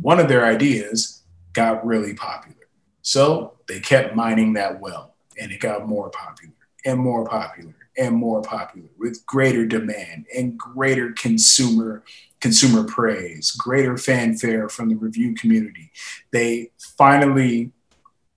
[0.00, 1.22] one of their ideas
[1.52, 2.56] got really popular.
[3.02, 6.54] So they kept mining that well and it got more popular
[6.84, 12.02] and more popular and more popular with greater demand and greater consumer
[12.40, 15.90] consumer praise, greater fanfare from the review community.
[16.30, 17.72] They finally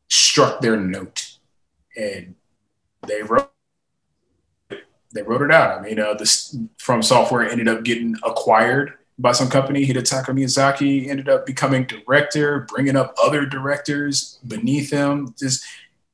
[0.10, 1.31] struck their note
[1.96, 2.36] and
[3.08, 3.52] they wrote
[5.14, 5.78] they wrote it out.
[5.78, 9.86] I mean, uh, this from software ended up getting acquired by some company.
[9.86, 15.34] Hidetaka Miyazaki ended up becoming director, bringing up other directors beneath him.
[15.38, 15.66] Just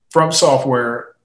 [0.10, 1.16] from software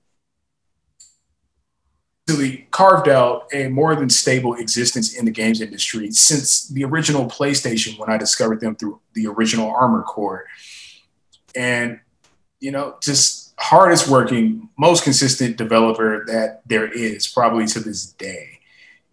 [2.29, 7.27] really carved out a more than stable existence in the games industry since the original
[7.27, 10.47] PlayStation when I discovered them through the original Armor Core.
[11.57, 12.01] And,
[12.61, 18.59] you know, just hardest working, most consistent developer that there is probably to this day.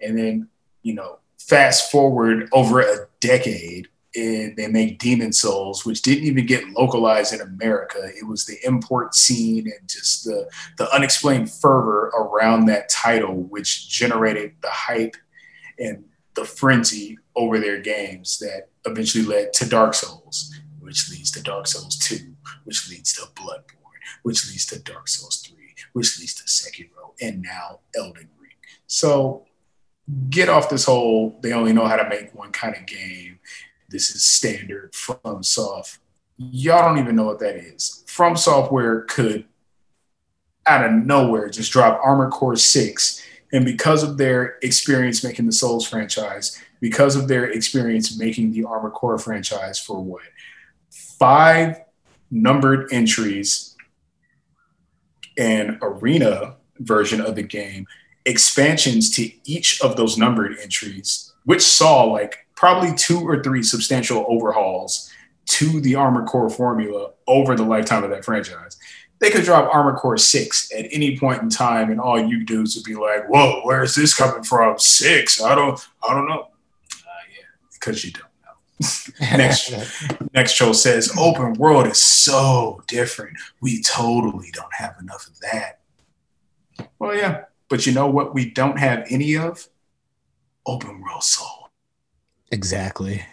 [0.02, 0.48] And then,
[0.82, 6.48] you know, fast forward over a decade and they make Demon Souls, which didn't even
[6.48, 8.00] get localized in America.
[8.18, 10.50] It was the import scene and just the,
[10.80, 15.16] the unexplained fervor around that title, which generated the hype
[15.78, 16.04] and
[16.34, 21.68] the frenzy over their games that eventually led to Dark Souls, which leads to Dark
[21.68, 22.18] Souls 2,
[22.64, 23.79] which leads to Bloodborne
[24.24, 25.58] which leads to Dark Souls 3,
[25.94, 28.52] which leads to Sekiro, and now Elden Ring.
[28.88, 29.46] So
[30.30, 33.40] get off this whole, they only know how to make one kind of game.
[33.90, 36.00] This is standard from soft.
[36.38, 38.04] Y'all don't even know what that is.
[38.08, 39.46] From Software could,
[40.66, 45.52] out of nowhere, just drop Armor Core 6 And because of their experience making the
[45.52, 50.22] Souls franchise, because of their experience making the Armor Core franchise for what?
[50.92, 51.82] Five
[52.32, 53.76] numbered entries
[55.40, 57.88] and arena version of the game,
[58.26, 64.26] expansions to each of those numbered entries, which saw like probably two or three substantial
[64.28, 65.10] overhauls
[65.46, 68.78] to the Armored Core formula over the lifetime of that franchise.
[69.20, 72.76] They could drop Armored Core 6 at any point in time, and all you dudes
[72.76, 74.78] would be like, Whoa, where is this coming from?
[74.78, 75.42] Six?
[75.42, 76.50] I don't I don't know.
[76.94, 78.29] Uh, yeah, because you don't.
[79.22, 79.74] next
[80.34, 83.38] next show says open world is so different.
[83.62, 85.80] We totally don't have enough of that.
[86.98, 89.68] Well, yeah, but you know what we don't have any of?
[90.66, 91.70] Open world soul.
[92.52, 93.26] Exactly.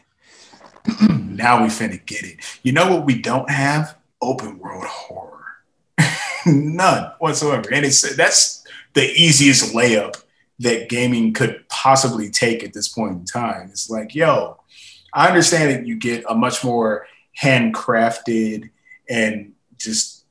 [1.10, 2.38] now we finna get it.
[2.62, 3.96] You know what we don't have?
[4.20, 5.44] Open world horror.
[6.46, 7.68] None whatsoever.
[7.72, 8.64] And it's that's
[8.94, 10.22] the easiest layup
[10.58, 13.68] that gaming could possibly take at this point in time.
[13.70, 14.58] It's like, yo,
[15.12, 17.06] I understand that you get a much more
[17.40, 18.70] handcrafted
[19.08, 20.24] and just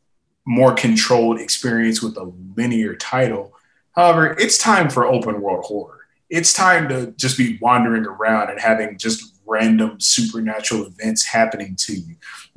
[0.45, 3.53] more controlled experience with a linear title.
[3.93, 6.01] However, it's time for open world horror.
[6.29, 11.93] It's time to just be wandering around and having just random supernatural events happening to
[11.93, 12.15] you.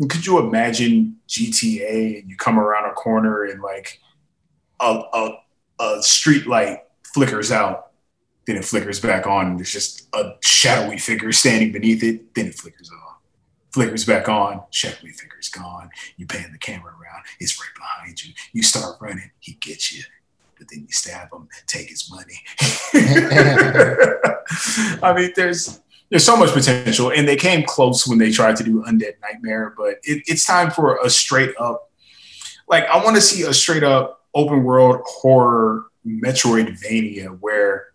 [0.08, 4.00] Could you imagine GTA and you come around a corner and like
[4.80, 5.30] a, a,
[5.80, 7.87] a street light flickers out,
[8.48, 12.46] then it flickers back on, and there's just a shadowy figure standing beneath it, then
[12.46, 13.18] it flickers off.
[13.72, 15.90] Flickers back on, shadowy figure's gone.
[16.16, 18.32] You pan the camera around, it's right behind you.
[18.54, 20.02] You start running, he gets you
[20.56, 22.34] but then you stab him, take his money.
[25.00, 25.80] I mean, there's
[26.10, 29.72] there's so much potential, and they came close when they tried to do Undead Nightmare,
[29.76, 31.92] but it, it's time for a straight up,
[32.68, 37.88] like I want to see a straight up open world horror Metroidvania where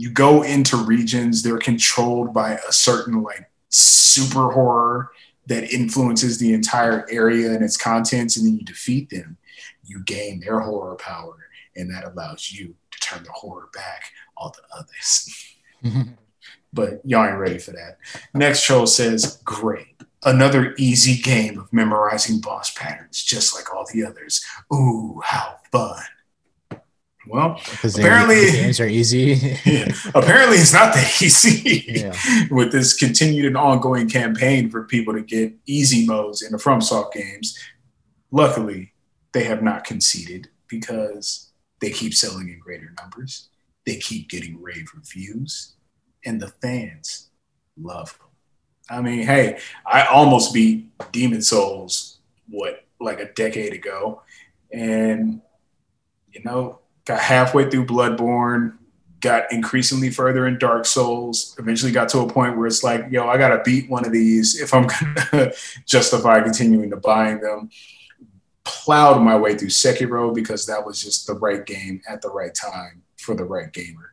[0.00, 5.12] you go into regions they're controlled by a certain like super horror
[5.46, 9.36] that influences the entire area and its contents, and then you defeat them.
[9.84, 11.36] You gain their horror power,
[11.76, 14.04] and that allows you to turn the horror back
[14.38, 15.54] on the others.
[16.72, 17.98] but y'all ain't ready for that.
[18.32, 19.96] Next troll says, Great.
[20.22, 24.42] Another easy game of memorizing boss patterns, just like all the others.
[24.72, 26.00] Ooh, how fun.
[27.30, 29.58] Well, apparently games are easy.
[29.64, 32.14] yeah, apparently it's not that easy yeah.
[32.50, 37.12] with this continued and ongoing campaign for people to get easy modes in the FromSoft
[37.12, 37.56] games.
[38.30, 38.92] Luckily,
[39.32, 41.50] they have not conceded because
[41.80, 43.48] they keep selling in greater numbers.
[43.86, 45.74] They keep getting rave reviews
[46.24, 47.30] and the fans
[47.80, 48.28] love them.
[48.90, 54.22] I mean, hey, I almost beat Demon Souls what like a decade ago,
[54.72, 55.40] and
[56.32, 58.76] you know, got halfway through Bloodborne,
[59.20, 61.54] got increasingly further in Dark Souls.
[61.58, 64.60] Eventually, got to a point where it's like, yo, I gotta beat one of these
[64.60, 64.86] if I'm
[65.32, 65.52] gonna
[65.86, 67.70] justify continuing to buying them.
[68.64, 72.54] Plowed my way through Sekiro because that was just the right game at the right
[72.54, 74.10] time for the right gamer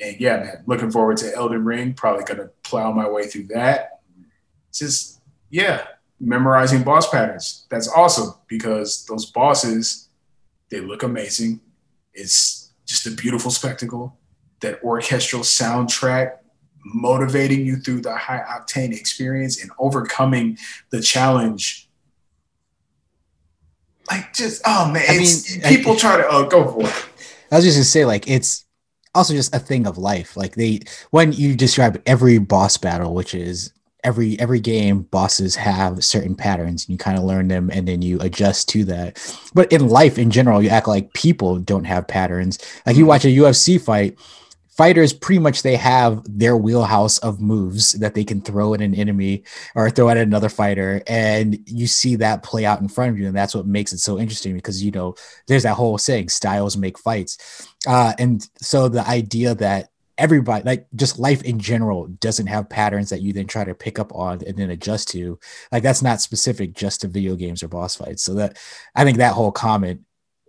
[0.00, 1.94] and yeah, man, looking forward to Elden Ring.
[1.94, 4.00] Probably gonna plow my way through that.
[4.72, 5.20] Just
[5.50, 5.86] yeah,
[6.20, 7.66] memorizing boss patterns.
[7.70, 10.08] That's awesome because those bosses,
[10.70, 11.60] they look amazing.
[12.14, 14.18] It's just a beautiful spectacle.
[14.60, 16.38] That orchestral soundtrack
[16.84, 20.58] motivating you through the high octane experience and overcoming
[20.90, 21.88] the challenge.
[24.10, 27.08] Like just oh man, I mean, people I, try to oh, go for it.
[27.50, 28.66] I was just gonna say like it's
[29.14, 30.36] also just a thing of life.
[30.36, 30.80] Like they
[31.10, 33.72] when you describe every boss battle, which is
[34.04, 38.02] every every game bosses have certain patterns and you kind of learn them and then
[38.02, 39.18] you adjust to that.
[39.54, 42.58] But in life in general you act like people don't have patterns.
[42.86, 44.18] Like you watch a ufc fight
[44.76, 48.94] fighters pretty much they have their wheelhouse of moves that they can throw at an
[48.94, 49.44] enemy
[49.76, 53.26] or throw at another fighter and you see that play out in front of you
[53.26, 55.14] and that's what makes it so interesting because you know
[55.46, 57.68] there's that whole saying styles make fights.
[57.86, 63.10] Uh, and so the idea that everybody like just life in general doesn't have patterns
[63.10, 65.38] that you then try to pick up on and then adjust to
[65.72, 68.56] like that's not specific just to video games or boss fights so that
[68.94, 70.00] i think that whole comment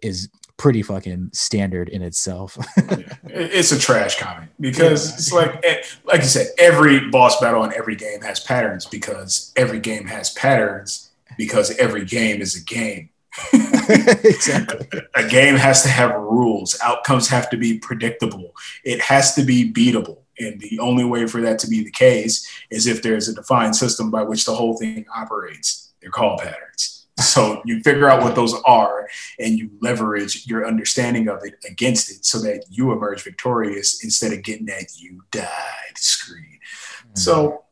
[0.03, 2.57] is pretty fucking standard in itself.
[2.77, 3.13] yeah.
[3.25, 5.15] It's a trash comment because yeah.
[5.15, 9.51] it's like, eh, like you said, every boss battle in every game has patterns because
[9.55, 13.09] every game has patterns because every game is a game.
[13.89, 14.87] exactly.
[15.15, 16.77] A game has to have rules.
[16.81, 18.53] Outcomes have to be predictable.
[18.83, 20.19] It has to be beatable.
[20.39, 23.75] And the only way for that to be the case is if there's a defined
[23.75, 25.93] system by which the whole thing operates.
[26.01, 26.95] They're called patterns.
[27.19, 29.07] So you figure out what those are
[29.39, 34.33] and you leverage your understanding of it against it so that you emerge victorious instead
[34.33, 35.47] of getting that you died
[35.95, 36.59] screen.
[36.99, 37.11] Mm-hmm.
[37.15, 37.63] So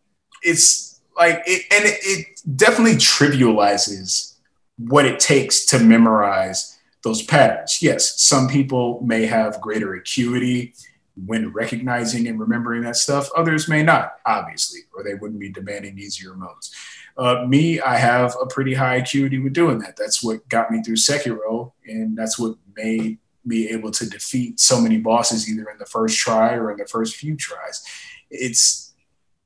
[0.41, 4.32] it's like, it, and it, it definitely trivializes
[4.77, 7.79] what it takes to memorize those patterns.
[7.81, 10.73] Yes, some people may have greater acuity
[11.25, 13.29] when recognizing and remembering that stuff.
[13.35, 16.73] Others may not, obviously, or they wouldn't be demanding easier modes.
[17.17, 19.95] Uh, me, I have a pretty high acuity with doing that.
[19.95, 24.81] That's what got me through Sekiro, and that's what made me able to defeat so
[24.81, 27.83] many bosses either in the first try or in the first few tries.
[28.31, 28.92] It's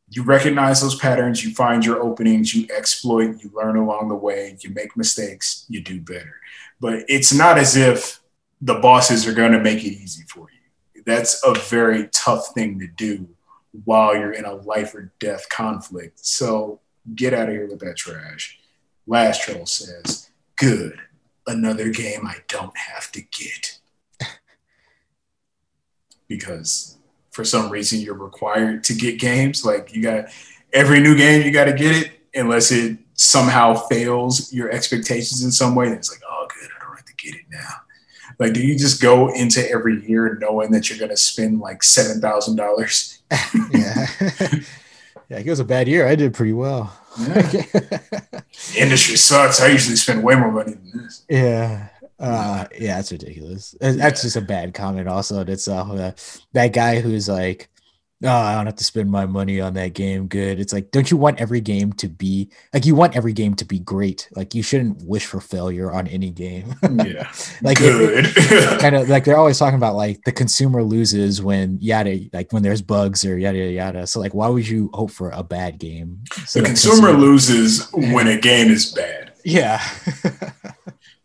[0.10, 4.58] you recognize those patterns, you find your openings, you exploit, you learn along the way,
[4.62, 6.36] you make mistakes, you do better.
[6.80, 8.22] But it's not as if
[8.62, 11.04] the bosses are going to make it easy for you.
[11.04, 13.28] That's a very tough thing to do
[13.84, 16.26] while you're in a life or death conflict.
[16.26, 16.80] So
[17.14, 18.60] get out of here with that trash.
[19.06, 21.00] Last troll says, good.
[21.46, 23.80] Another game I don't have to get.
[26.28, 26.97] because
[27.38, 29.64] for some reason you're required to get games.
[29.64, 30.26] Like you got
[30.74, 35.52] every new game, you got to get it unless it somehow fails your expectations in
[35.52, 35.88] some way.
[35.88, 37.74] Then it's like, oh, good, I don't have to get it now.
[38.40, 41.84] Like, do you just go into every year knowing that you're going to spend like
[41.84, 43.22] seven thousand dollars?
[43.72, 44.08] yeah.
[45.30, 46.08] Yeah, it was a bad year.
[46.08, 46.98] I did pretty well.
[47.20, 47.64] Yeah.
[48.78, 49.60] Industry sucks.
[49.60, 51.26] I usually spend way more money than this.
[51.28, 51.90] Yeah.
[52.19, 53.76] Uh, yeah, that's ridiculous.
[53.80, 54.10] That's yeah.
[54.10, 55.07] just a bad comment.
[55.07, 56.14] Also, that's uh,
[56.53, 57.69] that guy who's like,
[58.23, 60.27] oh, I don't have to spend my money on that game.
[60.27, 60.60] Good.
[60.60, 63.65] It's like, don't you want every game to be like you want every game to
[63.65, 64.27] be great?
[64.35, 66.73] Like you shouldn't wish for failure on any game.
[66.91, 67.31] yeah.
[67.61, 68.26] like good.
[68.80, 72.64] kind of like they're always talking about like the consumer loses when yada like when
[72.64, 74.07] there's bugs or yada yada yada.
[74.07, 76.23] So like why would you hope for a bad game?
[76.45, 79.34] So the consumer, consumer loses when a game is bad.
[79.44, 79.81] Yeah.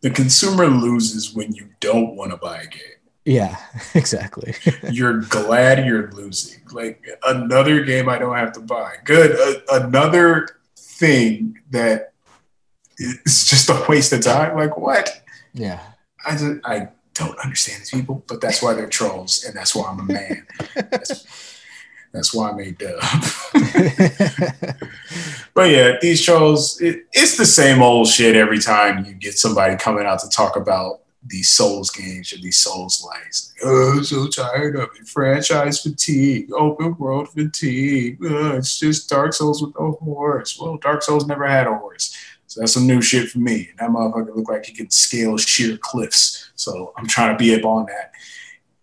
[0.02, 2.80] the consumer loses when you don't want to buy a game.
[3.24, 3.56] Yeah,
[3.94, 4.54] exactly.
[4.90, 6.60] you're glad you're losing.
[6.72, 8.96] Like another game I don't have to buy.
[9.04, 9.62] Good.
[9.70, 12.12] another thing that
[12.98, 14.56] is just a waste of time.
[14.56, 15.22] Like what?
[15.54, 15.80] Yeah.
[16.24, 19.88] I just, I don't understand these people, but that's why they're trolls, and that's why
[19.88, 20.46] I'm a man.
[22.12, 23.00] that's, why I made dub.
[25.54, 29.76] but yeah, these trolls, it, it's the same old shit every time you get somebody
[29.76, 33.54] coming out to talk about these Souls games or these Souls likes.
[33.64, 35.06] oh, I'm so tired of it.
[35.06, 38.18] Franchise fatigue, open world fatigue.
[38.20, 40.58] It's just Dark Souls with no horse.
[40.58, 42.16] Well, Dark Souls never had a horse.
[42.48, 43.70] So that's some new shit for me.
[43.70, 46.50] And That motherfucker looked like he could scale sheer cliffs.
[46.54, 48.12] So I'm trying to be up on that.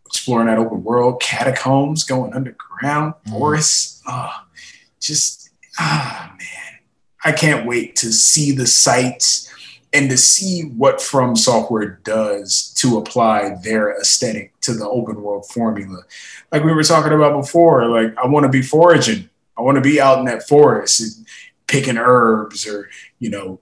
[0.10, 3.31] Exploring that open world, catacombs, going underground, mm.
[3.31, 4.02] forests.
[4.07, 4.31] Oh,
[4.99, 6.80] just, ah, man.
[7.23, 9.53] I can't wait to see the sights
[9.94, 15.45] and to see what From Software does to apply their aesthetic to the open world
[15.48, 16.03] formula.
[16.52, 19.30] Like we were talking about before, like I want to be foraging.
[19.57, 21.27] I want to be out in that forest and
[21.68, 23.60] picking herbs or, you know,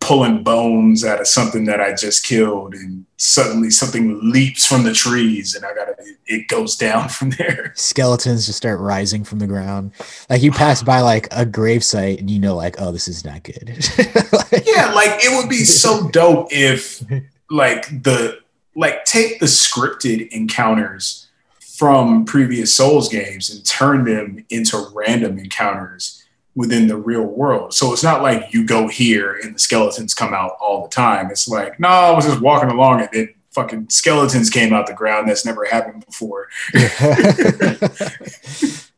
[0.00, 4.92] pulling bones out of something that I just killed, and suddenly something leaps from the
[4.92, 5.94] trees, and I gotta
[6.26, 7.72] it goes down from there.
[7.76, 9.92] Skeletons just start rising from the ground.
[10.30, 13.24] Like you pass by like a grave site, and you know, like, oh, this is
[13.24, 13.68] not good.
[14.32, 17.04] like, yeah, like it would be so dope if
[17.50, 18.40] like the
[18.74, 21.26] like take the scripted encounters
[21.60, 26.19] from previous Souls games and turn them into random encounters
[26.54, 27.72] within the real world.
[27.74, 31.30] So it's not like you go here and the skeletons come out all the time.
[31.30, 34.94] It's like, no, I was just walking along and then fucking skeletons came out the
[34.94, 35.28] ground.
[35.28, 36.48] That's never happened before.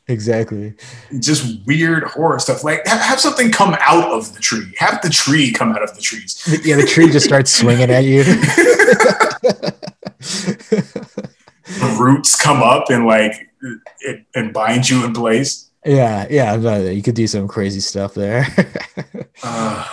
[0.08, 0.74] exactly.
[1.18, 2.64] Just weird horror stuff.
[2.64, 4.74] Like have something come out of the tree.
[4.78, 6.42] Have the tree come out of the trees.
[6.64, 8.24] Yeah, the tree just starts swinging at you.
[11.82, 13.50] the roots come up and like
[14.00, 15.70] it, and bind you in place.
[15.84, 18.46] Yeah, yeah, you could do some crazy stuff there.
[19.42, 19.88] uh,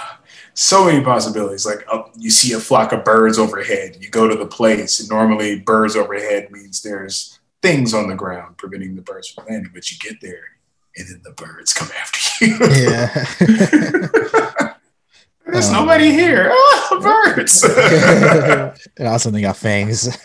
[0.54, 1.66] so many possibilities.
[1.66, 5.10] Like uh, you see a flock of birds overhead, you go to the place, and
[5.10, 9.72] normally birds overhead means there's things on the ground preventing the birds from landing.
[9.74, 10.44] But you get there,
[10.96, 12.58] and then the birds come after you.
[12.70, 13.26] yeah.
[15.52, 16.50] There's um, nobody here.
[16.52, 17.64] Oh, birds.
[18.98, 20.16] and also they got fangs.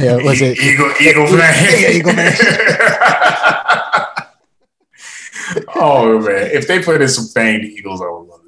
[0.00, 0.92] yeah, was it eagle?
[1.00, 1.94] Eagle fang.
[1.94, 4.08] Eagle fang
[5.74, 8.40] oh man, if they put in some fanged eagles, I would love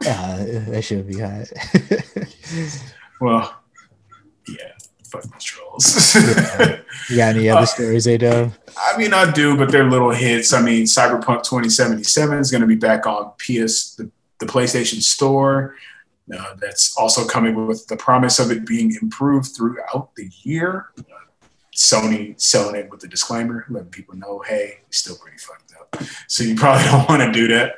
[0.00, 0.08] that.
[0.08, 1.50] Uh, that should be hot.
[3.20, 3.62] well,
[4.48, 4.72] yeah,
[5.04, 6.14] fuck the trolls.
[6.14, 6.80] yeah.
[7.10, 8.52] You got any other uh, stories, Ado?
[8.76, 10.52] I mean, I do, but they're little hits.
[10.52, 14.10] I mean, Cyberpunk 2077 is going to be back on PS, the,
[14.40, 15.74] the PlayStation Store
[16.32, 20.86] Uh, that's also coming with the promise of it being improved throughout the year.
[20.98, 21.02] Uh,
[21.74, 26.02] Sony selling it with a disclaimer, letting people know, hey, it's still pretty fucked up.
[26.28, 27.76] So you probably don't want to do that.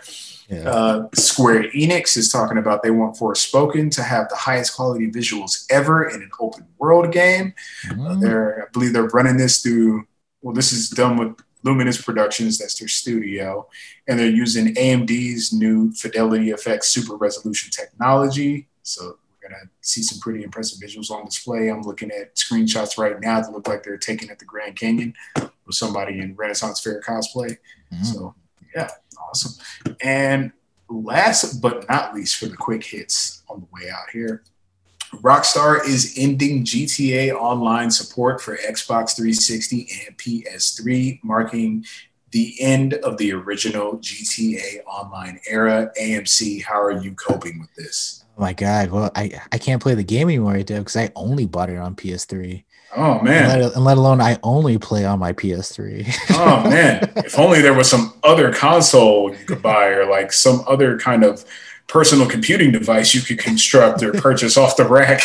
[0.50, 0.68] Yeah.
[0.68, 5.64] Uh, Square Enix is talking about they want Forspoken to have the highest quality visuals
[5.70, 7.54] ever in an open world game.
[7.86, 8.06] Mm-hmm.
[8.06, 10.06] Uh, they're, I believe they're running this through.
[10.42, 13.68] Well, this is done with Luminous Productions, that's their studio,
[14.08, 18.66] and they're using AMD's new Fidelity FX Super Resolution technology.
[18.82, 21.68] So we're gonna see some pretty impressive visuals on display.
[21.68, 25.14] I'm looking at screenshots right now that look like they're taken at the Grand Canyon
[25.36, 27.58] with somebody in Renaissance Fair cosplay.
[27.92, 28.04] Mm-hmm.
[28.04, 28.34] So
[28.74, 28.88] yeah,
[29.18, 29.52] awesome.
[30.02, 30.52] And
[30.88, 34.42] last but not least for the quick hits on the way out here,
[35.16, 41.84] Rockstar is ending GTA Online support for Xbox 360 and PS3, marking
[42.30, 45.90] the end of the original GTA Online era.
[46.00, 48.24] AMC, how are you coping with this?
[48.38, 48.90] Oh my God.
[48.90, 51.96] Well, I, I can't play the game anymore, dude because I only bought it on
[51.96, 52.64] PS3.
[52.96, 53.50] Oh man!
[53.50, 56.12] And let, and let, alone I only play on my PS3.
[56.30, 57.12] oh man!
[57.16, 61.22] If only there was some other console you could buy, or like some other kind
[61.22, 61.44] of
[61.86, 65.20] personal computing device you could construct or purchase off the rack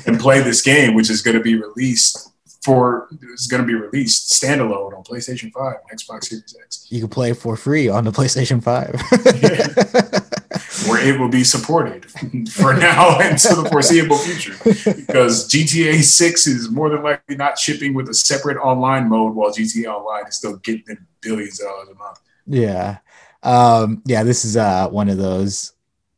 [0.06, 2.30] and play this game, which is going to be released
[2.64, 6.86] for is going to be released standalone on PlayStation 5 and Xbox Series X.
[6.90, 10.22] You can play for free on the PlayStation 5.
[10.88, 12.10] Where it will be supported
[12.50, 14.54] for now into the foreseeable future.
[15.06, 19.50] Because GTA 6 is more than likely not shipping with a separate online mode while
[19.50, 22.20] GTA Online is still getting billions of dollars a month.
[22.46, 22.98] Yeah.
[23.42, 25.74] Um, yeah, this is uh one of those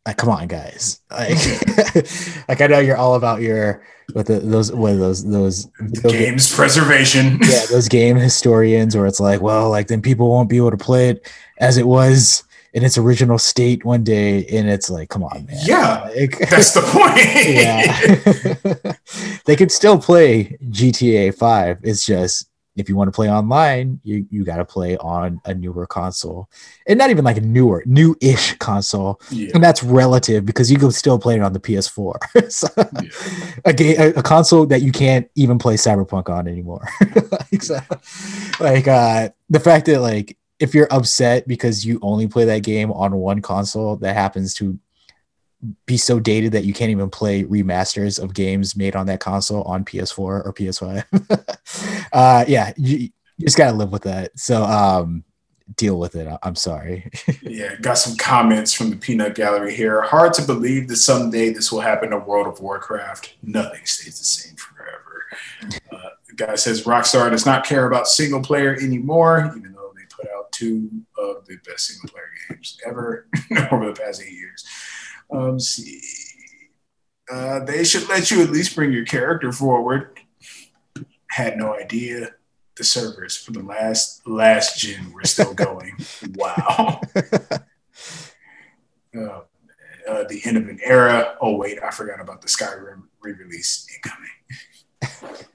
[0.06, 1.30] like come on guys like
[2.48, 3.82] like i know you're all about your
[4.14, 5.66] with the, those what are those those
[6.04, 10.56] games preservation yeah those game historians where it's like well like then people won't be
[10.56, 11.28] able to play it
[11.58, 12.44] as it was
[12.76, 16.74] in its original state one day and it's like come on man yeah like, that's
[16.74, 17.16] the point
[17.48, 18.92] yeah
[19.46, 24.26] they could still play gta 5 it's just if you want to play online, you,
[24.30, 26.48] you got to play on a newer console,
[26.86, 29.50] and not even like a newer, new-ish console, yeah.
[29.54, 32.50] and that's relative because you can still play it on the PS4.
[32.52, 33.10] so, yeah.
[33.64, 36.86] a game, a, a, console that you can't even play Cyberpunk on anymore.
[37.32, 37.78] like, so,
[38.60, 42.90] like uh, the fact that like if you're upset because you only play that game
[42.92, 44.78] on one console that happens to
[45.86, 49.62] be so dated that you can't even play remasters of games made on that console
[49.62, 52.08] on PS4 or PS5.
[52.12, 54.38] uh, yeah, you, you just gotta live with that.
[54.38, 55.24] So um,
[55.76, 56.28] deal with it.
[56.42, 57.10] I'm sorry.
[57.42, 60.02] yeah, got some comments from the Peanut Gallery here.
[60.02, 63.34] Hard to believe that someday this will happen in World of Warcraft.
[63.42, 65.26] Nothing stays the same forever.
[65.90, 69.75] Uh, the guy says Rockstar does not care about single player anymore, even
[70.16, 73.28] put out two of the best single player games ever
[73.72, 74.64] over the past eight years.
[75.30, 76.00] Um, see,
[77.30, 80.18] uh, they should let you at least bring your character forward.
[81.30, 82.30] Had no idea
[82.76, 85.96] the servers for the last last gen were still going.
[86.34, 87.00] wow.
[89.16, 89.18] Uh,
[90.08, 91.36] uh, the end of an era.
[91.40, 95.46] Oh wait, I forgot about the Skyrim re-release incoming.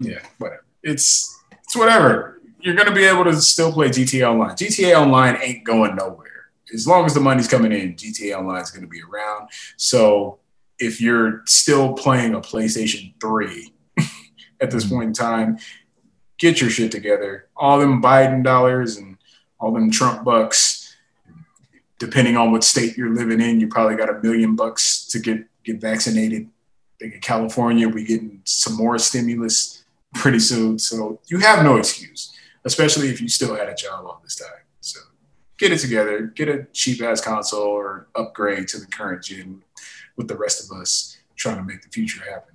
[0.00, 0.64] yeah, whatever.
[0.82, 2.33] It's it's whatever.
[2.64, 4.56] You're gonna be able to still play GTA Online.
[4.56, 6.34] GTA Online ain't going nowhere
[6.74, 9.48] as long as the money's coming in, GTA Online is going to be around.
[9.76, 10.40] So
[10.78, 13.72] if you're still playing a PlayStation 3
[14.60, 14.94] at this mm-hmm.
[14.94, 15.58] point in time,
[16.38, 17.48] get your shit together.
[17.56, 19.16] All them Biden dollars and
[19.60, 20.96] all them Trump bucks,
[21.98, 25.44] depending on what state you're living in, you probably got a million bucks to get
[25.62, 26.42] get vaccinated.
[26.42, 29.84] I think in California, we getting some more stimulus
[30.14, 30.78] pretty soon.
[30.78, 32.33] So you have no excuse,
[32.64, 35.00] especially if you still had a job all this time So
[35.58, 39.62] get it together, get a cheap ass console or upgrade to the current gen
[40.16, 42.54] with the rest of us trying to make the future happen.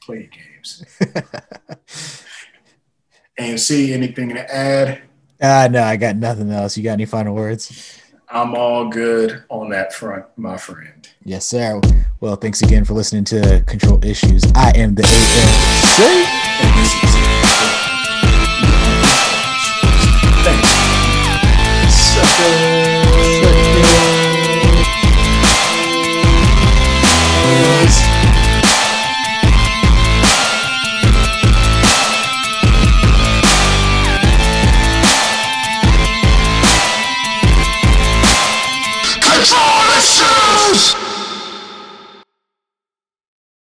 [0.00, 0.84] Play games.
[3.38, 5.02] AMC, anything to add?
[5.40, 6.76] Uh, no, I got nothing else.
[6.76, 7.98] You got any final words?
[8.28, 11.08] I'm all good on that front, my friend.
[11.24, 11.80] Yes, sir.
[12.20, 14.44] Well, thanks again for listening to Control Issues.
[14.54, 17.11] I am the AMC.
[22.24, 22.91] Sucker.